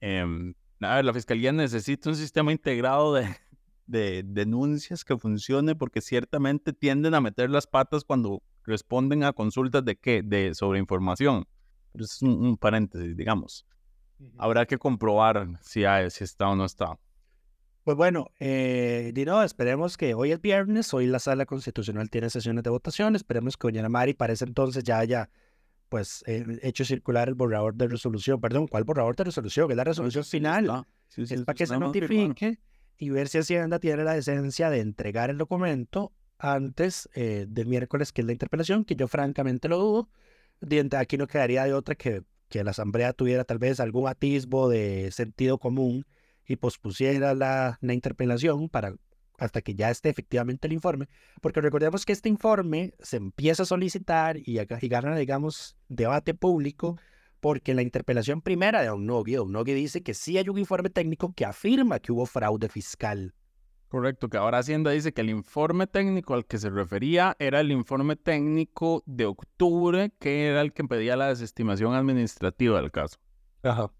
Em, 0.00 0.54
a 0.80 1.02
la 1.02 1.12
fiscalía 1.14 1.50
necesita 1.50 2.10
un 2.10 2.16
sistema 2.16 2.52
integrado 2.52 3.14
de, 3.14 3.26
de 3.86 4.22
denuncias 4.22 5.04
que 5.04 5.16
funcione 5.16 5.74
porque 5.74 6.00
ciertamente 6.00 6.72
tienden 6.72 7.14
a 7.14 7.20
meter 7.20 7.50
las 7.50 7.66
patas 7.66 8.04
cuando 8.04 8.42
responden 8.66 9.24
a 9.24 9.32
consultas 9.32 9.84
de 9.84 9.96
qué, 9.96 10.22
de 10.22 10.54
sobre 10.54 10.78
información. 10.78 11.46
Pero 11.92 12.04
es 12.04 12.20
un, 12.22 12.56
paréntesis, 12.56 13.16
digamos. 13.16 13.66
Habrá 14.38 14.66
que 14.66 14.78
comprobar 14.78 15.48
si, 15.62 15.84
hay, 15.84 16.10
si 16.10 16.24
está 16.24 16.48
o 16.48 16.56
no 16.56 16.64
está. 16.64 16.98
Pues 17.84 17.96
bueno, 17.96 18.32
eh, 18.40 19.12
Dino, 19.14 19.42
esperemos 19.42 19.96
que 19.96 20.14
hoy 20.14 20.32
es 20.32 20.40
viernes, 20.40 20.92
hoy 20.92 21.06
la 21.06 21.20
sala 21.20 21.46
constitucional 21.46 22.10
tiene 22.10 22.30
sesiones 22.30 22.64
de 22.64 22.70
votación, 22.70 23.14
esperemos 23.14 23.56
que 23.56 23.68
doña 23.68 23.88
Mari 23.88 24.12
para 24.14 24.32
ese 24.32 24.44
entonces 24.44 24.82
ya 24.82 24.98
haya 24.98 25.30
pues 25.88 26.24
eh, 26.26 26.44
hecho 26.62 26.84
circular 26.84 27.28
el 27.28 27.34
borrador 27.34 27.76
de 27.76 27.86
resolución, 27.86 28.40
perdón, 28.40 28.66
¿cuál 28.66 28.82
borrador 28.82 29.14
de 29.14 29.24
resolución? 29.24 29.70
Es 29.70 29.76
la 29.76 29.84
resolución 29.84 30.24
final, 30.24 30.84
es 31.16 31.42
para 31.44 31.54
que 31.54 31.66
se 31.66 31.78
notifique 31.78 32.58
y 32.98 33.10
ver 33.10 33.28
si 33.28 33.38
Hacienda 33.38 33.78
tiene 33.78 34.02
la 34.02 34.14
decencia 34.14 34.68
de 34.68 34.80
entregar 34.80 35.30
el 35.30 35.38
documento 35.38 36.12
antes 36.38 37.08
eh, 37.14 37.46
del 37.48 37.66
miércoles, 37.66 38.12
que 38.12 38.22
es 38.22 38.26
la 38.26 38.32
interpelación, 38.32 38.84
que 38.84 38.96
yo 38.96 39.08
francamente 39.08 39.68
lo 39.68 39.78
dudo. 39.78 40.10
Aquí 40.98 41.16
no 41.16 41.26
quedaría 41.26 41.64
de 41.64 41.74
otra 41.74 41.94
que, 41.94 42.22
que 42.48 42.64
la 42.64 42.70
Asamblea 42.70 43.12
tuviera 43.12 43.44
tal 43.44 43.58
vez 43.58 43.80
algún 43.80 44.08
atisbo 44.08 44.68
de 44.68 45.10
sentido 45.12 45.58
común 45.58 46.06
y 46.46 46.56
pospusiera 46.56 47.34
la, 47.34 47.78
la 47.80 47.92
interpelación 47.94 48.68
para 48.68 48.94
hasta 49.38 49.60
que 49.60 49.74
ya 49.74 49.90
esté 49.90 50.08
efectivamente 50.08 50.66
el 50.66 50.72
informe, 50.72 51.08
porque 51.42 51.60
recordemos 51.60 52.06
que 52.06 52.12
este 52.12 52.28
informe 52.28 52.94
se 53.00 53.18
empieza 53.18 53.64
a 53.64 53.66
solicitar 53.66 54.38
y, 54.38 54.58
y 54.58 54.88
gana, 54.88 55.16
digamos, 55.16 55.76
debate 55.88 56.34
público, 56.34 56.98
porque 57.40 57.74
la 57.74 57.82
interpelación 57.82 58.40
primera 58.40 58.80
de 58.80 58.88
Don 58.88 59.06
Don 59.06 59.64
dice 59.64 60.02
que 60.02 60.14
sí 60.14 60.38
hay 60.38 60.48
un 60.48 60.58
informe 60.58 60.90
técnico 60.90 61.34
que 61.34 61.44
afirma 61.44 61.98
que 61.98 62.12
hubo 62.12 62.26
fraude 62.26 62.68
fiscal. 62.68 63.34
Correcto, 63.88 64.28
que 64.28 64.36
ahora 64.36 64.58
Hacienda 64.58 64.90
dice 64.90 65.12
que 65.12 65.20
el 65.20 65.30
informe 65.30 65.86
técnico 65.86 66.34
al 66.34 66.44
que 66.46 66.58
se 66.58 66.70
refería 66.70 67.36
era 67.38 67.60
el 67.60 67.70
informe 67.70 68.16
técnico 68.16 69.02
de 69.06 69.26
octubre, 69.26 70.12
que 70.18 70.48
era 70.48 70.60
el 70.60 70.72
que 70.72 70.84
pedía 70.84 71.16
la 71.16 71.28
desestimación 71.28 71.94
administrativa 71.94 72.80
del 72.80 72.90
caso. 72.90 73.18
Ajá. 73.62 73.92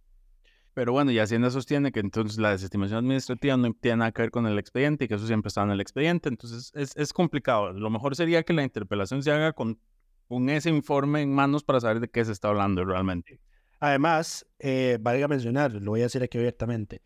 Pero 0.74 0.92
bueno, 0.92 1.10
y 1.10 1.18
Hacienda 1.18 1.50
sostiene 1.50 1.90
que 1.90 2.00
entonces 2.00 2.36
la 2.38 2.50
desestimación 2.50 2.98
administrativa 2.98 3.56
no 3.56 3.72
tiene 3.72 3.98
nada 3.98 4.12
que 4.12 4.22
ver 4.22 4.30
con 4.30 4.46
el 4.46 4.58
expediente 4.58 5.04
y 5.06 5.08
que 5.08 5.14
eso 5.14 5.26
siempre 5.26 5.48
está 5.48 5.62
en 5.62 5.70
el 5.70 5.80
expediente. 5.80 6.28
Entonces 6.28 6.70
es, 6.74 6.94
es 6.96 7.12
complicado. 7.14 7.72
Lo 7.72 7.88
mejor 7.88 8.14
sería 8.14 8.42
que 8.42 8.52
la 8.52 8.62
interpelación 8.62 9.22
se 9.22 9.30
haga 9.30 9.54
con, 9.54 9.80
con 10.28 10.50
ese 10.50 10.68
informe 10.68 11.22
en 11.22 11.32
manos 11.32 11.64
para 11.64 11.80
saber 11.80 12.00
de 12.00 12.08
qué 12.08 12.24
se 12.24 12.32
está 12.32 12.48
hablando 12.48 12.84
realmente. 12.84 13.40
Además, 13.80 14.46
eh, 14.58 14.98
valga 15.00 15.28
mencionar, 15.28 15.72
lo 15.72 15.92
voy 15.92 16.00
a 16.00 16.04
decir 16.04 16.22
aquí 16.22 16.38
abiertamente, 16.38 17.02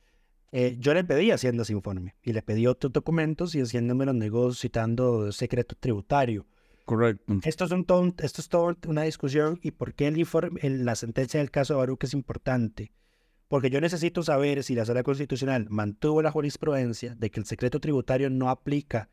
eh, 0.52 0.76
yo 0.78 0.94
le 0.94 1.04
pedí 1.04 1.30
a 1.30 1.34
Hacienda 1.34 1.62
ese 1.62 1.72
informe 1.72 2.16
y 2.22 2.32
le 2.32 2.42
pedí 2.42 2.66
otros 2.66 2.92
documentos 2.92 3.54
y 3.54 3.60
Hacienda 3.60 3.94
me 3.94 4.04
los 4.04 4.14
negó 4.14 4.52
citando 4.52 5.30
secreto 5.32 5.76
tributario. 5.78 6.46
Correcto. 6.84 7.38
Esto 7.44 7.66
es, 7.66 7.70
un 7.70 7.84
ton, 7.84 8.14
esto 8.18 8.40
es 8.40 8.48
toda 8.48 8.76
una 8.88 9.02
discusión 9.02 9.60
y 9.62 9.70
por 9.70 9.94
qué 9.94 10.08
el 10.08 10.18
informe, 10.18 10.60
la 10.68 10.96
sentencia 10.96 11.38
del 11.38 11.52
caso 11.52 11.74
de 11.74 11.78
Baruch 11.78 12.02
es 12.02 12.14
importante. 12.14 12.90
Porque 13.46 13.70
yo 13.70 13.80
necesito 13.80 14.22
saber 14.22 14.62
si 14.64 14.74
la 14.74 14.84
sala 14.84 15.02
constitucional 15.02 15.66
mantuvo 15.70 16.22
la 16.22 16.32
jurisprudencia 16.32 17.14
de 17.14 17.30
que 17.30 17.40
el 17.40 17.46
secreto 17.46 17.80
tributario 17.80 18.28
no 18.30 18.48
aplica 18.48 19.08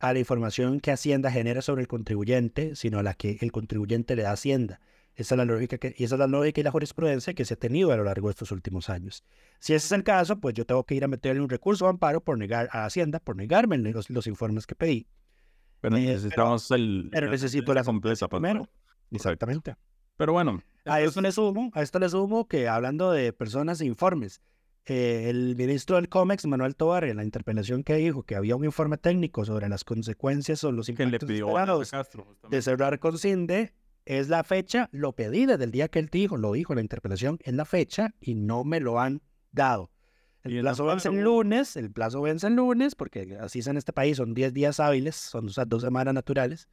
a 0.00 0.12
la 0.12 0.18
información 0.18 0.80
que 0.80 0.92
Hacienda 0.92 1.30
genera 1.30 1.62
sobre 1.62 1.82
el 1.82 1.88
contribuyente, 1.88 2.74
sino 2.74 2.98
a 2.98 3.02
la 3.02 3.14
que 3.14 3.38
el 3.40 3.52
contribuyente 3.52 4.16
le 4.16 4.22
da 4.22 4.30
a 4.30 4.34
Hacienda. 4.34 4.80
Esa 5.16 5.34
es 5.34 5.38
la 5.38 5.44
lógica 5.44 5.78
que, 5.78 5.94
y 5.96 6.04
esa 6.04 6.16
es 6.16 6.18
la 6.18 6.26
lógica 6.26 6.60
y 6.60 6.64
la 6.64 6.72
jurisprudencia 6.72 7.34
que 7.34 7.44
se 7.44 7.54
ha 7.54 7.56
tenido 7.56 7.92
a 7.92 7.96
lo 7.96 8.04
largo 8.04 8.28
de 8.28 8.32
estos 8.32 8.50
últimos 8.50 8.90
años. 8.90 9.22
Si 9.60 9.72
ese 9.72 9.86
es 9.86 9.92
el 9.92 10.02
caso, 10.02 10.40
pues 10.40 10.54
yo 10.54 10.66
tengo 10.66 10.84
que 10.84 10.96
ir 10.96 11.04
a 11.04 11.08
meterle 11.08 11.40
un 11.40 11.48
recurso 11.48 11.84
de 11.84 11.90
amparo 11.90 12.20
por 12.20 12.36
negar 12.36 12.68
a 12.72 12.84
Hacienda, 12.84 13.20
por 13.20 13.36
negarme 13.36 13.78
los, 13.78 14.26
informes 14.26 14.66
que 14.66 14.74
pedí. 14.74 15.06
Pero 15.80 15.96
eh, 15.96 16.00
necesitamos 16.00 16.70
el. 16.72 17.08
Pero 17.12 17.30
necesito 17.30 17.72
la 17.74 17.84
completa 17.84 18.26
primero. 18.26 18.68
Exactamente. 19.12 19.76
Pero 20.16 20.32
bueno, 20.32 20.62
a 20.84 21.00
esto 21.00 21.20
le 21.20 21.32
sumo, 21.32 21.70
a 21.74 21.82
esto 21.82 21.98
le 21.98 22.08
sumo 22.08 22.46
que 22.46 22.68
hablando 22.68 23.12
de 23.12 23.32
personas 23.32 23.80
e 23.80 23.86
informes, 23.86 24.40
eh, 24.86 25.30
el 25.30 25.56
ministro 25.56 25.96
del 25.96 26.08
COMEX, 26.08 26.46
Manuel 26.46 26.76
Tovar, 26.76 27.04
en 27.04 27.16
la 27.16 27.24
interpelación 27.24 27.84
que 27.84 27.94
dijo 27.94 28.22
que 28.22 28.36
había 28.36 28.54
un 28.54 28.64
informe 28.64 28.98
técnico 28.98 29.44
sobre 29.44 29.68
las 29.68 29.82
consecuencias 29.82 30.62
o 30.62 30.72
los 30.72 30.88
impactos 30.88 31.28
de 31.28 32.62
cerrar 32.62 32.98
con 32.98 33.18
CINDE, 33.18 33.72
es 34.06 34.28
la 34.28 34.44
fecha, 34.44 34.88
lo 34.92 35.12
pedí 35.12 35.46
desde 35.46 35.64
el 35.64 35.70
día 35.70 35.88
que 35.88 35.98
él 35.98 36.08
dijo, 36.10 36.36
lo 36.36 36.52
dijo 36.52 36.72
en 36.72 36.76
la 36.76 36.82
interpelación, 36.82 37.38
es 37.42 37.54
la 37.54 37.64
fecha 37.64 38.14
y 38.20 38.34
no 38.34 38.64
me 38.64 38.80
lo 38.80 39.00
han 39.00 39.22
dado. 39.52 39.90
El 40.42 40.60
plazo 40.60 40.84
vence 40.84 41.08
el 41.08 41.22
lunes, 41.22 41.74
el 41.76 41.90
plazo 41.90 42.20
vence 42.20 42.46
el 42.46 42.56
lunes, 42.56 42.94
porque 42.94 43.38
así 43.40 43.60
es 43.60 43.66
en 43.66 43.78
este 43.78 43.94
país, 43.94 44.18
son 44.18 44.34
10 44.34 44.52
días 44.52 44.78
hábiles, 44.78 45.16
son 45.16 45.48
dos 45.66 45.82
semanas 45.82 46.12
naturales. 46.12 46.68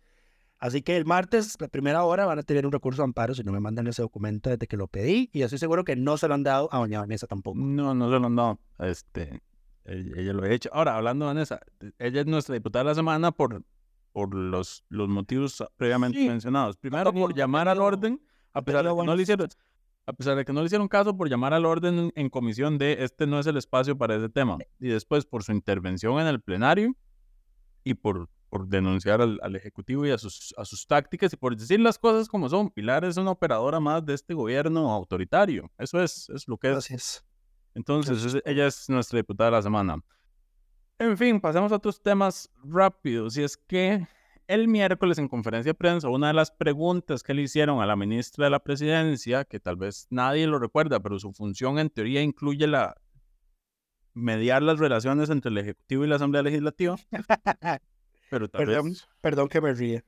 Así 0.59 0.81
que 0.81 0.97
el 0.97 1.05
martes, 1.05 1.55
la 1.59 1.69
primera 1.69 2.03
hora, 2.03 2.25
van 2.25 2.37
a 2.37 2.43
tener 2.43 2.65
un 2.65 2.71
recurso 2.71 3.01
de 3.01 3.05
amparo 3.05 3.33
si 3.33 3.43
no 3.43 3.51
me 3.51 3.61
mandan 3.61 3.87
ese 3.87 4.01
documento 4.01 4.49
desde 4.49 4.67
que 4.67 4.77
lo 4.77 4.87
pedí. 4.87 5.29
Y 5.31 5.41
estoy 5.41 5.57
seguro 5.57 5.85
que 5.85 5.95
no 5.95 6.17
se 6.17 6.27
lo 6.27 6.33
han 6.33 6.43
dado 6.43 6.69
a 6.71 6.79
doña 6.79 6.99
Vanessa 6.99 7.27
tampoco. 7.27 7.57
No, 7.57 7.95
no 7.95 8.11
se 8.11 8.19
lo 8.19 8.27
han 8.27 8.35
dado. 8.35 8.59
Este, 8.77 9.41
ella, 9.85 10.33
lo 10.33 10.43
ha 10.43 10.51
hecho. 10.51 10.69
Ahora, 10.71 10.97
hablando 10.97 11.25
de 11.25 11.33
Vanessa, 11.33 11.61
ella 11.97 12.21
es 12.21 12.27
nuestra 12.27 12.53
diputada 12.53 12.83
de 12.83 12.89
la 12.91 12.95
semana 12.95 13.31
por, 13.31 13.63
por 14.11 14.33
los, 14.35 14.83
los 14.89 15.09
motivos 15.09 15.63
previamente 15.77 16.19
mencionados. 16.27 16.77
Primero, 16.77 17.13
por 17.13 17.33
llamar 17.33 17.67
al 17.67 17.81
orden, 17.81 18.21
a 18.53 18.61
pesar 18.61 18.85
de 18.85 18.95
que 18.95 19.05
no 19.05 19.15
le 19.15 19.23
hicieron... 19.23 19.49
A 20.07 20.13
pesar 20.13 20.35
de 20.35 20.43
que 20.43 20.51
no 20.51 20.61
le 20.61 20.65
hicieron 20.65 20.87
caso 20.87 21.15
por 21.15 21.29
llamar 21.29 21.53
al 21.53 21.63
orden 21.63 22.11
en 22.15 22.29
comisión 22.29 22.79
de 22.79 23.03
este 23.03 23.27
no 23.27 23.39
es 23.39 23.45
el 23.45 23.55
espacio 23.55 23.95
para 23.95 24.15
ese 24.15 24.29
tema. 24.29 24.57
Y 24.79 24.87
después 24.87 25.25
por 25.25 25.43
su 25.43 25.51
intervención 25.51 26.19
en 26.19 26.25
el 26.25 26.41
plenario 26.41 26.95
y 27.83 27.93
por 27.93 28.27
por 28.51 28.67
denunciar 28.67 29.21
al, 29.21 29.55
Ejecutivo 29.55 30.05
y 30.05 30.11
a 30.11 30.17
sus, 30.17 30.53
a 30.57 30.65
sus 30.65 30.85
tácticas 30.85 31.31
y 31.31 31.37
por 31.37 31.55
decir 31.55 31.79
las 31.79 31.97
cosas 31.97 32.27
como 32.27 32.49
son. 32.49 32.69
Pilar 32.69 33.05
es 33.05 33.15
una 33.15 33.31
operadora 33.31 33.79
más 33.79 34.05
de 34.05 34.13
este 34.13 34.33
gobierno 34.33 34.91
autoritario. 34.91 35.71
Eso 35.77 36.01
es, 36.01 36.29
es 36.29 36.45
lo 36.49 36.57
que 36.57 36.73
es. 36.73 37.23
Entonces, 37.73 38.41
ella 38.43 38.67
es 38.67 38.89
nuestra 38.89 39.19
diputada 39.19 39.51
de 39.51 39.55
la 39.55 39.61
semana. 39.61 40.03
En 41.01 41.17
fin, 41.17 41.41
pasemos 41.41 41.71
a 41.71 41.77
otros 41.77 41.99
temas 41.99 42.51
rápidos. 42.63 43.35
Y 43.35 43.41
es 43.41 43.57
que 43.57 44.07
el 44.45 44.67
miércoles 44.67 45.17
en 45.17 45.27
conferencia 45.27 45.71
de 45.71 45.73
prensa, 45.73 46.09
una 46.09 46.27
de 46.27 46.35
las 46.35 46.51
preguntas 46.51 47.23
que 47.23 47.33
le 47.33 47.41
hicieron 47.41 47.81
a 47.81 47.87
la 47.87 47.95
ministra 47.95 48.45
de 48.45 48.51
la 48.51 48.59
Presidencia, 48.59 49.43
que 49.43 49.59
tal 49.59 49.77
vez 49.77 50.05
nadie 50.11 50.45
lo 50.45 50.59
recuerda, 50.59 50.99
pero 50.99 51.17
su 51.17 51.33
función 51.33 51.79
en 51.79 51.89
teoría 51.89 52.21
incluye 52.21 52.67
la 52.67 52.95
mediar 54.13 54.61
las 54.61 54.77
relaciones 54.77 55.31
entre 55.31 55.49
el 55.49 55.57
Ejecutivo 55.57 56.05
y 56.05 56.07
la 56.07 56.17
Asamblea 56.17 56.43
Legislativa. 56.43 56.95
Pero 58.29 58.47
perdón, 58.47 58.93
perdón 59.21 59.49
que 59.49 59.59
me 59.59 59.73
ríe. 59.73 60.03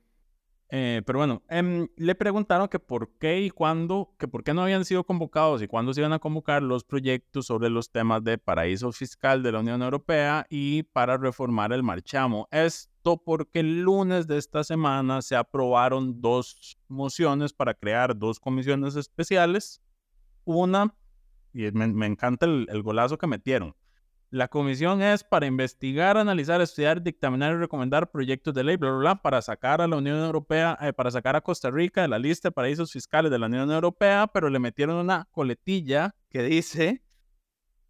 Eh, 0.70 1.02
pero 1.04 1.18
bueno, 1.18 1.42
em, 1.48 1.88
le 1.96 2.14
preguntaron 2.14 2.68
que 2.68 2.78
por 2.78 3.10
qué 3.18 3.42
y 3.42 3.50
cuándo, 3.50 4.14
que 4.18 4.26
por 4.26 4.42
qué 4.42 4.54
no 4.54 4.62
habían 4.62 4.84
sido 4.84 5.04
convocados 5.04 5.62
y 5.62 5.68
cuándo 5.68 5.92
se 5.92 6.00
iban 6.00 6.12
a 6.12 6.18
convocar 6.18 6.62
los 6.62 6.84
proyectos 6.84 7.46
sobre 7.46 7.70
los 7.70 7.90
temas 7.90 8.24
de 8.24 8.38
paraíso 8.38 8.90
fiscal 8.92 9.42
de 9.42 9.52
la 9.52 9.60
Unión 9.60 9.82
Europea 9.82 10.46
y 10.48 10.84
para 10.84 11.16
reformar 11.16 11.72
el 11.72 11.82
marchamo. 11.82 12.48
Esto 12.50 13.16
porque 13.22 13.60
el 13.60 13.82
lunes 13.82 14.26
de 14.26 14.38
esta 14.38 14.64
semana 14.64 15.22
se 15.22 15.36
aprobaron 15.36 16.20
dos 16.20 16.78
mociones 16.88 17.52
para 17.52 17.74
crear 17.74 18.16
dos 18.18 18.40
comisiones 18.40 18.96
especiales. 18.96 19.82
Una, 20.44 20.94
y 21.52 21.70
me, 21.72 22.06
encanta 22.06 22.46
el 22.46 22.82
golazo 22.82 23.18
que 23.18 23.26
metieron. 23.26 23.74
La 24.34 24.48
comisión 24.48 25.00
es 25.00 25.22
para 25.22 25.46
investigar, 25.46 26.16
analizar, 26.16 26.60
estudiar, 26.60 27.00
dictaminar 27.00 27.52
y 27.52 27.56
recomendar 27.56 28.10
proyectos 28.10 28.52
de 28.52 28.64
ley, 28.64 28.76
bla, 28.76 28.90
bla, 28.90 28.98
bla, 28.98 29.22
para 29.22 29.40
sacar 29.40 29.80
a 29.80 29.86
la 29.86 29.96
Unión 29.96 30.18
Europea, 30.18 30.76
eh, 30.80 30.92
para 30.92 31.12
sacar 31.12 31.36
a 31.36 31.40
Costa 31.40 31.70
Rica 31.70 32.02
de 32.02 32.08
la 32.08 32.18
lista 32.18 32.48
de 32.48 32.52
paraísos 32.52 32.90
fiscales 32.90 33.30
de 33.30 33.38
la 33.38 33.46
Unión 33.46 33.70
Europea, 33.70 34.26
pero 34.26 34.50
le 34.50 34.58
metieron 34.58 34.96
una 34.96 35.28
coletilla 35.30 36.16
que 36.30 36.42
dice, 36.42 37.04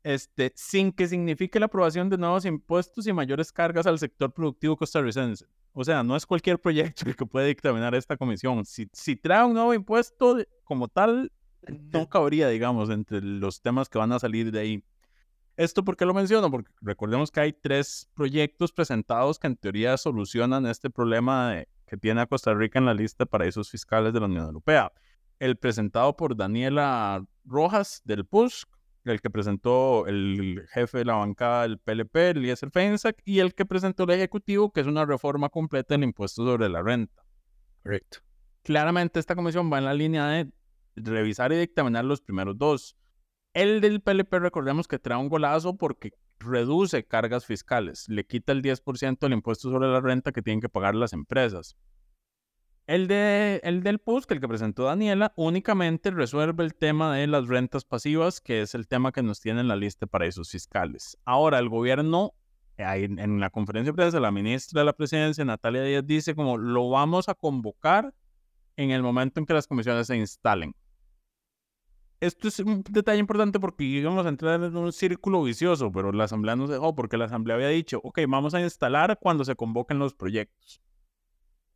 este, 0.03 0.53
sin 0.55 0.93
que 0.93 1.09
signifique 1.09 1.59
la 1.59 1.65
aprobación 1.65 2.11
de 2.11 2.19
nuevos 2.19 2.45
impuestos 2.45 3.07
y 3.07 3.15
mayores 3.15 3.51
cargas 3.51 3.87
al 3.87 3.99
sector 3.99 4.31
productivo 4.31 4.77
costarricense. 4.77 5.47
O 5.73 5.83
sea, 5.83 6.03
no 6.03 6.15
es 6.15 6.27
cualquier 6.27 6.61
proyecto 6.61 7.09
el 7.09 7.17
que 7.17 7.25
puede 7.25 7.47
dictaminar 7.47 7.95
esta 7.95 8.19
comisión. 8.19 8.67
Si, 8.67 8.87
si 8.93 9.17
trae 9.17 9.47
un 9.47 9.55
nuevo 9.55 9.73
impuesto 9.73 10.37
como 10.65 10.89
tal, 10.89 11.33
no 11.95 12.07
cabría, 12.11 12.49
digamos, 12.49 12.91
entre 12.91 13.23
los 13.23 13.63
temas 13.63 13.89
que 13.89 13.97
van 13.97 14.13
a 14.13 14.19
salir 14.19 14.53
de 14.53 14.61
ahí. 14.61 14.85
¿Esto 15.57 15.85
por 15.85 15.97
qué 15.97 16.05
lo 16.05 16.15
menciono? 16.15 16.51
Porque 16.51 16.73
recordemos 16.81 17.31
que 17.31 17.41
hay 17.41 17.53
tres 17.53 18.09
proyectos 18.15 18.73
presentados 18.73 19.39
que 19.39 19.47
en 19.47 19.57
teoría 19.57 19.97
solucionan 19.97 20.67
este 20.67 20.91
problema 20.91 21.63
que 21.87 21.97
tiene 21.97 22.23
a 22.23 22.27
Costa 22.27 22.55
Rica 22.55 22.81
en 22.81 22.87
la 22.87 22.95
lista 22.95 23.25
de 23.25 23.27
paraísos 23.27 23.71
fiscales 23.71 24.13
de 24.13 24.21
la 24.21 24.27
Unión 24.27 24.47
Europea. 24.47 24.93
El 25.39 25.57
presentado 25.57 26.17
por 26.17 26.37
Daniela 26.37 27.25
Rojas 27.45 28.03
del 28.05 28.25
PUSC, 28.25 28.69
el 29.05 29.21
que 29.21 29.31
presentó 29.31 30.07
el 30.07 30.67
jefe 30.73 30.99
de 30.99 31.05
la 31.05 31.15
bancada 31.15 31.63
del 31.63 31.79
PLP, 31.79 32.17
Eliezer 32.31 32.71
Feinsack, 32.71 33.21
y 33.25 33.39
el 33.39 33.55
que 33.55 33.67
presentó 33.67 34.05
el 34.05 34.11
Ejecutivo, 34.11 34.73
que 34.73 34.81
es 34.81 34.87
una 34.87 35.05
reforma 35.05 35.51
completa 35.51 35.95
del 35.95 36.05
impuesto 36.05 36.45
sobre 36.45 36.69
la 36.69 36.83
renta. 36.83 37.23
Correcto. 37.83 38.19
Claramente 38.63 39.21
esta 39.21 39.37
comisión 39.37 39.71
va 39.71 39.79
en 39.79 39.85
la 39.85 39.95
línea 39.95 40.27
de 40.29 40.51
revisar 40.97 41.53
y 41.53 41.57
dictaminar 41.57 42.05
los 42.05 42.23
primeros 42.23 42.57
dos. 42.57 42.97
El 43.55 43.81
del 43.81 44.01
PLP, 44.01 44.35
recordemos 44.41 44.89
que 44.89 44.99
trae 44.99 45.17
un 45.17 45.29
golazo 45.29 45.77
porque 45.77 46.13
reduce 46.41 47.07
cargas 47.07 47.47
fiscales, 47.47 48.09
le 48.09 48.27
quita 48.27 48.51
el 48.51 48.63
10% 48.63 49.21
del 49.21 49.33
impuesto 49.33 49.71
sobre 49.71 49.87
la 49.87 50.01
renta 50.01 50.33
que 50.33 50.43
tienen 50.43 50.61
que 50.61 50.69
pagar 50.69 50.97
las 50.97 51.13
empresas. 51.13 51.77
El, 52.89 53.07
de, 53.07 53.61
el 53.63 53.85
del 53.85 54.01
PUSC, 54.01 54.33
el 54.33 54.41
que 54.41 54.49
presentó 54.49 54.85
Daniela, 54.85 55.33
únicamente 55.37 56.11
resuelve 56.11 56.65
el 56.65 56.75
tema 56.75 57.15
de 57.15 57.29
las 57.29 57.47
rentas 57.47 57.85
pasivas, 57.85 58.41
que 58.41 58.61
es 58.61 58.75
el 58.75 58.89
tema 58.89 59.13
que 59.13 59.23
nos 59.23 59.41
tiene 59.41 59.61
en 59.61 59.69
la 59.69 59.77
lista 59.77 60.05
de 60.05 60.11
paraísos 60.11 60.51
fiscales. 60.51 61.17
Ahora, 61.25 61.61
el 61.61 61.69
gobierno, 61.69 62.35
en 62.77 63.39
la 63.39 63.51
conferencia 63.51 63.93
de 63.93 63.97
prensa, 63.97 64.19
la 64.19 64.33
ministra 64.33 64.81
de 64.81 64.87
la 64.87 64.93
presidencia, 64.95 65.45
Natalia 65.45 65.85
Díaz, 65.85 66.05
dice 66.05 66.35
como 66.35 66.59
lo 66.59 66.91
vamos 66.91 67.29
a 67.29 67.35
convocar 67.35 68.13
en 68.77 68.91
el 68.91 69.03
momento 69.03 69.39
en 69.39 69.47
que 69.47 69.55
las 69.55 69.69
comisiones 69.69 70.09
se 70.09 70.17
instalen. 70.17 70.75
Esto 72.21 72.49
es 72.49 72.59
un 72.61 72.83
detalle 72.89 73.19
importante 73.19 73.61
porque 73.61 73.85
íbamos 73.85 74.25
a 74.25 74.29
entrar 74.29 74.63
en 74.63 74.77
un 74.77 74.93
círculo 74.93 75.43
vicioso, 75.43 75.91
pero 75.93 76.13
la 76.13 76.25
asamblea 76.25 76.57
nos 76.57 76.71
dejó 76.71 76.95
porque 76.95 77.17
la 77.17 77.27
asamblea 77.27 77.57
había 77.57 77.69
dicho, 77.69 78.01
ok, 78.03 78.21
vamos 78.29 78.55
a 78.55 78.61
instalar 78.61 79.19
cuando 79.21 79.45
se 79.45 79.55
convoquen 79.57 79.99
los 79.99 80.15
proyectos. 80.15 80.81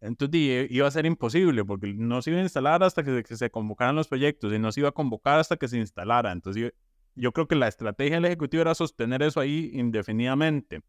Entonces 0.00 0.68
iba 0.70 0.86
a 0.86 0.90
ser 0.90 1.06
imposible 1.06 1.64
porque 1.64 1.92
no 1.92 2.22
se 2.22 2.30
iba 2.30 2.38
a 2.38 2.42
instalar 2.42 2.82
hasta 2.84 3.02
que 3.02 3.24
se, 3.24 3.50
convocaran 3.50 3.96
los 3.96 4.06
proyectos 4.06 4.52
y 4.52 4.58
no 4.58 4.70
se 4.70 4.80
iba 4.80 4.90
a 4.90 4.92
convocar 4.92 5.40
hasta 5.40 5.56
que 5.56 5.66
se 5.66 5.76
instalara. 5.76 6.30
Entonces 6.30 6.72
yo, 7.14 7.32
creo 7.32 7.48
que 7.48 7.56
la 7.56 7.66
estrategia 7.66 8.14
del 8.14 8.26
Ejecutivo 8.26 8.60
era 8.62 8.74
sostener 8.74 9.22
eso 9.22 9.40
ahí 9.40 9.70
indefinidamente. 9.74 10.82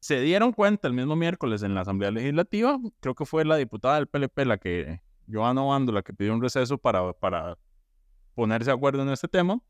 Se 0.00 0.20
dieron 0.20 0.52
cuenta 0.52 0.88
el 0.88 0.94
mismo 0.94 1.14
miércoles 1.14 1.62
en 1.62 1.74
la 1.74 1.82
Asamblea 1.82 2.10
Legislativa, 2.10 2.78
creo 3.00 3.14
que 3.14 3.26
fue 3.26 3.44
la 3.44 3.56
diputada 3.56 3.96
del 3.96 4.08
PLP 4.08 4.38
la 4.46 4.58
que 4.58 5.00
Joana 5.30 5.62
Obando 5.62 5.92
la 5.92 6.02
que 6.02 6.14
pidió 6.14 6.34
un 6.34 6.42
receso 6.42 6.78
para 6.78 7.56
ponerse 8.40 8.70
de 8.70 8.74
acuerdo 8.74 9.02
en 9.02 9.10
este 9.10 9.28
tema. 9.28 9.60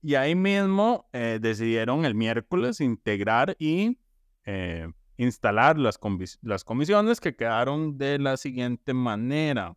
Y 0.00 0.14
ahí 0.14 0.36
mismo 0.36 1.08
eh, 1.12 1.40
decidieron 1.42 2.04
el 2.04 2.14
miércoles 2.14 2.80
integrar 2.80 3.56
y 3.58 3.98
eh, 4.44 4.88
instalar 5.16 5.76
las, 5.76 5.98
comisiones 5.98 7.20
que 7.20 7.34
quedaron 7.34 7.98
de 7.98 8.20
la 8.20 8.36
siguiente 8.36 8.94
manera. 8.94 9.76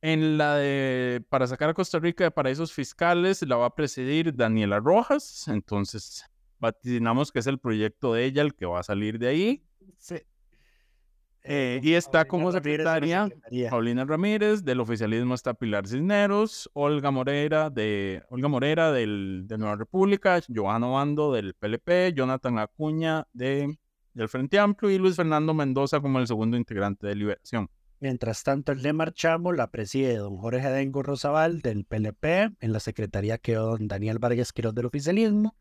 En 0.00 0.38
la 0.38 0.56
de 0.56 1.24
para 1.28 1.46
sacar 1.46 1.70
a 1.70 1.74
Costa 1.74 2.00
Rica 2.00 2.24
de 2.24 2.32
paraísos 2.32 2.72
fiscales 2.72 3.42
la 3.42 3.56
va 3.56 3.66
a 3.66 3.74
presidir 3.76 4.34
Daniela 4.34 4.80
Rojas, 4.80 5.46
entonces 5.46 6.24
vaticinamos 6.58 7.30
que 7.30 7.38
es 7.38 7.46
el 7.46 7.60
proyecto 7.60 8.12
de 8.12 8.24
ella 8.24 8.42
el 8.42 8.56
que 8.56 8.66
va 8.66 8.80
a 8.80 8.82
salir 8.82 9.20
de 9.20 9.28
ahí. 9.28 9.64
Sí. 9.98 10.16
Eh, 11.50 11.80
y 11.82 11.94
está 11.94 12.26
como 12.26 12.52
secretaria 12.52 13.26
Paulina 13.70 14.04
Ramírez, 14.04 14.62
del 14.66 14.80
oficialismo 14.80 15.34
está 15.34 15.54
Pilar 15.54 15.86
Cisneros, 15.88 16.68
Olga 16.74 17.10
Moreira 17.10 17.70
de 17.70 18.22
Olga 18.28 18.48
Morera 18.48 18.92
del, 18.92 19.44
de 19.46 19.56
Nueva 19.56 19.76
República, 19.76 20.42
Joana 20.54 20.88
Bando 20.88 21.32
del 21.32 21.54
PLP, 21.54 22.12
Jonathan 22.14 22.58
Acuña 22.58 23.26
de, 23.32 23.78
del 24.12 24.28
Frente 24.28 24.58
Amplio 24.58 24.90
y 24.90 24.98
Luis 24.98 25.16
Fernando 25.16 25.54
Mendoza 25.54 26.00
como 26.00 26.18
el 26.18 26.26
segundo 26.26 26.58
integrante 26.58 27.06
de 27.06 27.14
Liberación. 27.14 27.70
Mientras 27.98 28.44
tanto, 28.44 28.72
el 28.72 28.82
de 28.82 28.92
Marchamo 28.92 29.54
la 29.54 29.70
preside 29.70 30.16
don 30.16 30.36
Jorge 30.36 30.68
Dengo 30.68 31.02
Rosabal 31.02 31.62
del 31.62 31.86
PLP, 31.86 32.56
en 32.60 32.72
la 32.74 32.78
secretaría 32.78 33.38
quedó 33.38 33.70
don 33.70 33.88
Daniel 33.88 34.18
Vargas 34.18 34.52
Quiroz 34.52 34.74
del 34.74 34.84
oficialismo, 34.84 35.56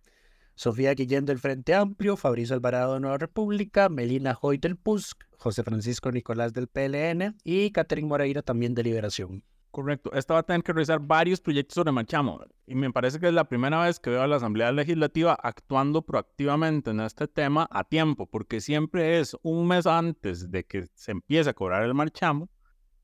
Sofía 0.57 0.95
Guillén 0.95 1.23
del 1.25 1.37
Frente 1.37 1.75
Amplio, 1.75 2.17
Fabricio 2.17 2.55
Alvarado 2.55 2.95
de 2.95 2.99
Nueva 2.99 3.19
República, 3.19 3.89
Melina 3.89 4.35
Hoy 4.41 4.57
del 4.57 4.75
PUSC, 4.75 5.15
José 5.37 5.61
Francisco 5.61 6.11
Nicolás 6.11 6.51
del 6.51 6.67
PLN 6.67 7.37
y 7.43 7.69
Catherine 7.69 8.07
Moreira 8.07 8.41
también 8.41 8.73
de 8.73 8.81
Liberación. 8.81 9.43
Correcto. 9.69 10.11
Esta 10.13 10.33
va 10.33 10.39
a 10.39 10.43
tener 10.43 10.63
que 10.63 10.73
revisar 10.73 10.99
varios 10.99 11.41
proyectos 11.41 11.75
sobre 11.75 11.91
Marchamo. 11.91 12.41
Y 12.65 12.73
me 12.73 12.91
parece 12.91 13.19
que 13.19 13.27
es 13.27 13.33
la 13.35 13.47
primera 13.47 13.83
vez 13.83 13.99
que 13.99 14.09
veo 14.09 14.23
a 14.23 14.27
la 14.27 14.37
Asamblea 14.37 14.71
Legislativa 14.71 15.37
actuando 15.39 16.01
proactivamente 16.01 16.89
en 16.89 17.01
este 17.01 17.27
tema 17.27 17.67
a 17.69 17.83
tiempo, 17.83 18.25
porque 18.25 18.59
siempre 18.59 19.19
es 19.19 19.37
un 19.43 19.67
mes 19.67 19.85
antes 19.85 20.49
de 20.49 20.63
que 20.63 20.87
se 20.95 21.11
empiece 21.11 21.51
a 21.51 21.53
cobrar 21.53 21.83
el 21.83 21.93
Marchamo, 21.93 22.49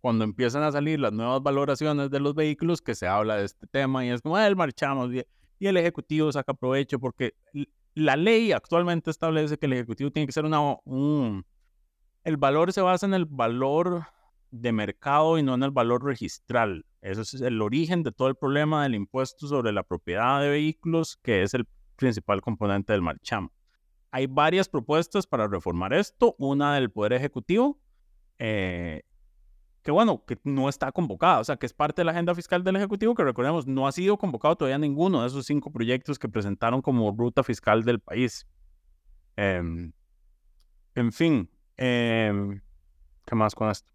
cuando 0.01 0.23
empiezan 0.23 0.63
a 0.63 0.71
salir 0.71 0.99
las 0.99 1.13
nuevas 1.13 1.43
valoraciones 1.43 2.09
de 2.09 2.19
los 2.19 2.33
vehículos, 2.33 2.81
que 2.81 2.95
se 2.95 3.05
habla 3.05 3.35
de 3.35 3.45
este 3.45 3.67
tema 3.67 4.03
y 4.03 4.09
es 4.09 4.23
como 4.23 4.37
ah, 4.37 4.47
el 4.47 4.55
Marchamo 4.55 5.07
y 5.63 5.67
el 5.67 5.77
Ejecutivo 5.77 6.29
saca 6.29 6.53
provecho 6.53 6.99
porque 6.99 7.35
la 7.93 8.17
ley 8.17 8.51
actualmente 8.51 9.09
establece 9.09 9.57
que 9.57 9.65
el 9.65 9.71
Ejecutivo 9.71 10.11
tiene 10.11 10.25
que 10.25 10.33
ser 10.33 10.43
una... 10.43 10.59
Un, 10.83 11.45
el 12.25 12.35
valor 12.35 12.73
se 12.73 12.81
basa 12.81 13.05
en 13.05 13.13
el 13.13 13.25
valor 13.25 14.03
de 14.51 14.73
mercado 14.73 15.37
y 15.37 15.43
no 15.43 15.53
en 15.53 15.63
el 15.63 15.71
valor 15.71 16.03
registral. 16.03 16.85
Eso 16.99 17.21
es 17.21 17.35
el 17.35 17.61
origen 17.61 18.03
de 18.03 18.11
todo 18.11 18.27
el 18.27 18.35
problema 18.35 18.83
del 18.83 18.95
impuesto 18.95 19.47
sobre 19.47 19.71
la 19.71 19.83
propiedad 19.83 20.41
de 20.41 20.49
vehículos, 20.49 21.15
que 21.23 21.43
es 21.43 21.53
el 21.53 21.65
principal 21.95 22.41
componente 22.41 22.91
del 22.91 23.01
marchamo. 23.01 23.53
Hay 24.11 24.27
varias 24.27 24.67
propuestas 24.67 25.25
para 25.25 25.47
reformar 25.47 25.93
esto. 25.93 26.35
Una 26.39 26.75
del 26.75 26.91
Poder 26.91 27.13
Ejecutivo, 27.13 27.79
eh, 28.37 29.03
que 29.83 29.91
bueno, 29.91 30.23
que 30.25 30.39
no 30.45 30.69
está 30.69 30.91
convocada, 30.91 31.39
o 31.39 31.43
sea, 31.43 31.57
que 31.57 31.65
es 31.65 31.73
parte 31.73 32.01
de 32.01 32.05
la 32.05 32.11
agenda 32.11 32.33
fiscal 32.33 32.63
del 32.63 32.77
Ejecutivo, 32.77 33.13
que 33.13 33.23
recordemos, 33.23 33.67
no 33.67 33.85
ha 33.85 33.91
sido 33.91 34.17
convocado 34.17 34.55
todavía 34.55 34.77
ninguno 34.77 35.21
de 35.21 35.27
esos 35.27 35.45
cinco 35.45 35.71
proyectos 35.71 36.17
que 36.17 36.29
presentaron 36.29 36.81
como 36.81 37.11
ruta 37.11 37.43
fiscal 37.43 37.83
del 37.83 37.99
país. 37.99 38.47
Em, 39.35 39.91
en 40.95 41.11
fin, 41.11 41.49
em, 41.75 42.61
¿qué 43.25 43.35
más 43.35 43.53
con 43.53 43.69
esto? 43.69 43.91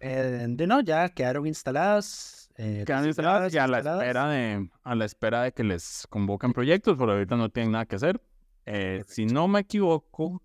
Eh, 0.00 0.46
de 0.48 0.66
no, 0.66 0.80
ya 0.80 1.08
quedaron 1.10 1.46
instaladas. 1.46 2.50
Eh, 2.56 2.82
quedaron 2.84 3.06
instaladas 3.06 3.52
ya 3.52 3.64
a 3.64 3.68
la, 3.68 3.78
espera 3.78 4.28
de, 4.28 4.68
a 4.82 4.94
la 4.96 5.04
espera 5.04 5.42
de 5.42 5.52
que 5.52 5.62
les 5.62 6.08
convoquen 6.10 6.52
proyectos, 6.52 6.96
pero 6.98 7.12
ahorita 7.12 7.36
no 7.36 7.48
tienen 7.48 7.72
nada 7.72 7.86
que 7.86 7.96
hacer. 7.96 8.20
Eh, 8.66 9.04
si 9.06 9.26
no 9.26 9.46
me 9.46 9.60
equivoco, 9.60 10.42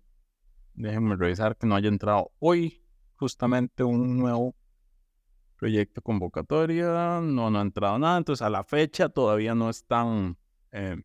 déjenme 0.74 1.16
revisar 1.16 1.56
que 1.56 1.66
no 1.66 1.74
haya 1.74 1.88
entrado 1.88 2.30
hoy 2.38 2.80
justamente 3.16 3.82
un 3.82 4.16
nuevo 4.16 4.54
proyecto 5.58 6.00
convocatoria, 6.00 7.20
no, 7.20 7.50
no 7.50 7.58
ha 7.58 7.62
entrado 7.62 7.98
nada, 7.98 8.16
entonces 8.16 8.42
a 8.42 8.48
la 8.48 8.64
fecha 8.64 9.08
todavía 9.08 9.54
no 9.54 9.68
están, 9.68 10.38
eh, 10.72 11.02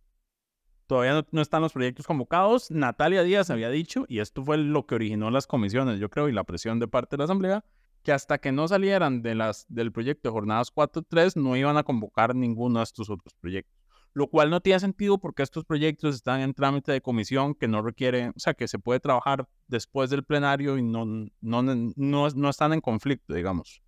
todavía 0.87 1.25
no, 1.31 1.41
están 1.41 1.61
los 1.61 1.73
proyectos 1.73 2.07
convocados. 2.07 2.71
Natalia 2.71 3.23
Díaz 3.23 3.49
había 3.49 3.69
dicho, 3.69 4.05
y 4.07 4.19
esto 4.19 4.43
fue 4.43 4.57
lo 4.57 4.85
que 4.85 4.95
originó 4.95 5.31
las 5.31 5.47
comisiones, 5.47 5.99
yo 5.99 6.09
creo, 6.09 6.29
y 6.29 6.31
la 6.31 6.43
presión 6.45 6.79
de 6.79 6.87
parte 6.87 7.15
de 7.15 7.17
la 7.17 7.23
Asamblea, 7.25 7.65
que 8.03 8.11
hasta 8.11 8.37
que 8.37 8.51
no 8.51 8.67
salieran 8.67 9.21
de 9.21 9.35
las, 9.35 9.65
del 9.69 9.91
proyecto 9.91 10.29
de 10.29 10.33
jornadas 10.33 10.73
4.3 10.73 11.35
no 11.35 11.55
iban 11.57 11.77
a 11.77 11.83
convocar 11.83 12.35
ninguno 12.35 12.79
de 12.79 12.83
estos 12.83 13.09
otros 13.09 13.33
proyectos. 13.39 13.81
Lo 14.15 14.27
cual 14.27 14.51
no 14.51 14.61
tiene 14.61 14.79
sentido 14.79 15.17
porque 15.17 15.41
estos 15.41 15.65
proyectos 15.65 16.13
están 16.13 16.41
en 16.41 16.53
trámite 16.53 16.91
de 16.91 17.01
comisión 17.01 17.55
que 17.55 17.67
no 17.67 17.81
requiere, 17.81 18.29
o 18.29 18.39
sea, 18.39 18.53
que 18.53 18.67
se 18.67 18.77
puede 18.77 18.99
trabajar 18.99 19.47
después 19.67 20.11
del 20.11 20.23
plenario 20.23 20.77
y 20.77 20.83
no, 20.83 21.05
no, 21.05 21.63
no, 21.63 22.29
no 22.29 22.49
están 22.49 22.73
en 22.73 22.81
conflicto, 22.81 23.33
digamos. 23.33 23.82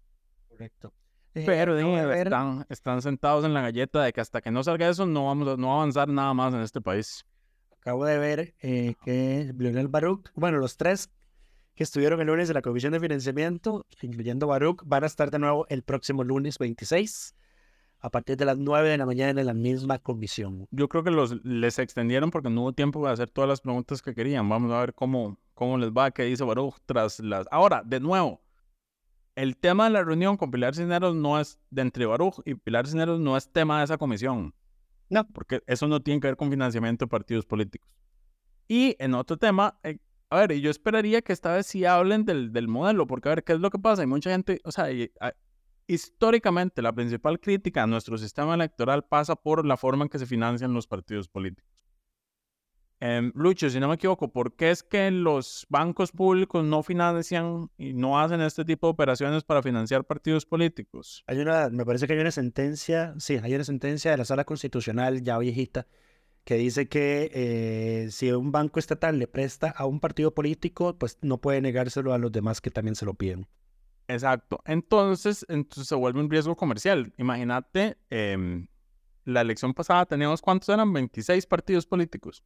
Correcto. 0.56 0.94
Eh, 1.34 1.44
Pero 1.46 1.78
están, 1.78 2.66
están 2.70 3.02
sentados 3.02 3.44
en 3.44 3.54
la 3.54 3.62
galleta 3.62 4.02
de 4.02 4.14
que 4.14 4.22
hasta 4.22 4.40
que 4.40 4.52
no 4.52 4.64
salga 4.64 4.88
eso 4.88 5.06
no 5.06 5.26
vamos 5.26 5.50
a 5.50 5.58
no 5.58 5.74
avanzar 5.74 6.08
nada 6.08 6.34
más 6.34 6.54
en 6.54 6.62
este 6.62 6.80
país. 6.80 7.26
Acabo 7.82 8.06
de 8.06 8.18
ver 8.18 8.56
eh, 8.62 8.96
que 9.04 9.54
Lionel 9.58 9.90
Baruch, 9.90 10.32
bueno, 10.34 10.58
los 10.60 10.78
tres 10.78 11.10
que 11.76 11.84
estuvieron 11.84 12.22
el 12.22 12.28
lunes 12.28 12.48
de 12.48 12.54
la 12.54 12.62
Comisión 12.62 12.94
de 12.94 13.02
Financiamiento, 13.02 13.86
incluyendo 14.02 14.48
Baruch, 14.48 14.82
van 14.86 15.04
a 15.04 15.08
estar 15.08 15.30
de 15.30 15.40
nuevo 15.40 15.66
el 15.68 15.84
próximo 15.84 16.24
lunes 16.24 16.58
26 16.58 17.36
a 18.00 18.10
partir 18.10 18.38
de 18.38 18.46
las 18.46 18.58
9 18.58 18.88
de 18.88 18.98
la 18.98 19.06
mañana 19.06 19.42
en 19.42 19.48
la 19.48 19.54
misma 19.54 20.00
comisión. 20.00 20.68
Yo 20.72 20.88
creo 20.88 21.04
que 21.04 21.12
los 21.12 21.44
les 21.44 21.80
extendieron 21.80 22.32
porque 22.32 22.50
no 22.50 22.62
hubo 22.62 22.74
tiempo 22.74 23.02
para 23.02 23.14
hacer 23.14 23.30
todas 23.30 23.50
las 23.50 23.62
preguntas 23.62 24.02
que 24.02 24.16
querían. 24.16 24.48
Vamos 24.48 24.72
a 24.72 24.80
ver 24.80 24.94
cómo, 24.94 25.38
cómo 25.54 25.78
les 25.78 25.90
va, 25.90 26.12
qué 26.12 26.24
dice 26.24 26.46
Baruch 26.46 26.76
tras 26.86 27.20
las... 27.20 27.46
Ahora, 27.52 27.84
de 27.86 28.00
nuevo, 28.00 28.42
el 29.36 29.58
tema 29.58 29.86
de 29.86 29.92
la 29.92 30.04
reunión 30.04 30.38
con 30.38 30.52
Pilar 30.52 30.76
Cisneros 30.76 31.16
no 31.16 31.40
es 31.40 31.60
de 31.70 31.82
entre 31.82 32.06
Baruch 32.06 32.42
y 32.46 32.56
Pilar 32.56 32.88
Cisneros 32.88 33.20
no 33.20 33.38
es 33.38 33.52
tema 33.52 33.80
de 33.80 33.86
esa 33.86 33.98
comisión. 33.98 34.54
No, 35.10 35.28
porque 35.28 35.62
eso 35.68 35.88
no 35.88 36.02
tiene 36.02 36.20
que 36.20 36.28
ver 36.28 36.38
con 36.38 36.50
financiamiento 36.50 37.06
de 37.06 37.10
partidos 37.10 37.46
políticos. 37.46 37.90
Y 38.68 38.96
en 38.98 39.14
otro 39.14 39.38
tema, 39.38 39.78
eh, 39.84 40.00
a 40.30 40.40
ver, 40.40 40.54
yo 40.60 40.72
esperaría 40.72 41.22
que 41.22 41.34
esta 41.34 41.54
vez 41.54 41.68
sí 41.68 41.86
hablen 41.86 42.26
del, 42.26 42.52
del, 42.52 42.68
modelo, 42.68 43.06
porque 43.06 43.30
a 43.30 43.36
ver, 43.36 43.44
¿qué 43.44 43.54
es 43.54 43.60
lo 43.60 43.70
que 43.70 43.78
pasa? 43.78 44.02
Hay 44.02 44.08
mucha 44.08 44.32
gente, 44.32 44.62
o 44.64 44.72
sea, 44.72 44.88
históricamente 45.88 46.82
la 46.82 46.94
principal 46.94 47.40
crítica 47.40 47.84
a 47.84 47.88
nuestro 47.88 48.18
sistema 48.18 48.56
electoral 48.56 49.04
pasa 49.04 49.36
por 49.36 49.66
la 49.66 49.78
forma 49.78 50.06
en 50.06 50.10
que 50.10 50.18
se 50.18 50.26
financian 50.26 50.74
los 50.74 50.88
partidos 50.88 51.28
políticos. 51.28 51.75
Eh, 53.02 53.32
Lucho, 53.34 53.70
si 53.70 53.80
no 53.80 53.88
me 53.88 53.96
equivoco, 53.96 54.32
¿por 54.32 54.56
qué 54.56 54.72
es 54.72 54.82
que 54.82 55.12
los 55.12 55.66
bancos 55.70 56.12
públicos 56.12 56.64
no 56.64 56.82
financian 56.82 57.70
y 57.78 57.94
no 57.94 58.20
hacen 58.20 58.42
este 58.42 58.64
tipo 58.64 58.88
de 58.88 58.92
operaciones 58.92 59.44
para 59.44 59.62
financiar 59.62 60.06
partidos 60.06 60.46
políticos? 60.46 61.24
Hay 61.28 61.40
una, 61.40 61.70
me 61.70 61.86
parece 61.86 62.08
que 62.08 62.14
hay 62.14 62.20
una 62.20 62.32
sentencia, 62.32 63.14
sí, 63.18 63.38
hay 63.42 63.54
una 63.54 63.64
sentencia 63.64 64.12
de 64.12 64.18
la 64.18 64.26
sala 64.26 64.46
constitucional 64.46 65.22
ya 65.22 65.38
viejita 65.38 65.88
que 66.46 66.56
dice 66.56 66.88
que 66.88 67.32
eh, 67.34 68.12
si 68.12 68.32
un 68.32 68.52
banco 68.52 68.80
estatal 68.80 69.18
le 69.18 69.28
presta 69.28 69.72
a 69.72 69.86
un 69.88 70.00
partido 70.00 70.34
político, 70.34 70.96
pues 70.98 71.18
no 71.22 71.40
puede 71.40 71.60
negárselo 71.60 72.14
a 72.14 72.20
los 72.20 72.32
demás 72.32 72.62
que 72.62 72.70
también 72.70 72.96
se 72.96 73.06
lo 73.06 73.16
piden. 73.16 73.48
Exacto. 74.08 74.62
Entonces, 74.66 75.44
entonces 75.50 75.88
se 75.88 75.96
vuelve 75.96 76.20
un 76.20 76.30
riesgo 76.30 76.56
comercial. 76.56 77.12
Imagínate, 77.18 77.98
em, 78.12 78.68
la 79.26 79.42
elección 79.42 79.74
pasada 79.74 80.06
teníamos, 80.06 80.42
¿cuántos 80.44 80.70
eran? 80.70 80.94
26 80.94 81.48
partidos 81.48 81.88
políticos. 81.88 82.44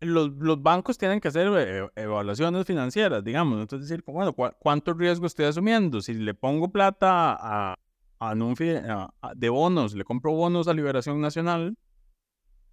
Los, 0.00 0.30
los 0.32 0.62
bancos 0.62 0.98
tienen 0.98 1.20
que 1.20 1.28
hacer 1.28 1.48
eh, 1.56 1.88
evaluaciones 1.96 2.66
financieras, 2.66 3.24
digamos. 3.24 3.60
Entonces, 3.60 3.88
decir, 3.88 4.04
bueno, 4.06 4.34
¿cuánto 4.34 4.92
riesgo 4.92 5.26
estoy 5.26 5.46
asumiendo? 5.46 6.00
Si 6.00 6.14
le 6.14 6.34
pongo 6.34 6.70
plata 6.70 7.32
a, 7.32 7.74
a, 8.20 8.30
a, 8.30 9.34
de 9.34 9.48
bonos, 9.48 9.94
le 9.94 10.04
compro 10.04 10.32
bonos 10.32 10.68
a 10.68 10.74
Liberación 10.74 11.20
Nacional, 11.20 11.76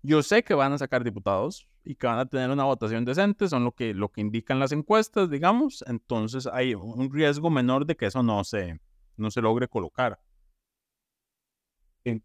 yo 0.02 0.22
sé 0.22 0.44
que 0.44 0.54
van 0.54 0.74
a 0.74 0.78
sacar 0.78 1.04
diputados 1.06 1.66
y 1.86 1.96
que 1.96 2.08
van 2.08 2.20
a 2.20 2.26
tener 2.26 2.50
una 2.50 2.66
votación 2.66 3.06
decente, 3.06 3.48
son 3.48 3.64
lo 3.64 3.72
que, 3.72 3.94
lo 3.94 4.10
que 4.10 4.20
indican 4.20 4.60
las 4.60 4.74
encuestas, 4.74 5.30
digamos. 5.30 5.84
Entonces 5.88 6.46
hay 6.48 6.76
un 6.76 7.12
riesgo 7.12 7.50
menor 7.50 7.86
de 7.86 7.96
que 7.96 8.08
eso 8.08 8.22
no 8.22 8.44
se, 8.44 8.82
no 9.16 9.32
se 9.32 9.42
logre 9.42 9.70
colocar. 9.70 10.20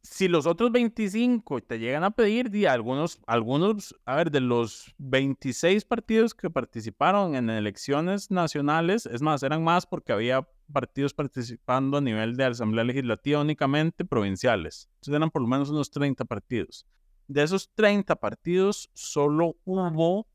Si 0.02 0.26
los 0.26 0.46
otros 0.46 0.72
25 0.72 1.60
te 1.60 1.78
llegan 1.78 2.02
a 2.02 2.10
pedir, 2.10 2.50
di, 2.50 2.66
algunos, 2.66 3.20
algunos, 3.28 3.94
a 4.06 4.16
ver, 4.16 4.32
de 4.32 4.40
los 4.40 4.92
26 4.98 5.84
partidos 5.84 6.34
que 6.34 6.50
participaron 6.50 7.36
en 7.36 7.48
elecciones 7.48 8.32
nacionales, 8.32 9.06
es 9.06 9.22
más, 9.22 9.44
eran 9.44 9.62
más 9.62 9.86
porque 9.86 10.12
había 10.12 10.48
partidos 10.72 11.14
participando 11.14 11.98
a 11.98 12.00
nivel 12.00 12.36
de 12.36 12.44
Asamblea 12.44 12.82
Legislativa 12.82 13.40
únicamente 13.40 14.04
provinciales. 14.04 14.88
Entonces 14.94 15.14
eran 15.14 15.30
por 15.30 15.42
lo 15.42 15.48
menos 15.48 15.70
unos 15.70 15.92
30 15.92 16.24
partidos. 16.24 16.84
De 17.28 17.44
esos 17.44 17.70
30 17.74 18.16
partidos, 18.16 18.90
solo 18.94 19.56
hubo 19.64 20.26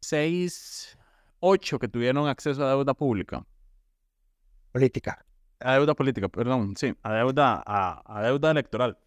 6, 0.00 0.98
8 1.40 1.78
que 1.78 1.88
tuvieron 1.88 2.28
acceso 2.28 2.64
a 2.64 2.70
deuda 2.70 2.94
pública. 2.94 3.46
Política. 4.72 5.26
A 5.60 5.74
deuda 5.74 5.94
política, 5.94 6.28
perdón, 6.28 6.74
sí, 6.76 6.94
a 7.02 7.12
deuda, 7.12 7.62
a, 7.66 8.22
deuda 8.22 8.50
electoral. 8.50 8.98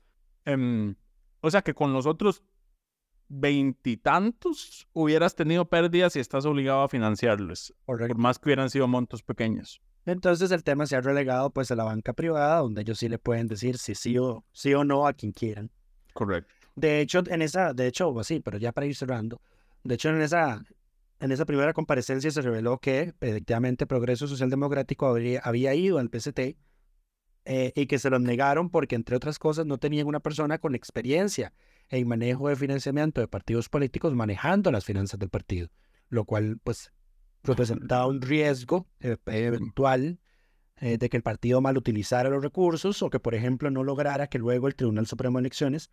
Em, 0.46 0.96
o 1.42 1.50
sea 1.50 1.62
que 1.62 1.74
con 1.74 1.94
los 1.94 2.06
otros 2.06 2.44
veintitantos 3.28 4.88
hubieras 4.94 5.36
tenido 5.36 5.66
pérdidas 5.66 6.16
y 6.16 6.20
estás 6.20 6.46
obligado 6.46 6.84
a 6.84 6.90
financiarlos, 6.90 7.74
por 7.86 8.16
más 8.16 8.38
que 8.38 8.50
hubieran 8.50 8.70
sido 8.70 8.88
montos 8.88 9.24
pequeños. 9.24 9.82
Entonces 10.06 10.52
el 10.52 10.64
tema 10.64 10.86
se 10.86 10.96
ha 10.96 11.02
relegado 11.02 11.50
pues 11.50 11.72
a 11.72 11.76
la 11.76 11.86
banca 11.86 12.14
privada, 12.14 12.60
donde 12.60 12.82
ellos 12.82 13.00
sí 13.00 13.10
le 13.10 13.18
pueden 13.18 13.48
decir 13.48 13.78
si 13.78 13.96
sí 13.96 14.18
o, 14.18 14.44
sí 14.52 14.74
o 14.74 14.84
no 14.84 15.08
a 15.08 15.14
quien 15.14 15.32
quieran. 15.32 15.72
Correcto. 16.14 16.54
De 16.76 17.02
hecho, 17.02 17.24
en 17.28 17.42
esa, 17.42 17.74
de 17.74 17.88
hecho, 17.88 18.12
pues 18.14 18.28
sí, 18.28 18.40
pero 18.40 18.58
ya 18.58 18.72
para 18.72 18.86
ir 18.86 18.96
cerrando, 18.96 19.42
de 19.84 19.96
hecho 19.96 20.10
en 20.10 20.22
esa, 20.22 20.64
en 21.24 21.32
esa 21.32 21.46
primera 21.46 21.72
comparecencia 21.72 22.30
se 22.32 22.42
reveló 22.42 22.80
que 22.80 23.14
efectivamente 23.22 23.88
Progreso 23.88 24.28
Social 24.28 24.50
Democrático 24.50 25.08
había, 25.08 25.40
había 25.40 25.74
ido 25.74 25.98
al 25.98 26.10
PCT 26.10 26.58
eh, 27.46 27.72
y 27.78 27.86
que 27.86 27.98
se 27.98 28.10
lo 28.10 28.20
negaron 28.20 28.70
porque, 28.70 28.96
entre 28.96 29.16
otras 29.16 29.40
cosas, 29.40 29.66
no 29.66 29.78
tenían 29.78 30.08
una 30.08 30.20
persona 30.20 30.58
con 30.58 30.76
experiencia 30.76 31.54
en 31.88 32.10
manejo 32.10 32.50
de 32.50 32.58
financiamiento 32.58 33.22
de 33.22 33.30
partidos 33.30 33.70
políticos 33.70 34.14
manejando 34.14 34.70
las 34.70 34.84
finanzas 34.84 35.18
del 35.18 35.30
partido, 35.30 35.70
lo 36.10 36.26
cual 36.26 36.60
pues 36.62 36.92
representaba 37.42 38.06
un 38.06 38.22
riesgo 38.22 38.90
eh, 39.00 39.16
eventual 39.28 40.20
eh, 40.76 40.98
de 40.98 41.08
que 41.08 41.16
el 41.16 41.24
partido 41.24 41.62
mal 41.62 41.78
utilizara 41.78 42.28
los 42.28 42.44
recursos 42.44 43.02
o 43.02 43.10
que, 43.10 43.22
por 43.22 43.34
ejemplo, 43.34 43.72
no 43.72 43.86
lograra 43.86 44.28
que 44.28 44.40
luego 44.40 44.68
el 44.68 44.76
Tribunal 44.76 45.08
Supremo 45.08 45.38
de 45.38 45.44
Elecciones 45.44 45.90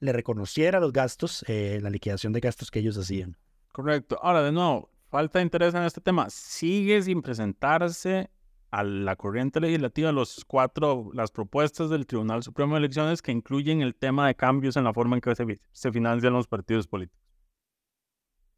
le 0.00 0.12
reconociera 0.12 0.80
los 0.80 0.92
gastos, 0.92 1.44
la 1.46 1.88
liquidación 1.88 2.32
de 2.32 2.40
gastos 2.40 2.72
que 2.72 2.80
ellos 2.80 2.98
hacían. 2.98 3.36
Correcto. 3.72 4.18
Ahora, 4.22 4.42
de 4.42 4.52
nuevo, 4.52 4.90
falta 5.10 5.38
de 5.38 5.44
interés 5.44 5.74
en 5.74 5.82
este 5.82 6.00
tema. 6.00 6.28
Sigue 6.30 7.02
sin 7.02 7.22
presentarse 7.22 8.30
a 8.70 8.82
la 8.84 9.16
corriente 9.16 9.60
legislativa 9.60 10.12
los 10.12 10.44
cuatro, 10.46 11.10
las 11.12 11.30
propuestas 11.30 11.90
del 11.90 12.06
Tribunal 12.06 12.42
Supremo 12.42 12.74
de 12.74 12.78
Elecciones 12.78 13.20
que 13.20 13.30
incluyen 13.30 13.82
el 13.82 13.94
tema 13.94 14.26
de 14.26 14.34
cambios 14.34 14.76
en 14.76 14.84
la 14.84 14.94
forma 14.94 15.16
en 15.16 15.20
que 15.20 15.34
se, 15.72 15.92
financian 15.92 16.32
los 16.32 16.46
partidos 16.46 16.86
políticos. 16.86 17.20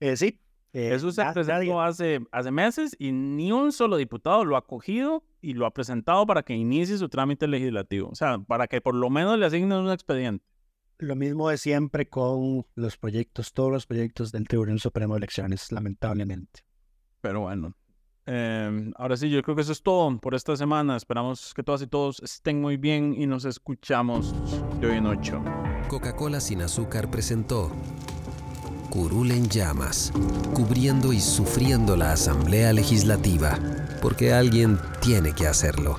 Eh, 0.01 0.17
sí. 0.17 0.41
Eh, 0.73 0.93
Eso 0.95 1.13
se 1.13 1.25
presentó 1.33 1.81
hace, 1.81 2.21
hace 2.33 2.51
meses 2.51 2.97
y 2.99 3.13
ni 3.13 3.53
un 3.53 3.71
solo 3.71 3.97
diputado 3.97 4.45
lo 4.45 4.57
ha 4.57 4.67
cogido 4.67 5.23
y 5.41 5.55
lo 5.55 5.67
ha 5.67 5.73
presentado 5.73 6.27
para 6.27 6.43
que 6.43 6.55
inicie 6.55 6.99
su 6.99 7.09
trámite 7.09 7.47
legislativo. 7.47 8.09
O 8.09 8.15
sea, 8.17 8.39
para 8.39 8.67
que 8.67 8.81
por 8.81 8.95
lo 8.95 9.09
menos 9.09 9.39
le 9.39 9.47
asignen 9.47 9.79
un 9.79 9.91
expediente. 9.93 10.45
Lo 11.05 11.17
mismo 11.17 11.51
de 11.51 11.59
siempre 11.59 12.09
con 12.09 12.65
los 12.77 12.97
proyectos, 12.97 13.53
todos 13.53 13.71
los 13.71 13.87
proyectos 13.87 14.33
del 14.33 14.49
Tribunal 14.49 14.81
Supremo 14.81 15.13
de 15.13 15.19
Elecciones, 15.19 15.71
lamentablemente. 15.71 16.65
Pero 17.21 17.43
bueno, 17.43 17.77
em, 18.25 18.91
ahora 18.97 19.19
sí, 19.19 19.29
yo 19.29 19.43
creo 19.43 19.55
que 19.55 19.61
eso 19.61 19.73
es 19.73 19.83
todo 19.83 20.19
por 20.19 20.35
esta 20.35 20.57
semana. 20.57 20.97
Esperamos 20.97 21.53
que 21.53 21.63
todas 21.63 21.83
y 21.83 21.89
todos 21.89 22.21
estén 22.21 22.59
muy 22.59 22.79
bien 22.79 23.15
y 23.19 23.27
nos 23.27 23.45
escuchamos 23.45 24.35
de 24.81 24.87
hoy 24.87 24.97
en 24.97 25.07
ocho. 25.07 25.45
Coca-Cola 25.89 26.41
sin 26.41 26.63
azúcar 26.63 27.11
presentó 27.11 27.71
Curul 28.89 29.31
en 29.33 29.47
llamas, 29.51 30.11
cubriendo 30.55 31.13
y 31.13 31.21
sufriendo 31.21 31.97
la 31.97 32.13
Asamblea 32.13 32.73
Legislativa, 32.73 33.59
porque 34.01 34.33
alguien 34.33 34.79
tiene 35.03 35.35
que 35.35 35.47
hacerlo. 35.47 35.99